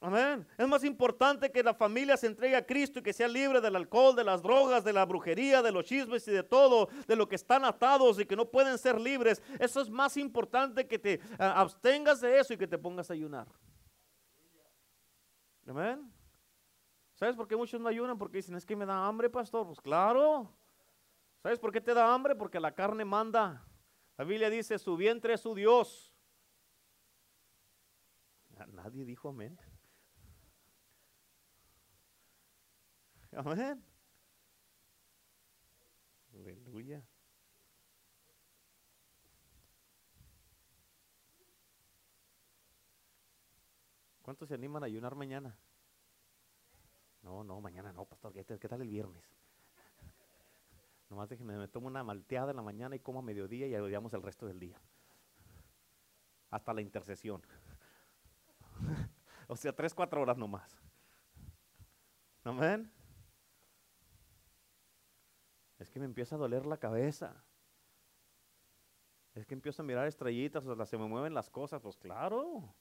Amén. 0.00 0.46
Es 0.58 0.68
más 0.68 0.84
importante 0.84 1.50
que 1.50 1.62
la 1.62 1.72
familia 1.72 2.18
se 2.18 2.26
entregue 2.26 2.56
a 2.56 2.66
Cristo 2.66 2.98
y 2.98 3.02
que 3.02 3.14
sea 3.14 3.26
libre 3.26 3.58
del 3.62 3.74
alcohol, 3.74 4.14
de 4.14 4.22
las 4.22 4.42
drogas, 4.42 4.84
de 4.84 4.92
la 4.92 5.06
brujería, 5.06 5.62
de 5.62 5.72
los 5.72 5.86
chismes 5.86 6.28
y 6.28 6.30
de 6.30 6.42
todo, 6.42 6.90
de 7.06 7.16
lo 7.16 7.26
que 7.26 7.36
están 7.36 7.64
atados 7.64 8.20
y 8.20 8.26
que 8.26 8.36
no 8.36 8.44
pueden 8.44 8.76
ser 8.76 9.00
libres. 9.00 9.42
Eso 9.58 9.80
es 9.80 9.88
más 9.88 10.18
importante 10.18 10.86
que 10.86 10.98
te 10.98 11.20
ah, 11.38 11.58
abstengas 11.58 12.20
de 12.20 12.38
eso 12.38 12.52
y 12.52 12.58
que 12.58 12.66
te 12.66 12.76
pongas 12.76 13.08
a 13.08 13.14
ayunar. 13.14 13.48
Amén. 15.66 16.13
¿Sabes 17.14 17.36
por 17.36 17.46
qué 17.46 17.56
muchos 17.56 17.80
no 17.80 17.88
ayunan? 17.88 18.18
Porque 18.18 18.38
dicen, 18.38 18.56
es 18.56 18.66
que 18.66 18.74
me 18.74 18.86
da 18.86 19.06
hambre, 19.06 19.30
pastor. 19.30 19.66
Pues 19.66 19.80
claro. 19.80 20.52
¿Sabes 21.42 21.58
por 21.58 21.72
qué 21.72 21.80
te 21.80 21.94
da 21.94 22.12
hambre? 22.12 22.34
Porque 22.34 22.58
la 22.58 22.74
carne 22.74 23.04
manda. 23.04 23.64
La 24.16 24.24
Biblia 24.24 24.50
dice, 24.50 24.78
su 24.78 24.96
vientre 24.96 25.34
es 25.34 25.40
su 25.40 25.54
Dios. 25.54 26.12
Nadie 28.72 29.04
dijo 29.04 29.28
amén. 29.28 29.58
Amén. 33.32 33.84
Aleluya. 36.32 37.04
¿Cuántos 44.22 44.48
se 44.48 44.54
animan 44.54 44.82
a 44.82 44.86
ayunar 44.86 45.14
mañana? 45.14 45.58
No, 47.24 47.42
no, 47.42 47.60
mañana 47.60 47.92
no, 47.92 48.04
pastor. 48.04 48.32
¿Qué, 48.32 48.44
tal 48.44 48.82
el 48.82 48.88
viernes? 48.88 49.24
Nomás 51.10 51.28
déjenme, 51.30 51.56
me 51.56 51.68
tomo 51.68 51.86
una 51.86 52.04
malteada 52.04 52.50
en 52.50 52.56
la 52.56 52.62
mañana 52.62 52.94
y 52.94 53.00
como 53.00 53.20
a 53.20 53.22
mediodía 53.22 53.66
y 53.66 53.74
ayudamos 53.74 54.12
el 54.12 54.22
resto 54.22 54.46
del 54.46 54.60
día. 54.60 54.78
Hasta 56.50 56.74
la 56.74 56.82
intercesión. 56.82 57.42
o 59.48 59.56
sea, 59.56 59.74
tres, 59.74 59.94
cuatro 59.94 60.20
horas 60.20 60.36
nomás. 60.36 60.78
Amén. 62.44 62.92
Es 65.78 65.90
que 65.90 65.98
me 65.98 66.04
empieza 66.04 66.36
a 66.36 66.38
doler 66.38 66.66
la 66.66 66.76
cabeza. 66.76 67.42
Es 69.34 69.46
que 69.46 69.54
empiezo 69.54 69.82
a 69.82 69.84
mirar 69.84 70.06
estrellitas, 70.06 70.64
o 70.66 70.76
sea, 70.76 70.86
se 70.86 70.98
me 70.98 71.08
mueven 71.08 71.32
las 71.32 71.48
cosas. 71.48 71.80
Pues 71.80 71.96
claro. 71.96 72.74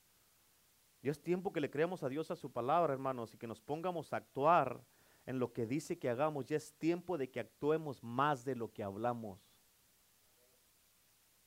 Y 1.03 1.09
es 1.09 1.21
tiempo 1.21 1.51
que 1.51 1.59
le 1.59 1.69
creamos 1.69 2.01
a 2.01 2.09
Dios 2.09 2.31
a 2.31 2.35
su 2.37 2.49
palabra, 2.49 2.93
hermanos, 2.93 3.33
y 3.33 3.37
que 3.37 3.45
nos 3.45 3.59
pongamos 3.59 4.13
a 4.13 4.17
actuar 4.17 4.81
en 5.25 5.37
lo 5.37 5.51
que 5.51 5.65
dice 5.65 5.99
que 5.99 6.09
hagamos. 6.09 6.45
Ya 6.45 6.55
es 6.55 6.73
tiempo 6.73 7.17
de 7.17 7.29
que 7.29 7.41
actuemos 7.41 8.01
más 8.01 8.45
de 8.45 8.55
lo 8.55 8.71
que 8.71 8.83
hablamos. 8.83 9.37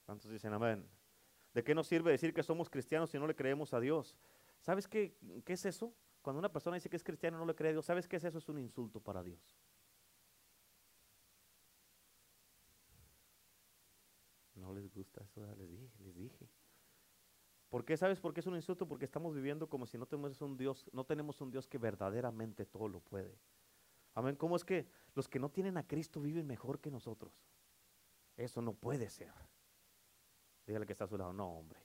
¿Cuántos 0.05 0.31
dicen 0.31 0.53
amén? 0.53 0.87
¿De 1.55 1.65
qué 1.65 1.75
nos 1.75 1.87
sirve 1.87 2.11
decir 2.11 2.35
que 2.35 2.43
somos 2.43 2.69
cristianos 2.69 3.09
si 3.09 3.19
no 3.19 3.27
le 3.27 3.35
creemos 3.35 3.73
a 3.73 3.81
Dios? 3.81 4.15
¿Sabes 4.61 4.87
qué, 4.87 5.17
qué 5.43 5.55
es 5.55 5.65
eso? 5.65 5.95
Cuando 6.21 6.39
una 6.39 6.53
persona 6.53 6.75
dice 6.75 6.91
que 6.91 6.97
es 6.97 7.05
cristiano 7.05 7.39
y 7.39 7.41
no 7.41 7.47
le 7.47 7.55
cree 7.55 7.71
a 7.71 7.73
Dios, 7.73 7.87
¿sabes 7.87 8.07
qué 8.07 8.17
es 8.17 8.25
eso? 8.25 8.37
Es 8.37 8.49
un 8.51 8.59
insulto 8.59 9.01
para 9.01 9.23
Dios. 9.23 9.57
No 14.55 14.75
les 14.75 14.93
gusta 14.93 15.23
eso, 15.23 15.41
les 15.57 15.71
dije, 15.71 15.91
les 16.01 16.15
dije. 16.15 16.47
¿Por 17.77 17.85
qué 17.85 17.95
sabes 17.99 18.19
por 18.21 18.33
qué 18.33 18.41
es 18.41 18.47
un 18.47 18.57
insulto? 18.57 18.89
Porque 18.89 19.05
estamos 19.05 19.35
viviendo 19.35 19.69
como 19.69 19.85
si 19.85 19.99
no 19.99 20.07
tenemos 20.07 20.41
un 20.41 20.57
Dios, 20.57 20.89
no 20.95 21.05
tenemos 21.05 21.43
un 21.43 21.51
Dios 21.51 21.67
que 21.67 21.77
verdaderamente 21.77 22.65
todo 22.65 22.89
lo 22.89 23.01
puede. 23.01 23.39
Amén. 24.15 24.35
¿Cómo 24.35 24.57
es 24.57 24.65
que 24.65 24.89
los 25.15 25.29
que 25.29 25.39
no 25.39 25.51
tienen 25.51 25.77
a 25.77 25.87
Cristo 25.87 26.23
viven 26.23 26.47
mejor 26.47 26.81
que 26.81 26.91
nosotros? 26.91 27.35
Eso 28.35 28.63
no 28.63 28.73
puede 28.73 29.11
ser. 29.11 29.31
Dígale 30.67 30.87
que 30.87 30.93
está 30.93 31.05
a 31.05 31.07
su 31.07 31.19
lado. 31.19 31.35
No, 31.35 31.51
hombre. 31.51 31.79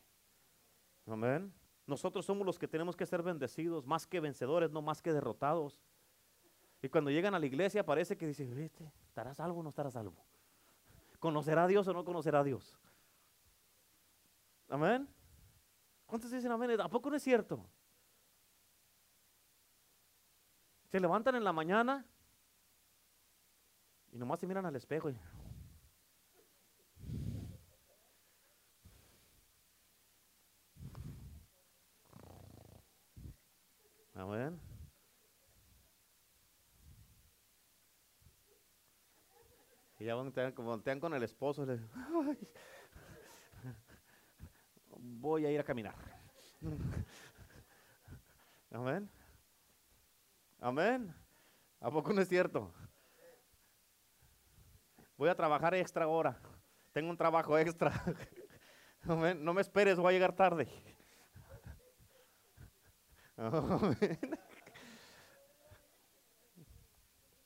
Amén. 1.07 1.53
Nosotros 1.85 2.25
somos 2.25 2.45
los 2.45 2.57
que 2.57 2.69
tenemos 2.69 2.95
que 2.95 3.05
ser 3.05 3.21
bendecidos, 3.21 3.85
más 3.85 4.07
que 4.07 4.21
vencedores, 4.21 4.71
no 4.71 4.81
más 4.81 5.01
que 5.01 5.11
derrotados. 5.11 5.77
Y 6.81 6.87
cuando 6.87 7.11
llegan 7.11 7.35
a 7.35 7.39
la 7.39 7.47
iglesia 7.47 7.85
parece 7.85 8.15
que 8.17 8.27
dicen, 8.27 8.57
¿estarás 9.09 9.35
salvo 9.35 9.59
o 9.59 9.63
no 9.63 9.67
estarás 9.67 9.91
salvo? 9.91 10.15
¿Conocerá 11.19 11.65
a 11.65 11.67
Dios 11.67 11.85
o 11.89 11.91
no 11.91 12.05
conocerá 12.05 12.39
a 12.39 12.43
Dios? 12.45 12.79
Amén. 14.69 15.05
¿Cuántos 16.11 16.29
dicen 16.29 16.51
amén? 16.51 16.77
¿A 16.81 16.89
poco 16.89 17.09
no 17.09 17.15
es 17.15 17.23
cierto? 17.23 17.65
Se 20.89 20.99
levantan 20.99 21.35
en 21.35 21.43
la 21.45 21.53
mañana 21.53 22.05
y 24.11 24.17
nomás 24.17 24.41
se 24.41 24.45
miran 24.45 24.65
al 24.65 24.75
espejo 24.75 25.09
y... 25.09 25.17
Amén. 34.13 34.59
Y 39.97 40.03
ya 40.03 40.15
voltean, 40.15 40.53
voltean 40.55 40.99
con 40.99 41.13
el 41.13 41.23
esposo. 41.23 41.65
Y 41.65 42.80
voy 45.19 45.45
a 45.45 45.51
ir 45.51 45.59
a 45.59 45.63
caminar. 45.63 45.95
Amén. 48.71 49.09
Amén. 50.59 51.13
¿A 51.79 51.91
poco 51.91 52.13
no 52.13 52.21
es 52.21 52.29
cierto? 52.29 52.71
Voy 55.17 55.29
a 55.29 55.35
trabajar 55.35 55.75
extra 55.75 56.05
ahora. 56.05 56.39
Tengo 56.93 57.09
un 57.09 57.17
trabajo 57.17 57.57
extra. 57.57 57.91
Amén. 59.03 59.43
No 59.43 59.53
me 59.53 59.61
esperes, 59.61 59.97
voy 59.97 60.09
a 60.09 60.13
llegar 60.13 60.35
tarde. 60.35 60.67
Amén. 63.37 64.39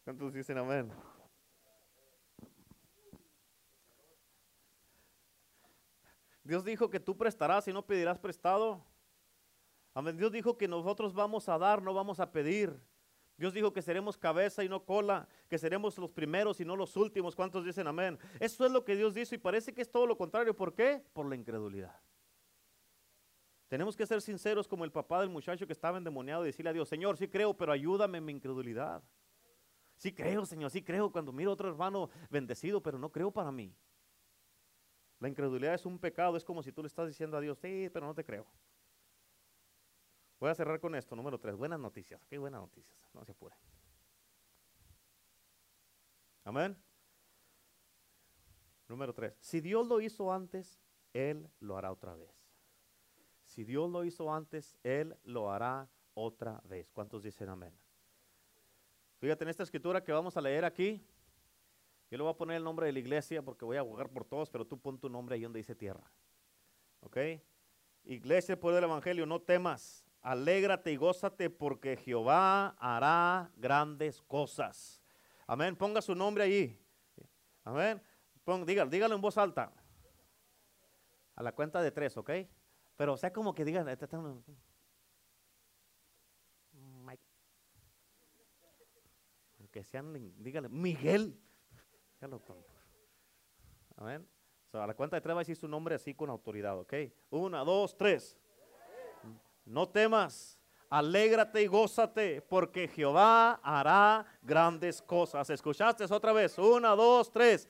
¿Cuántos 0.03 0.33
dicen 0.33 0.57
amén? 0.57 0.91
Dios 6.45 6.63
dijo 6.63 6.89
que 6.91 6.99
tú 6.99 7.17
prestarás 7.17 7.67
y 7.67 7.73
no 7.73 7.85
pedirás 7.85 8.19
prestado. 8.19 8.85
Dios 10.13 10.31
dijo 10.31 10.57
que 10.57 10.67
nosotros 10.67 11.13
vamos 11.13 11.49
a 11.49 11.57
dar, 11.57 11.81
no 11.81 11.93
vamos 11.93 12.19
a 12.19 12.31
pedir. 12.31 12.79
Dios 13.35 13.53
dijo 13.53 13.73
que 13.73 13.81
seremos 13.81 14.15
cabeza 14.15 14.63
y 14.63 14.69
no 14.69 14.85
cola, 14.85 15.27
que 15.49 15.57
seremos 15.57 15.97
los 15.97 16.11
primeros 16.11 16.61
y 16.61 16.65
no 16.65 16.75
los 16.75 16.95
últimos. 16.95 17.35
¿Cuántos 17.35 17.65
dicen 17.65 17.87
amén? 17.87 18.19
Eso 18.39 18.63
es 18.63 18.71
lo 18.71 18.85
que 18.85 18.95
Dios 18.95 19.15
dijo 19.15 19.33
y 19.33 19.39
parece 19.39 19.73
que 19.73 19.81
es 19.81 19.91
todo 19.91 20.05
lo 20.05 20.15
contrario. 20.17 20.55
¿Por 20.55 20.73
qué? 20.73 21.03
Por 21.13 21.25
la 21.25 21.35
incredulidad. 21.35 21.99
Tenemos 23.67 23.97
que 23.97 24.05
ser 24.05 24.21
sinceros 24.21 24.67
como 24.67 24.85
el 24.85 24.91
papá 24.91 25.21
del 25.21 25.29
muchacho 25.29 25.65
que 25.65 25.73
estaba 25.73 25.97
endemoniado 25.97 26.43
y 26.43 26.47
decirle 26.47 26.69
a 26.69 26.73
Dios, 26.73 26.87
Señor, 26.87 27.17
sí 27.17 27.27
creo, 27.27 27.55
pero 27.55 27.71
ayúdame 27.71 28.19
en 28.19 28.25
mi 28.25 28.33
incredulidad. 28.33 29.01
Sí 29.97 30.13
creo, 30.13 30.45
Señor, 30.45 30.69
sí 30.69 30.83
creo 30.83 31.11
cuando 31.11 31.33
miro 31.33 31.49
a 31.49 31.53
otro 31.53 31.67
hermano 31.67 32.11
bendecido, 32.29 32.83
pero 32.83 32.99
no 32.99 33.11
creo 33.11 33.31
para 33.31 33.51
mí. 33.51 33.73
La 35.19 35.29
incredulidad 35.29 35.73
es 35.73 35.85
un 35.85 35.97
pecado, 35.97 36.35
es 36.37 36.43
como 36.43 36.61
si 36.61 36.71
tú 36.71 36.81
le 36.81 36.87
estás 36.87 37.07
diciendo 37.07 37.37
a 37.37 37.41
Dios, 37.41 37.57
sí, 37.57 37.89
pero 37.91 38.05
no 38.05 38.13
te 38.13 38.23
creo. 38.23 38.45
Voy 40.39 40.49
a 40.49 40.55
cerrar 40.55 40.79
con 40.79 40.93
esto, 40.95 41.15
número 41.15 41.39
tres, 41.39 41.55
buenas 41.55 41.79
noticias. 41.79 42.23
Qué 42.25 42.37
buenas 42.37 42.61
noticias, 42.61 42.99
no 43.13 43.23
se 43.23 43.31
apure. 43.31 43.55
Amén. 46.43 46.77
Número 48.87 49.13
tres, 49.13 49.35
si 49.39 49.61
Dios 49.61 49.87
lo 49.87 49.99
hizo 49.99 50.31
antes, 50.31 50.79
Él 51.13 51.49
lo 51.59 51.77
hará 51.77 51.91
otra 51.91 52.13
vez. 52.15 52.29
Si 53.45 53.63
Dios 53.63 53.89
lo 53.89 54.03
hizo 54.03 54.31
antes, 54.33 54.77
Él 54.83 55.17
lo 55.23 55.51
hará 55.51 55.89
otra 56.13 56.61
vez. 56.65 56.91
¿Cuántos 56.91 57.23
dicen 57.23 57.49
amén? 57.49 57.73
Fíjate 59.17 59.43
en 59.43 59.49
esta 59.49 59.63
escritura 59.63 60.03
que 60.03 60.11
vamos 60.11 60.35
a 60.37 60.41
leer 60.41 60.65
aquí, 60.65 61.03
yo 62.09 62.17
le 62.17 62.23
voy 62.23 62.31
a 62.31 62.37
poner 62.37 62.57
el 62.57 62.63
nombre 62.63 62.85
de 62.85 62.93
la 62.93 62.99
iglesia 62.99 63.41
porque 63.41 63.65
voy 63.65 63.77
a 63.77 63.83
jugar 63.83 64.09
por 64.09 64.25
todos, 64.25 64.49
pero 64.49 64.65
tú 64.65 64.79
pon 64.79 64.99
tu 64.99 65.09
nombre 65.09 65.35
ahí 65.35 65.41
donde 65.41 65.57
dice 65.57 65.75
tierra. 65.75 66.11
¿Ok? 67.01 67.17
Iglesia, 68.03 68.59
poder 68.59 68.75
del 68.75 68.89
Evangelio, 68.89 69.25
no 69.25 69.41
temas, 69.41 70.05
alégrate 70.21 70.91
y 70.91 70.95
gózate 70.95 71.49
porque 71.49 71.97
Jehová 71.97 72.69
hará 72.79 73.51
grandes 73.55 74.21
cosas. 74.21 75.01
Amén. 75.47 75.75
Ponga 75.75 76.01
su 76.01 76.15
nombre 76.15 76.43
ahí. 76.43 76.79
Amén. 77.63 78.01
dígalo, 78.65 78.89
dígalo 78.89 79.15
en 79.15 79.21
voz 79.21 79.37
alta. 79.37 79.71
A 81.35 81.43
la 81.43 81.51
cuenta 81.51 81.81
de 81.81 81.91
tres, 81.91 82.15
¿ok? 82.17 82.31
Pero 82.95 83.17
sea 83.17 83.33
como 83.33 83.53
que 83.53 83.65
digan, 83.65 83.89
este 83.89 84.07
que 89.75 89.83
sean, 89.83 90.13
dígale, 90.41 90.69
Miguel. 90.69 91.37
A 94.73 94.87
la 94.87 94.93
cuenta 94.93 95.15
de 95.15 95.21
tres 95.21 95.33
va 95.33 95.39
a 95.39 95.41
decir 95.41 95.55
su 95.55 95.67
nombre 95.67 95.95
así 95.95 96.13
con 96.13 96.29
autoridad, 96.29 96.77
¿ok? 96.79 96.93
Una, 97.29 97.63
dos, 97.63 97.95
tres. 97.95 98.37
No 99.63 99.87
temas, 99.87 100.59
alégrate 100.89 101.61
y 101.61 101.67
gózate, 101.67 102.41
porque 102.41 102.87
Jehová 102.87 103.59
hará 103.63 104.25
grandes 104.41 105.01
cosas. 105.01 105.49
¿Escuchaste 105.49 106.03
otra 106.03 106.33
vez? 106.33 106.57
Una, 106.57 106.89
dos, 106.89 107.31
tres. 107.31 107.69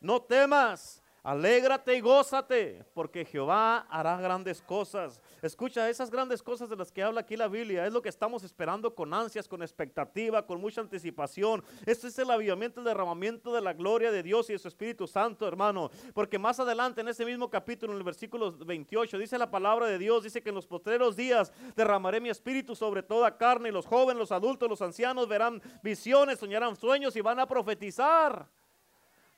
No 0.00 0.22
temas, 0.22 1.02
Alégrate 1.24 1.96
y 1.96 2.02
gózate, 2.02 2.84
porque 2.92 3.24
Jehová 3.24 3.86
hará 3.88 4.18
grandes 4.18 4.60
cosas. 4.60 5.22
Escucha, 5.40 5.88
esas 5.88 6.10
grandes 6.10 6.42
cosas 6.42 6.68
de 6.68 6.76
las 6.76 6.92
que 6.92 7.02
habla 7.02 7.22
aquí 7.22 7.34
la 7.34 7.48
Biblia 7.48 7.86
es 7.86 7.94
lo 7.94 8.02
que 8.02 8.10
estamos 8.10 8.44
esperando 8.44 8.94
con 8.94 9.14
ansias, 9.14 9.48
con 9.48 9.62
expectativa, 9.62 10.46
con 10.46 10.60
mucha 10.60 10.82
anticipación. 10.82 11.64
Este 11.86 12.08
es 12.08 12.18
el 12.18 12.30
avivamiento, 12.30 12.80
el 12.80 12.84
derramamiento 12.84 13.54
de 13.54 13.62
la 13.62 13.72
gloria 13.72 14.12
de 14.12 14.22
Dios 14.22 14.50
y 14.50 14.52
de 14.52 14.58
su 14.58 14.68
Espíritu 14.68 15.06
Santo, 15.06 15.48
hermano. 15.48 15.90
Porque 16.12 16.38
más 16.38 16.60
adelante 16.60 17.00
en 17.00 17.08
ese 17.08 17.24
mismo 17.24 17.48
capítulo, 17.48 17.94
en 17.94 17.98
el 18.00 18.04
versículo 18.04 18.52
28, 18.52 19.16
dice 19.16 19.38
la 19.38 19.50
palabra 19.50 19.86
de 19.86 19.96
Dios, 19.96 20.24
dice 20.24 20.42
que 20.42 20.50
en 20.50 20.56
los 20.56 20.66
postreros 20.66 21.16
días 21.16 21.54
derramaré 21.74 22.20
mi 22.20 22.28
espíritu 22.28 22.76
sobre 22.76 23.02
toda 23.02 23.34
carne 23.38 23.70
y 23.70 23.72
los 23.72 23.86
jóvenes, 23.86 24.20
los 24.20 24.30
adultos, 24.30 24.68
los 24.68 24.82
ancianos 24.82 25.26
verán 25.26 25.62
visiones, 25.82 26.38
soñarán 26.38 26.76
sueños 26.76 27.16
y 27.16 27.22
van 27.22 27.40
a 27.40 27.46
profetizar. 27.46 28.46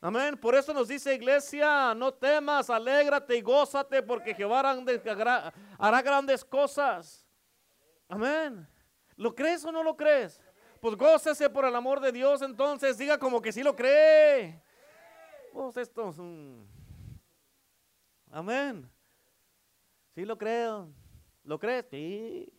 Amén. 0.01 0.37
Por 0.37 0.55
eso 0.55 0.73
nos 0.73 0.89
dice 0.89 1.15
iglesia, 1.15 1.95
no 1.95 2.13
temas, 2.13 2.71
alégrate 2.71 3.37
y 3.37 3.41
gózate 3.41 4.03
porque 4.03 4.35
Jehová 4.35 4.61
hará 5.79 6.03
grandes 6.03 6.45
cosas. 6.45 7.27
Amén. 8.09 8.69
¿Lo 9.17 9.35
crees 9.35 9.65
o 9.65 9.73
no 9.73 9.83
lo 9.83 9.97
crees? 9.97 10.41
Pues 10.81 10.95
gócese 10.97 11.49
por 11.49 11.65
el 11.65 11.75
amor 11.75 12.01
de 12.01 12.13
Dios 12.13 12.43
entonces. 12.43 12.99
Diga 12.99 13.19
como 13.19 13.41
que 13.41 13.53
sí 13.53 13.63
lo 13.63 13.75
cree. 13.75 14.63
pues 15.53 15.77
esto 15.79 16.11
es. 16.11 16.17
Amén. 18.31 18.89
Sí 20.15 20.25
lo 20.25 20.37
creo. 20.37 20.93
¿Lo 21.43 21.59
crees? 21.59 21.87
Sí. 21.91 22.53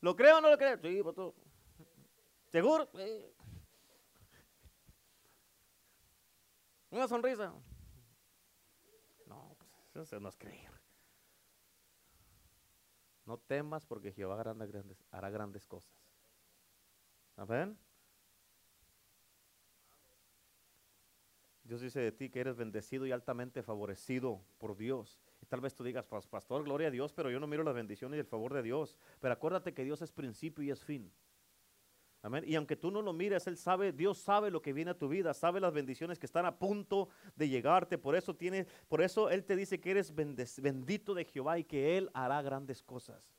¿Lo 0.00 0.14
creo 0.16 0.38
o 0.38 0.40
no 0.40 0.50
lo 0.50 0.58
creo? 0.58 0.78
Sí, 0.82 1.02
pastor. 1.02 1.34
¿Seguro? 2.50 2.88
Sí. 2.94 3.33
Una 6.94 7.08
sonrisa. 7.08 7.52
No, 9.26 9.56
pues 9.58 10.06
eso 10.06 10.20
no 10.20 10.28
es 10.28 10.36
creer. 10.36 10.70
No 13.26 13.36
temas 13.36 13.84
porque 13.84 14.12
Jehová 14.12 14.38
hará 14.38 14.54
grandes, 14.54 15.04
hará 15.10 15.28
grandes 15.28 15.66
cosas. 15.66 15.92
Amén. 17.36 17.76
Dios 21.64 21.80
dice 21.80 21.98
de 21.98 22.12
ti 22.12 22.30
que 22.30 22.38
eres 22.38 22.54
bendecido 22.54 23.06
y 23.06 23.10
altamente 23.10 23.64
favorecido 23.64 24.40
por 24.58 24.76
Dios. 24.76 25.18
Y 25.42 25.46
tal 25.46 25.60
vez 25.60 25.74
tú 25.74 25.82
digas, 25.82 26.06
pastor, 26.06 26.62
gloria 26.62 26.88
a 26.88 26.92
Dios, 26.92 27.12
pero 27.12 27.28
yo 27.28 27.40
no 27.40 27.48
miro 27.48 27.64
las 27.64 27.74
bendiciones 27.74 28.18
y 28.18 28.20
el 28.20 28.26
favor 28.26 28.54
de 28.54 28.62
Dios. 28.62 28.96
Pero 29.18 29.34
acuérdate 29.34 29.74
que 29.74 29.82
Dios 29.82 30.00
es 30.00 30.12
principio 30.12 30.62
y 30.62 30.70
es 30.70 30.84
fin. 30.84 31.12
Amén. 32.24 32.42
Y 32.46 32.54
aunque 32.54 32.74
tú 32.74 32.90
no 32.90 33.02
lo 33.02 33.12
mires, 33.12 33.46
Él 33.46 33.58
sabe, 33.58 33.92
Dios 33.92 34.16
sabe 34.16 34.50
lo 34.50 34.62
que 34.62 34.72
viene 34.72 34.92
a 34.92 34.98
tu 34.98 35.08
vida, 35.08 35.34
sabe 35.34 35.60
las 35.60 35.74
bendiciones 35.74 36.18
que 36.18 36.24
están 36.24 36.46
a 36.46 36.56
punto 36.56 37.10
de 37.36 37.50
llegarte. 37.50 37.98
Por 37.98 38.16
eso 38.16 38.34
tiene, 38.34 38.66
por 38.88 39.02
eso 39.02 39.28
Él 39.28 39.44
te 39.44 39.54
dice 39.56 39.78
que 39.78 39.90
eres 39.90 40.14
bendito 40.14 41.12
de 41.12 41.26
Jehová 41.26 41.58
y 41.58 41.64
que 41.64 41.98
Él 41.98 42.10
hará 42.14 42.40
grandes 42.40 42.82
cosas. 42.82 43.30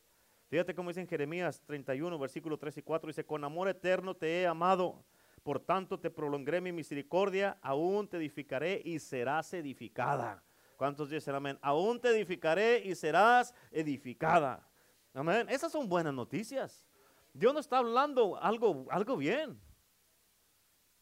Fíjate 0.50 0.76
cómo 0.76 0.92
dice 0.92 1.02
en 1.02 1.08
Jeremías 1.08 1.64
31, 1.66 2.20
versículo 2.20 2.60
3 2.60 2.78
y 2.78 2.82
4, 2.84 3.08
dice, 3.08 3.26
con 3.26 3.44
amor 3.44 3.68
eterno 3.70 4.16
te 4.16 4.42
he 4.42 4.46
amado 4.46 5.04
por 5.46 5.60
tanto 5.60 6.00
te 6.00 6.10
prolongaré 6.10 6.60
mi 6.60 6.72
misericordia, 6.72 7.60
aún 7.62 8.08
te 8.08 8.18
edificaré 8.18 8.82
y 8.84 8.98
serás 8.98 9.54
edificada. 9.54 10.44
¿Cuántos 10.76 11.10
dicen 11.10 11.36
amén? 11.36 11.60
Aún 11.62 12.00
te 12.00 12.10
edificaré 12.10 12.82
y 12.84 12.96
serás 12.96 13.54
edificada. 13.72 14.68
Amén. 15.14 15.48
Esas 15.50 15.72
son 15.72 15.88
buenas 15.88 16.14
noticias. 16.16 16.85
Dios 17.36 17.54
no 17.54 17.60
está 17.60 17.80
hablando 17.80 18.42
algo, 18.42 18.86
algo 18.90 19.18
bien. 19.18 19.60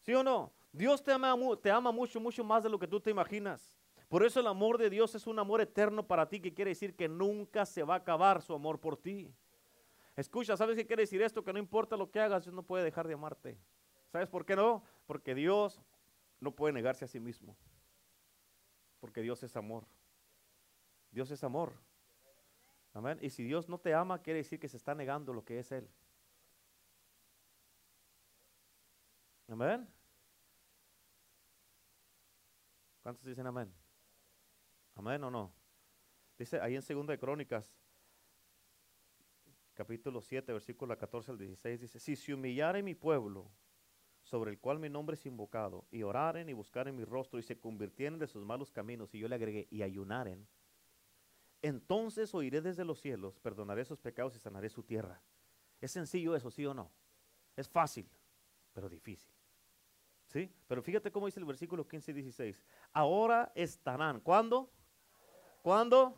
¿Sí 0.00 0.12
o 0.14 0.24
no? 0.24 0.52
Dios 0.72 1.00
te 1.00 1.12
ama, 1.12 1.32
te 1.62 1.70
ama 1.70 1.92
mucho, 1.92 2.18
mucho 2.18 2.42
más 2.42 2.64
de 2.64 2.68
lo 2.68 2.76
que 2.76 2.88
tú 2.88 3.00
te 3.00 3.10
imaginas. 3.10 3.78
Por 4.08 4.24
eso 4.24 4.40
el 4.40 4.48
amor 4.48 4.76
de 4.76 4.90
Dios 4.90 5.14
es 5.14 5.28
un 5.28 5.38
amor 5.38 5.60
eterno 5.60 6.04
para 6.04 6.28
ti, 6.28 6.40
que 6.40 6.52
quiere 6.52 6.72
decir 6.72 6.96
que 6.96 7.08
nunca 7.08 7.64
se 7.64 7.84
va 7.84 7.94
a 7.94 7.98
acabar 7.98 8.42
su 8.42 8.52
amor 8.52 8.80
por 8.80 8.96
ti. 8.96 9.32
Escucha, 10.16 10.56
¿sabes 10.56 10.76
qué 10.76 10.84
quiere 10.84 11.04
decir 11.04 11.22
esto? 11.22 11.44
Que 11.44 11.52
no 11.52 11.60
importa 11.60 11.96
lo 11.96 12.10
que 12.10 12.18
hagas, 12.18 12.42
Dios 12.42 12.54
no 12.54 12.64
puede 12.64 12.82
dejar 12.82 13.06
de 13.06 13.14
amarte. 13.14 13.56
¿Sabes 14.10 14.28
por 14.28 14.44
qué 14.44 14.56
no? 14.56 14.82
Porque 15.06 15.36
Dios 15.36 15.80
no 16.40 16.50
puede 16.50 16.72
negarse 16.72 17.04
a 17.04 17.08
sí 17.08 17.20
mismo. 17.20 17.56
Porque 18.98 19.22
Dios 19.22 19.40
es 19.44 19.56
amor. 19.56 19.86
Dios 21.12 21.30
es 21.30 21.44
amor. 21.44 21.74
Amén. 22.92 23.18
Y 23.22 23.30
si 23.30 23.44
Dios 23.44 23.68
no 23.68 23.78
te 23.78 23.94
ama, 23.94 24.20
quiere 24.20 24.38
decir 24.38 24.58
que 24.58 24.68
se 24.68 24.76
está 24.76 24.96
negando 24.96 25.32
lo 25.32 25.44
que 25.44 25.60
es 25.60 25.70
Él. 25.70 25.88
Amén. 29.54 29.88
¿Cuántos 33.04 33.24
dicen 33.24 33.46
amén? 33.46 33.72
Amén 34.96 35.22
o 35.22 35.30
no. 35.30 35.54
Dice 36.36 36.58
ahí 36.60 36.74
en 36.74 36.82
Segunda 36.82 37.12
de 37.12 37.20
Crónicas, 37.20 37.72
capítulo 39.74 40.20
7, 40.20 40.52
versículo 40.52 40.98
14 40.98 41.30
al 41.30 41.38
16, 41.38 41.82
dice, 41.82 42.00
si 42.00 42.16
se 42.16 42.34
humillare 42.34 42.82
mi 42.82 42.96
pueblo, 42.96 43.48
sobre 44.24 44.50
el 44.50 44.58
cual 44.58 44.80
mi 44.80 44.88
nombre 44.88 45.14
es 45.14 45.24
invocado, 45.24 45.86
y 45.92 46.02
oraren 46.02 46.48
y 46.48 46.52
buscaren 46.52 46.96
mi 46.96 47.04
rostro 47.04 47.38
y 47.38 47.44
se 47.44 47.60
convirtieren 47.60 48.18
de 48.18 48.26
sus 48.26 48.44
malos 48.44 48.72
caminos, 48.72 49.14
y 49.14 49.20
yo 49.20 49.28
le 49.28 49.36
agregué, 49.36 49.68
y 49.70 49.82
ayunaren, 49.82 50.48
entonces 51.62 52.34
oiré 52.34 52.60
desde 52.60 52.84
los 52.84 53.00
cielos, 53.00 53.38
perdonaré 53.38 53.84
sus 53.84 54.00
pecados 54.00 54.34
y 54.34 54.40
sanaré 54.40 54.68
su 54.68 54.82
tierra. 54.82 55.22
Es 55.80 55.92
sencillo 55.92 56.34
eso, 56.34 56.50
sí 56.50 56.66
o 56.66 56.74
no. 56.74 56.90
Es 57.54 57.68
fácil, 57.68 58.10
pero 58.72 58.88
difícil. 58.88 59.33
Pero 60.66 60.82
fíjate 60.82 61.12
cómo 61.12 61.26
dice 61.26 61.38
el 61.38 61.46
versículo 61.46 61.86
15 61.86 62.10
y 62.10 62.14
16. 62.14 62.64
Ahora 62.92 63.52
estarán, 63.54 64.20
¿cuándo? 64.20 64.70
¿Cuándo? 65.62 66.16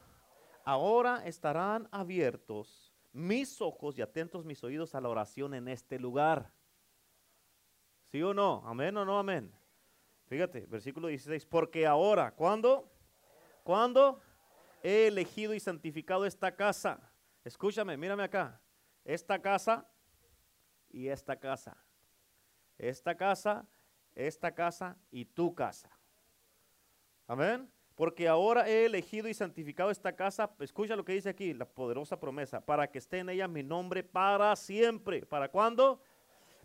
Ahora 0.64 1.24
estarán 1.26 1.88
abiertos 1.90 2.94
mis 3.12 3.60
ojos 3.60 3.98
y 3.98 4.02
atentos 4.02 4.44
mis 4.44 4.62
oídos 4.64 4.94
a 4.94 5.00
la 5.00 5.08
oración 5.08 5.54
en 5.54 5.68
este 5.68 5.98
lugar. 5.98 6.50
¿Sí 8.10 8.22
o 8.22 8.32
no? 8.32 8.62
Amén 8.66 8.96
o 8.96 9.04
no 9.04 9.18
amén. 9.18 9.52
Fíjate, 10.26 10.66
versículo 10.66 11.08
16. 11.08 11.46
Porque 11.46 11.86
ahora, 11.86 12.32
¿cuándo? 12.32 12.90
¿Cuándo? 13.62 14.20
He 14.82 15.08
elegido 15.08 15.54
y 15.54 15.60
santificado 15.60 16.24
esta 16.24 16.54
casa. 16.54 17.12
Escúchame, 17.44 17.96
mírame 17.96 18.24
acá. 18.24 18.60
Esta 19.04 19.40
casa 19.40 19.88
y 20.90 21.08
esta 21.08 21.36
casa. 21.36 21.76
Esta 22.78 23.16
casa, 23.16 23.66
esta 24.16 24.52
casa 24.52 24.96
y 25.10 25.26
tu 25.26 25.54
casa. 25.54 25.90
Amén. 27.28 27.70
Porque 27.94 28.28
ahora 28.28 28.68
he 28.68 28.86
elegido 28.86 29.28
y 29.28 29.34
santificado 29.34 29.90
esta 29.90 30.14
casa. 30.14 30.50
Escucha 30.58 30.96
lo 30.96 31.04
que 31.04 31.12
dice 31.12 31.28
aquí, 31.28 31.54
la 31.54 31.64
poderosa 31.64 32.18
promesa. 32.18 32.60
Para 32.60 32.90
que 32.90 32.98
esté 32.98 33.20
en 33.20 33.30
ella 33.30 33.46
mi 33.48 33.62
nombre 33.62 34.02
para 34.02 34.54
siempre. 34.56 35.24
¿Para 35.24 35.48
cuándo? 35.48 36.00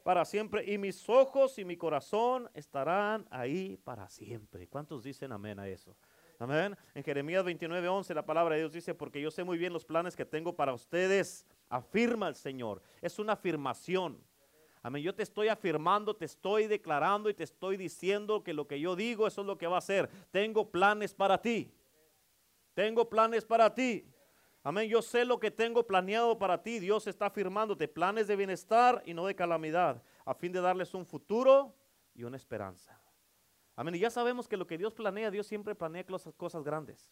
para 0.04 0.26
siempre 0.26 0.64
y 0.72 0.78
mis 0.78 1.08
ojos 1.10 1.58
y 1.60 1.66
mi 1.66 1.78
corazón 1.78 2.50
estarán 2.54 3.28
ahí 3.30 3.78
para 3.84 4.10
siempre. 4.10 4.68
¿Cuántos 4.68 5.04
dicen 5.04 5.32
amén 5.32 5.60
a 5.60 5.68
eso? 5.68 5.96
Amén. 6.40 6.76
En 6.96 7.04
Jeremías 7.04 7.44
29, 7.44 7.88
11 7.88 8.14
la 8.16 8.26
palabra 8.26 8.56
de 8.56 8.62
Dios 8.62 8.74
dice, 8.74 8.96
porque 8.96 9.22
yo 9.22 9.30
sé 9.30 9.44
muy 9.44 9.58
bien 9.58 9.74
los 9.74 9.86
planes 9.86 10.16
que 10.16 10.26
tengo 10.26 10.56
para 10.56 10.74
ustedes, 10.74 11.46
afirma 11.70 12.28
el 12.28 12.36
Señor. 12.36 12.82
Es 13.00 13.20
una 13.20 13.34
afirmación. 13.34 14.20
Amén. 14.84 15.04
Yo 15.04 15.14
te 15.14 15.24
estoy 15.24 15.48
afirmando, 15.48 16.16
te 16.16 16.26
estoy 16.26 16.68
declarando 16.68 17.30
y 17.30 17.34
te 17.34 17.44
estoy 17.44 17.78
diciendo 17.78 18.44
que 18.44 18.54
lo 18.54 18.68
que 18.68 18.80
yo 18.80 18.96
digo, 18.96 19.28
eso 19.28 19.42
es 19.42 19.48
lo 19.48 19.58
que 19.58 19.68
va 19.68 19.78
a 19.78 19.82
ser. 19.82 20.10
Tengo 20.32 20.72
planes 20.72 21.14
para 21.14 21.40
ti. 21.40 21.72
Tengo 22.74 23.08
planes 23.08 23.46
para 23.46 23.74
ti. 23.74 24.08
Amén. 24.64 24.90
Yo 24.90 25.02
sé 25.02 25.26
lo 25.26 25.40
que 25.40 25.52
tengo 25.52 25.86
planeado 25.86 26.38
para 26.38 26.62
ti. 26.62 26.80
Dios 26.80 27.06
está 27.08 27.28
afirmándote 27.28 27.88
planes 27.88 28.28
de 28.28 28.36
bienestar 28.36 29.04
y 29.06 29.14
no 29.14 29.26
de 29.26 29.36
calamidad, 29.36 30.02
a 30.26 30.34
fin 30.34 30.52
de 30.52 30.62
darles 30.62 30.94
un 30.94 31.06
futuro 31.06 31.76
y 32.14 32.24
una 32.24 32.38
esperanza. 32.38 33.00
Amén. 33.76 33.96
Y 33.96 34.00
ya 34.00 34.10
sabemos 34.10 34.48
que 34.48 34.58
lo 34.58 34.66
que 34.66 34.78
Dios 34.78 34.94
planea, 34.94 35.32
Dios 35.32 35.48
siempre 35.48 35.76
planea 35.76 36.06
cosas, 36.06 36.34
cosas 36.36 36.64
grandes. 36.64 37.08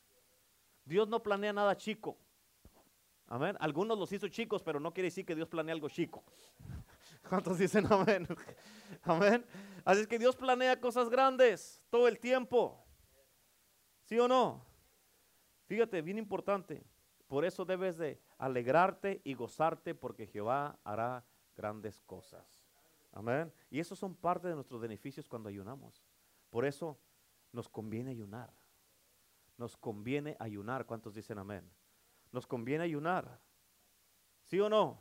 Dios 0.86 1.08
no 1.08 1.22
planea 1.22 1.54
nada 1.54 1.76
chico. 1.78 2.18
Amén. 3.28 3.56
Algunos 3.60 3.98
los 3.98 4.12
hizo 4.12 4.28
chicos, 4.28 4.64
pero 4.64 4.80
no 4.80 4.92
quiere 4.92 5.08
decir 5.08 5.26
que 5.26 5.36
Dios 5.36 5.48
planea 5.48 5.74
algo 5.74 5.90
chico. 5.90 6.24
¿Cuántos 7.30 7.60
dicen 7.60 7.86
amén? 7.92 8.28
Amén. 9.04 9.46
Así 9.86 10.02
es 10.02 10.08
que 10.08 10.18
Dios 10.18 10.36
planea 10.36 10.80
cosas 10.80 11.10
grandes 11.10 11.80
todo 11.92 12.08
el 12.08 12.20
tiempo. 12.20 12.84
¿Sí 14.06 14.18
o 14.20 14.28
no? 14.28 14.66
Fíjate, 15.68 16.02
bien 16.02 16.18
importante. 16.18 16.84
Por 17.28 17.46
eso 17.46 17.66
debes 17.66 17.98
de 17.98 18.20
alegrarte 18.40 19.22
y 19.24 19.36
gozarte 19.36 19.94
porque 19.94 20.26
Jehová 20.26 20.80
hará 20.84 21.24
grandes 21.56 22.02
cosas. 22.02 22.66
Amén. 23.12 23.54
Y 23.70 23.80
esos 23.80 24.00
son 24.00 24.16
parte 24.16 24.48
de 24.48 24.56
nuestros 24.56 24.82
beneficios 24.82 25.30
cuando 25.30 25.50
ayunamos. 25.50 26.04
Por 26.50 26.66
eso 26.66 27.00
nos 27.52 27.70
conviene 27.70 28.10
ayunar. 28.10 28.52
Nos 29.58 29.78
conviene 29.78 30.36
ayunar. 30.40 30.88
¿Cuántos 30.88 31.14
dicen 31.14 31.38
amén? 31.38 31.70
Nos 32.32 32.48
conviene 32.48 32.86
ayunar. 32.86 33.40
¿Sí 34.46 34.60
o 34.60 34.68
no? 34.68 35.00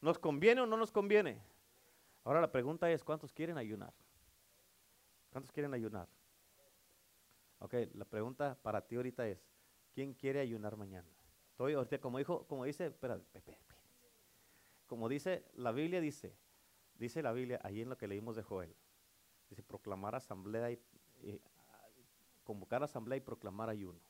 ¿Nos 0.00 0.20
conviene 0.20 0.60
o 0.60 0.66
no 0.66 0.76
nos 0.76 0.92
conviene? 0.92 1.55
Ahora 2.26 2.40
la 2.40 2.50
pregunta 2.50 2.90
es, 2.90 3.04
¿cuántos 3.04 3.32
quieren 3.32 3.56
ayunar? 3.56 3.94
¿Cuántos 5.30 5.52
quieren 5.52 5.72
ayunar? 5.72 6.08
Ok, 7.60 7.74
la 7.94 8.04
pregunta 8.04 8.58
para 8.62 8.84
ti 8.84 8.96
ahorita 8.96 9.28
es, 9.28 9.46
¿quién 9.92 10.12
quiere 10.12 10.40
ayunar 10.40 10.76
mañana? 10.76 11.08
Estoy 11.50 11.74
ahorita, 11.74 12.00
como 12.00 12.18
dijo, 12.18 12.44
como 12.48 12.64
dice, 12.64 12.86
espera, 12.86 13.20
como 14.88 15.08
dice 15.08 15.44
la 15.54 15.70
Biblia, 15.70 16.00
dice, 16.00 16.36
dice 16.96 17.22
la 17.22 17.30
Biblia, 17.30 17.60
ahí 17.62 17.80
en 17.80 17.90
lo 17.90 17.96
que 17.96 18.08
leímos 18.08 18.34
de 18.34 18.42
Joel, 18.42 18.74
dice 19.48 19.62
proclamar 19.62 20.16
asamblea 20.16 20.72
y, 20.72 20.82
convocar 22.42 22.82
asamblea 22.82 23.18
y 23.18 23.20
proclamar 23.20 23.68
ayuno. 23.68 24.00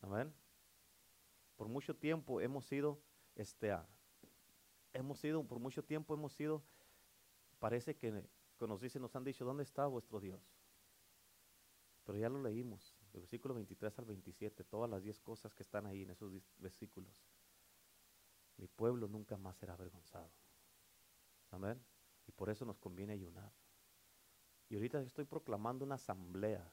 Amén. 0.00 0.32
Por 1.56 1.66
mucho 1.66 1.96
tiempo 1.96 2.40
hemos 2.40 2.66
sido, 2.66 3.02
este, 3.34 3.76
hemos 4.96 5.18
sido, 5.18 5.44
por 5.44 5.58
mucho 5.58 5.84
tiempo 5.84 6.14
hemos 6.14 6.32
sido, 6.32 6.62
parece 7.58 7.96
que, 7.96 8.24
que 8.58 8.66
nos 8.66 8.80
dicen, 8.80 9.02
nos 9.02 9.14
han 9.16 9.24
dicho, 9.24 9.44
¿dónde 9.44 9.62
está 9.62 9.86
vuestro 9.86 10.20
Dios? 10.20 10.40
Pero 12.04 12.18
ya 12.18 12.28
lo 12.28 12.42
leímos 12.42 12.96
versículo 13.20 13.54
23 13.54 13.98
al 13.98 14.04
27, 14.04 14.64
todas 14.64 14.90
las 14.90 15.02
10 15.02 15.20
cosas 15.20 15.54
que 15.54 15.62
están 15.62 15.86
ahí 15.86 16.02
en 16.02 16.10
esos 16.10 16.32
versículos. 16.58 17.24
Mi 18.56 18.66
pueblo 18.66 19.08
nunca 19.08 19.36
más 19.36 19.56
será 19.56 19.74
avergonzado. 19.74 20.30
Amén. 21.50 21.82
Y 22.26 22.32
por 22.32 22.50
eso 22.50 22.64
nos 22.64 22.78
conviene 22.78 23.14
ayunar. 23.14 23.52
Y 24.68 24.74
ahorita 24.74 25.00
estoy 25.02 25.24
proclamando 25.24 25.84
una 25.84 25.94
asamblea, 25.94 26.70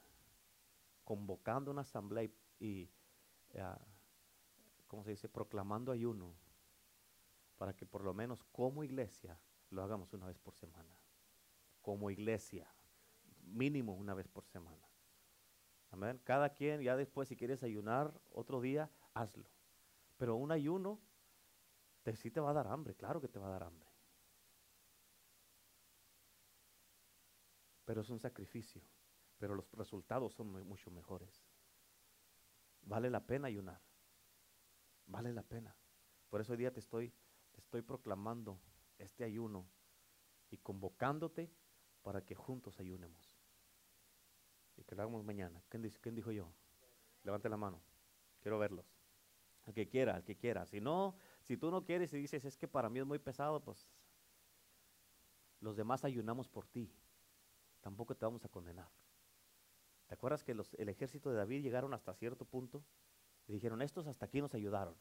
convocando 1.04 1.70
una 1.70 1.82
asamblea 1.82 2.24
y, 2.24 2.32
y, 2.60 2.90
ah, 3.58 3.78
¿cómo 4.86 5.04
se 5.04 5.10
dice? 5.10 5.28
Proclamando 5.28 5.92
ayuno 5.92 6.34
para 7.56 7.74
que 7.74 7.86
por 7.86 8.02
lo 8.02 8.14
menos 8.14 8.44
como 8.44 8.84
iglesia 8.84 9.38
lo 9.70 9.82
hagamos 9.82 10.12
una 10.12 10.26
vez 10.26 10.38
por 10.38 10.54
semana. 10.54 10.98
Como 11.80 12.10
iglesia, 12.10 12.72
mínimo 13.42 13.94
una 13.94 14.14
vez 14.14 14.28
por 14.28 14.44
semana. 14.44 14.88
Amén. 15.90 16.20
Cada 16.24 16.50
quien, 16.50 16.80
ya 16.80 16.96
después, 16.96 17.28
si 17.28 17.36
quieres 17.36 17.62
ayunar 17.62 18.20
otro 18.30 18.60
día, 18.60 18.90
hazlo. 19.12 19.48
Pero 20.16 20.36
un 20.36 20.50
ayuno 20.50 21.00
te, 22.02 22.16
sí 22.16 22.30
te 22.30 22.40
va 22.40 22.50
a 22.50 22.54
dar 22.54 22.66
hambre, 22.66 22.94
claro 22.94 23.20
que 23.20 23.28
te 23.28 23.38
va 23.38 23.46
a 23.48 23.50
dar 23.50 23.64
hambre. 23.64 23.88
Pero 27.84 28.00
es 28.00 28.10
un 28.10 28.18
sacrificio. 28.18 28.82
Pero 29.38 29.54
los 29.54 29.70
resultados 29.72 30.32
son 30.34 30.48
mucho 30.66 30.90
mejores. 30.90 31.44
Vale 32.82 33.10
la 33.10 33.26
pena 33.26 33.48
ayunar. 33.48 33.80
Vale 35.06 35.32
la 35.32 35.42
pena. 35.42 35.76
Por 36.28 36.40
eso 36.40 36.52
hoy 36.52 36.58
día 36.58 36.72
te 36.72 36.80
estoy, 36.80 37.12
estoy 37.56 37.82
proclamando 37.82 38.60
este 38.98 39.24
ayuno 39.24 39.66
y 40.50 40.58
convocándote 40.58 41.50
para 42.02 42.24
que 42.24 42.34
juntos 42.34 42.78
ayunemos. 42.80 43.36
Y 44.76 44.84
que 44.84 44.94
lo 44.94 45.02
hagamos 45.02 45.24
mañana. 45.24 45.62
¿Quién, 45.68 45.88
quién 46.00 46.14
dijo 46.14 46.32
yo? 46.32 46.52
Levante 47.22 47.48
la 47.48 47.56
mano. 47.56 47.80
Quiero 48.40 48.58
verlos. 48.58 48.86
El 49.66 49.74
que 49.74 49.88
quiera, 49.88 50.16
el 50.16 50.24
que 50.24 50.36
quiera. 50.36 50.66
Si 50.66 50.80
no, 50.80 51.16
si 51.42 51.56
tú 51.56 51.70
no 51.70 51.84
quieres 51.84 52.12
y 52.12 52.18
dices, 52.18 52.44
es 52.44 52.56
que 52.56 52.68
para 52.68 52.90
mí 52.90 53.00
es 53.00 53.06
muy 53.06 53.18
pesado, 53.18 53.62
pues 53.62 53.88
los 55.60 55.76
demás 55.76 56.04
ayunamos 56.04 56.48
por 56.48 56.66
ti. 56.66 56.92
Tampoco 57.80 58.14
te 58.14 58.26
vamos 58.26 58.44
a 58.44 58.48
condenar. 58.48 58.88
¿Te 60.06 60.14
acuerdas 60.14 60.44
que 60.44 60.54
los, 60.54 60.74
el 60.74 60.90
ejército 60.90 61.30
de 61.30 61.36
David 61.36 61.62
llegaron 61.62 61.94
hasta 61.94 62.14
cierto 62.14 62.44
punto? 62.44 62.84
Y 63.46 63.52
dijeron, 63.52 63.80
estos 63.80 64.06
hasta 64.06 64.26
aquí 64.26 64.40
nos 64.40 64.54
ayudaron. 64.54 64.94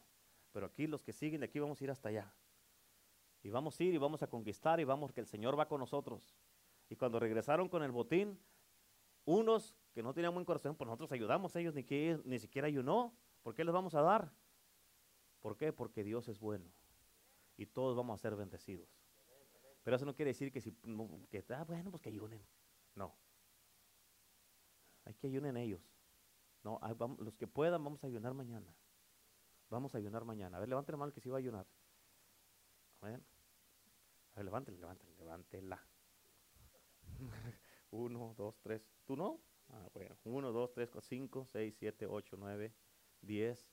Pero 0.53 0.67
aquí 0.67 0.87
los 0.87 1.03
que 1.03 1.11
siguen 1.11 1.41
de 1.41 1.47
aquí 1.47 1.59
vamos 1.59 1.81
a 1.81 1.83
ir 1.83 1.91
hasta 1.91 2.09
allá. 2.09 2.33
Y 3.41 3.49
vamos 3.49 3.77
a 3.77 3.83
ir 3.83 3.93
y 3.93 3.97
vamos 3.97 4.23
a 4.23 4.27
conquistar 4.27 4.79
y 4.79 4.85
vamos 4.85 5.11
que 5.11 5.19
el 5.19 5.27
Señor 5.27 5.59
va 5.59 5.67
con 5.67 5.79
nosotros. 5.79 6.33
Y 6.89 6.95
cuando 6.95 7.19
regresaron 7.19 7.67
con 7.67 7.83
el 7.83 7.91
botín, 7.91 8.39
unos 9.25 9.75
que 9.93 10.03
no 10.03 10.13
tenían 10.13 10.33
buen 10.33 10.45
corazón, 10.45 10.75
pues 10.75 10.85
nosotros 10.85 11.11
ayudamos 11.11 11.55
a 11.55 11.59
ellos, 11.59 11.73
ni, 11.73 11.83
que, 11.83 12.21
ni 12.23 12.39
siquiera 12.39 12.67
ayunó. 12.67 13.13
¿Por 13.41 13.55
qué 13.55 13.65
les 13.65 13.73
vamos 13.73 13.95
a 13.95 14.01
dar? 14.01 14.31
¿Por 15.41 15.57
qué? 15.57 15.73
Porque 15.73 16.03
Dios 16.03 16.29
es 16.29 16.39
bueno. 16.39 16.71
Y 17.57 17.65
todos 17.65 17.97
vamos 17.97 18.19
a 18.19 18.21
ser 18.21 18.35
bendecidos. 18.35 18.87
Pero 19.83 19.97
eso 19.97 20.05
no 20.05 20.15
quiere 20.15 20.29
decir 20.29 20.51
que 20.51 20.61
si, 20.61 20.71
que, 21.29 21.43
ah, 21.49 21.63
bueno, 21.65 21.91
pues 21.91 22.01
que 22.01 22.09
ayunen. 22.09 22.41
No. 22.95 23.13
Hay 25.03 25.15
que 25.15 25.27
ayunen 25.27 25.57
ellos. 25.57 25.81
No, 26.63 26.79
los 27.19 27.35
que 27.35 27.47
puedan, 27.47 27.83
vamos 27.83 28.03
a 28.03 28.07
ayunar 28.07 28.33
mañana. 28.33 28.73
Vamos 29.73 29.95
a 29.95 29.97
ayunar 29.97 30.23
mañana. 30.23 30.57
A 30.57 30.59
ver, 30.59 30.69
levanten 30.69 30.93
la 30.93 30.97
mano 30.97 31.11
que 31.11 31.19
si 31.19 31.29
va 31.29 31.37
a 31.37 31.39
ayunar. 31.39 31.65
A 33.01 33.07
ver. 33.07 33.19
A 34.33 34.35
ver, 34.35 34.45
levántela, 34.45 34.77
levántela, 34.77 35.11
levántela. 35.17 35.87
Uno, 37.89 38.35
dos, 38.37 38.59
tres. 38.61 38.87
¿Tú 39.03 39.17
no? 39.17 39.41
Ah, 39.69 39.89
bueno. 39.91 40.15
Uno, 40.25 40.51
dos, 40.51 40.71
tres, 40.73 40.91
cuatro, 40.91 41.09
cinco, 41.09 41.47
seis, 41.47 41.75
siete, 41.75 42.05
ocho, 42.05 42.37
nueve, 42.37 42.71
diez, 43.19 43.67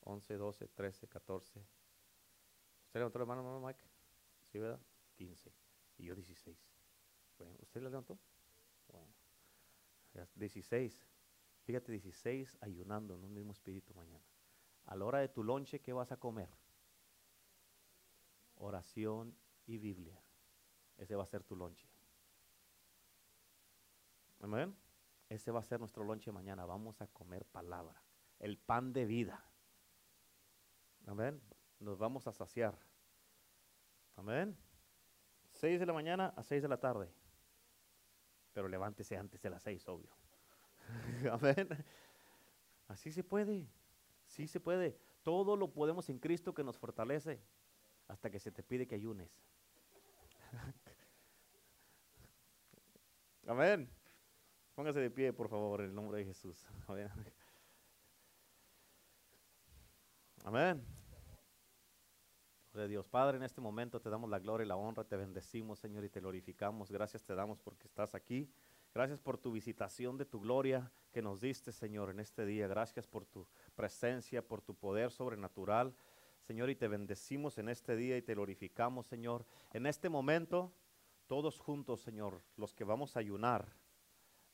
once, 0.00 0.34
doce, 0.34 0.66
trece, 0.66 1.06
catorce. 1.06 1.64
¿Usted 2.86 2.98
levantó 2.98 3.20
la 3.20 3.26
mano, 3.26 3.44
mamá 3.44 3.68
Mike? 3.68 3.84
¿Sí, 4.42 4.58
verdad? 4.58 4.80
Quince. 5.14 5.52
Y 5.96 6.06
yo 6.06 6.16
dieciséis. 6.16 6.58
Bueno, 7.38 7.54
¿usted 7.60 7.82
la 7.82 7.90
levantó? 7.90 8.18
Bueno. 8.88 9.14
Dieciséis. 10.34 11.06
Fíjate, 11.62 11.92
dieciséis 11.92 12.58
ayunando 12.60 13.14
en 13.14 13.22
un 13.22 13.32
mismo 13.32 13.52
espíritu 13.52 13.94
mañana. 13.94 14.24
A 14.86 14.96
la 14.96 15.04
hora 15.04 15.18
de 15.18 15.28
tu 15.28 15.42
lonche, 15.42 15.80
¿qué 15.80 15.92
vas 15.92 16.12
a 16.12 16.16
comer? 16.16 16.48
Oración 18.56 19.36
y 19.66 19.78
Biblia. 19.78 20.20
Ese 20.96 21.14
va 21.14 21.24
a 21.24 21.26
ser 21.26 21.42
tu 21.42 21.56
lonche. 21.56 21.88
Amén. 24.40 24.76
Ese 25.28 25.50
va 25.50 25.60
a 25.60 25.64
ser 25.64 25.80
nuestro 25.80 26.04
lonche 26.04 26.30
mañana. 26.30 26.64
Vamos 26.64 27.00
a 27.00 27.06
comer 27.08 27.44
palabra. 27.46 28.00
El 28.38 28.58
pan 28.58 28.92
de 28.92 29.04
vida. 29.04 29.44
Amén. 31.06 31.40
Nos 31.80 31.98
vamos 31.98 32.26
a 32.26 32.32
saciar. 32.32 32.78
Amén. 34.14 34.56
6 35.52 35.80
de 35.80 35.86
la 35.86 35.92
mañana 35.92 36.32
a 36.36 36.42
6 36.42 36.62
de 36.62 36.68
la 36.68 36.78
tarde. 36.78 37.12
Pero 38.52 38.68
levántese 38.68 39.16
antes 39.16 39.42
de 39.42 39.50
las 39.50 39.62
6, 39.62 39.88
obvio. 39.88 40.10
Amén. 41.32 41.68
Así 42.88 43.10
se 43.10 43.24
puede. 43.24 43.66
Sí 44.26 44.46
se 44.46 44.60
puede. 44.60 44.98
Todo 45.22 45.56
lo 45.56 45.72
podemos 45.72 46.08
en 46.08 46.18
Cristo 46.18 46.54
que 46.54 46.62
nos 46.64 46.76
fortalece. 46.76 47.40
Hasta 48.08 48.30
que 48.30 48.38
se 48.38 48.52
te 48.52 48.62
pide 48.62 48.86
que 48.86 48.94
ayunes. 48.94 49.30
Amén. 53.46 53.90
Póngase 54.74 55.00
de 55.00 55.10
pie, 55.10 55.32
por 55.32 55.48
favor, 55.48 55.80
en 55.80 55.86
el 55.86 55.94
nombre 55.94 56.18
de 56.18 56.26
Jesús. 56.26 56.66
Amén. 60.44 60.84
De 62.72 62.86
Dios 62.86 63.06
Padre, 63.06 63.38
en 63.38 63.42
este 63.42 63.62
momento 63.62 64.00
te 64.00 64.10
damos 64.10 64.28
la 64.28 64.38
gloria 64.38 64.64
y 64.66 64.68
la 64.68 64.76
honra, 64.76 65.02
te 65.02 65.16
bendecimos, 65.16 65.78
Señor, 65.78 66.04
y 66.04 66.10
te 66.10 66.20
glorificamos. 66.20 66.90
Gracias 66.90 67.24
te 67.24 67.34
damos 67.34 67.58
porque 67.58 67.86
estás 67.86 68.14
aquí. 68.14 68.52
Gracias 68.94 69.20
por 69.20 69.38
tu 69.38 69.50
visitación 69.50 70.16
de 70.18 70.26
tu 70.26 70.40
gloria 70.40 70.92
que 71.10 71.22
nos 71.22 71.40
diste, 71.40 71.72
Señor, 71.72 72.10
en 72.10 72.20
este 72.20 72.44
día. 72.44 72.68
Gracias 72.68 73.06
por 73.06 73.24
tu 73.24 73.46
presencia, 73.76 74.42
por 74.42 74.62
tu 74.62 74.74
poder 74.74 75.12
sobrenatural, 75.12 75.94
Señor, 76.40 76.70
y 76.70 76.76
te 76.76 76.88
bendecimos 76.88 77.58
en 77.58 77.68
este 77.68 77.96
día 77.96 78.16
y 78.16 78.22
te 78.22 78.34
glorificamos, 78.34 79.06
Señor. 79.06 79.44
En 79.72 79.86
este 79.86 80.08
momento, 80.08 80.72
todos 81.26 81.58
juntos, 81.58 82.00
Señor, 82.00 82.40
los 82.56 82.72
que 82.72 82.84
vamos 82.84 83.16
a 83.16 83.20
ayunar, 83.20 83.76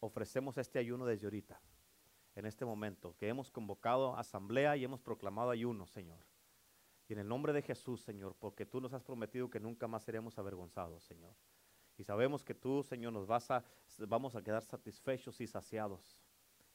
ofrecemos 0.01 0.59
este 0.59 0.79
ayuno 0.79 1.07
desde 1.07 1.27
ahorita, 1.27 1.61
en 2.35 2.47
este 2.47 2.65
momento, 2.65 3.15
que 3.19 3.29
hemos 3.29 3.51
convocado 3.51 4.17
asamblea 4.17 4.77
y 4.77 4.85
hemos 4.85 5.01
proclamado 5.01 5.51
ayuno, 5.51 5.87
Señor. 5.87 6.25
Y 7.09 7.13
en 7.13 7.19
el 7.19 7.29
nombre 7.29 7.53
de 7.53 7.63
Jesús, 7.63 8.01
Señor, 8.01 8.35
porque 8.39 8.65
tú 8.65 8.81
nos 8.81 8.95
has 8.95 9.05
prometido 9.05 9.51
que 9.51 9.61
nunca 9.61 9.87
más 9.87 10.03
seremos 10.03 10.39
avergonzados, 10.39 11.05
Señor. 11.05 11.35
Y 11.99 12.05
sabemos 12.05 12.43
que 12.43 12.55
tú, 12.55 12.83
Señor, 12.83 13.13
nos 13.13 13.27
vas 13.27 13.51
a, 13.51 13.65
vamos 13.99 14.35
a 14.35 14.43
quedar 14.43 14.65
satisfechos 14.65 15.41
y 15.43 15.47
saciados. 15.47 16.19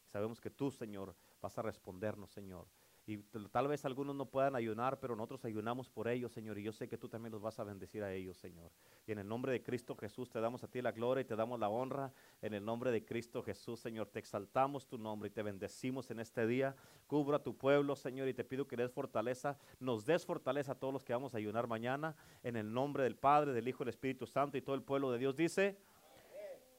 Sabemos 0.05 0.39
que 0.39 0.49
tú, 0.49 0.69
Señor, 0.69 1.15
vas 1.41 1.57
a 1.57 1.61
respondernos, 1.61 2.31
Señor. 2.31 2.67
Y 3.09 3.19
tal 3.51 3.69
vez 3.69 3.85
algunos 3.85 4.13
no 4.17 4.25
puedan 4.25 4.53
ayunar, 4.57 4.99
pero 4.99 5.15
nosotros 5.15 5.45
ayunamos 5.45 5.89
por 5.89 6.09
ellos, 6.09 6.33
Señor. 6.33 6.57
Y 6.57 6.63
yo 6.63 6.73
sé 6.73 6.89
que 6.89 6.97
tú 6.97 7.07
también 7.07 7.31
los 7.31 7.41
vas 7.41 7.57
a 7.57 7.63
bendecir 7.63 8.03
a 8.03 8.13
ellos, 8.13 8.35
Señor. 8.35 8.69
Y 9.05 9.13
en 9.13 9.19
el 9.19 9.27
nombre 9.29 9.53
de 9.53 9.63
Cristo 9.63 9.95
Jesús 9.95 10.29
te 10.29 10.41
damos 10.41 10.61
a 10.65 10.67
ti 10.67 10.81
la 10.81 10.91
gloria 10.91 11.21
y 11.21 11.25
te 11.25 11.37
damos 11.37 11.57
la 11.57 11.69
honra. 11.69 12.11
En 12.41 12.53
el 12.53 12.65
nombre 12.65 12.91
de 12.91 13.05
Cristo 13.05 13.41
Jesús, 13.41 13.79
Señor, 13.79 14.09
te 14.09 14.19
exaltamos 14.19 14.87
tu 14.87 14.97
nombre 14.97 15.29
y 15.29 15.31
te 15.31 15.41
bendecimos 15.41 16.11
en 16.11 16.19
este 16.19 16.45
día. 16.45 16.75
Cubra 17.07 17.39
tu 17.41 17.55
pueblo, 17.55 17.95
Señor, 17.95 18.27
y 18.27 18.33
te 18.33 18.43
pido 18.43 18.67
que 18.67 18.75
des 18.75 18.91
fortaleza. 18.91 19.57
Nos 19.79 20.05
des 20.05 20.25
fortaleza 20.25 20.73
a 20.73 20.75
todos 20.75 20.93
los 20.93 21.05
que 21.05 21.13
vamos 21.13 21.33
a 21.33 21.37
ayunar 21.37 21.65
mañana. 21.65 22.13
En 22.43 22.57
el 22.57 22.73
nombre 22.73 23.03
del 23.03 23.15
Padre, 23.15 23.53
del 23.53 23.69
Hijo 23.69 23.83
y 23.83 23.85
del 23.85 23.93
Espíritu 23.93 24.27
Santo 24.27 24.57
y 24.57 24.61
todo 24.61 24.75
el 24.75 24.83
pueblo 24.83 25.13
de 25.13 25.19
Dios 25.19 25.33
dice. 25.33 25.77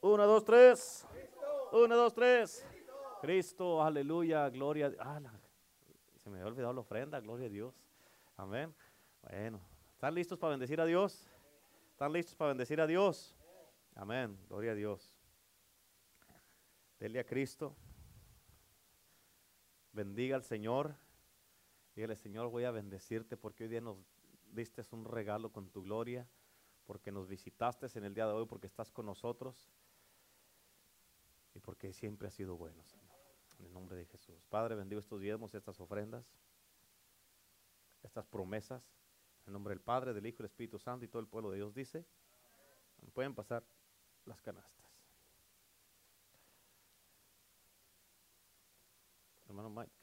Uno, 0.01 0.27
dos, 0.27 0.45
tres. 0.45 1.07
Uno, 1.71 1.95
dos, 1.95 2.13
tres. 2.13 2.63
Cristo, 3.21 3.83
aleluya, 3.83 4.49
gloria. 4.49 4.93
Ah, 4.99 5.19
se 6.15 6.29
me 6.29 6.37
había 6.37 6.47
olvidado 6.47 6.73
la 6.73 6.79
ofrenda, 6.79 7.19
gloria 7.19 7.47
a 7.47 7.49
Dios. 7.49 7.75
Amén. 8.37 8.73
Bueno, 9.21 9.59
¿están 9.93 10.15
listos 10.15 10.39
para 10.39 10.51
bendecir 10.51 10.79
a 10.79 10.85
Dios? 10.85 11.29
¿Están 11.91 12.13
listos 12.13 12.35
para 12.35 12.49
bendecir 12.49 12.79
a 12.79 12.87
Dios? 12.87 13.35
Amén. 13.95 14.37
Gloria 14.47 14.71
a 14.71 14.75
Dios. 14.75 15.13
Dele 16.97 17.19
a 17.19 17.25
Cristo. 17.25 17.75
Bendiga 19.91 20.37
al 20.37 20.43
Señor. 20.43 20.95
Dígale, 21.95 22.15
Señor, 22.15 22.49
voy 22.49 22.63
a 22.63 22.71
bendecirte 22.71 23.35
porque 23.35 23.65
hoy 23.65 23.69
día 23.69 23.81
nos 23.81 23.97
diste 24.53 24.81
un 24.91 25.03
regalo 25.03 25.51
con 25.51 25.69
tu 25.69 25.83
gloria, 25.83 26.25
porque 26.85 27.11
nos 27.11 27.27
visitaste 27.27 27.87
en 27.97 28.05
el 28.05 28.13
día 28.13 28.27
de 28.27 28.31
hoy, 28.31 28.45
porque 28.45 28.67
estás 28.67 28.91
con 28.91 29.05
nosotros 29.05 29.69
y 31.53 31.59
porque 31.59 31.91
siempre 31.91 32.29
has 32.29 32.33
sido 32.33 32.55
bueno, 32.55 32.81
Señor. 32.85 33.08
En 33.59 33.65
el 33.65 33.73
nombre 33.73 33.97
de 33.97 34.05
Jesús. 34.05 34.43
Padre, 34.49 34.75
bendigo 34.75 34.99
estos 34.99 35.19
diezmos, 35.19 35.53
estas 35.53 35.79
ofrendas, 35.79 36.25
estas 38.03 38.25
promesas. 38.25 38.83
En 39.45 39.53
nombre 39.53 39.73
del 39.73 39.81
Padre, 39.81 40.13
del 40.13 40.25
Hijo 40.25 40.37
y 40.37 40.43
del 40.43 40.45
Espíritu 40.51 40.79
Santo 40.79 41.05
y 41.05 41.07
todo 41.07 41.21
el 41.21 41.27
pueblo 41.27 41.51
de 41.51 41.57
Dios 41.57 41.73
dice, 41.73 42.05
pueden 43.13 43.33
pasar 43.33 43.63
las 44.25 44.41
canastas. 44.41 44.79
Hermano 49.47 49.69
Mike. 49.69 49.98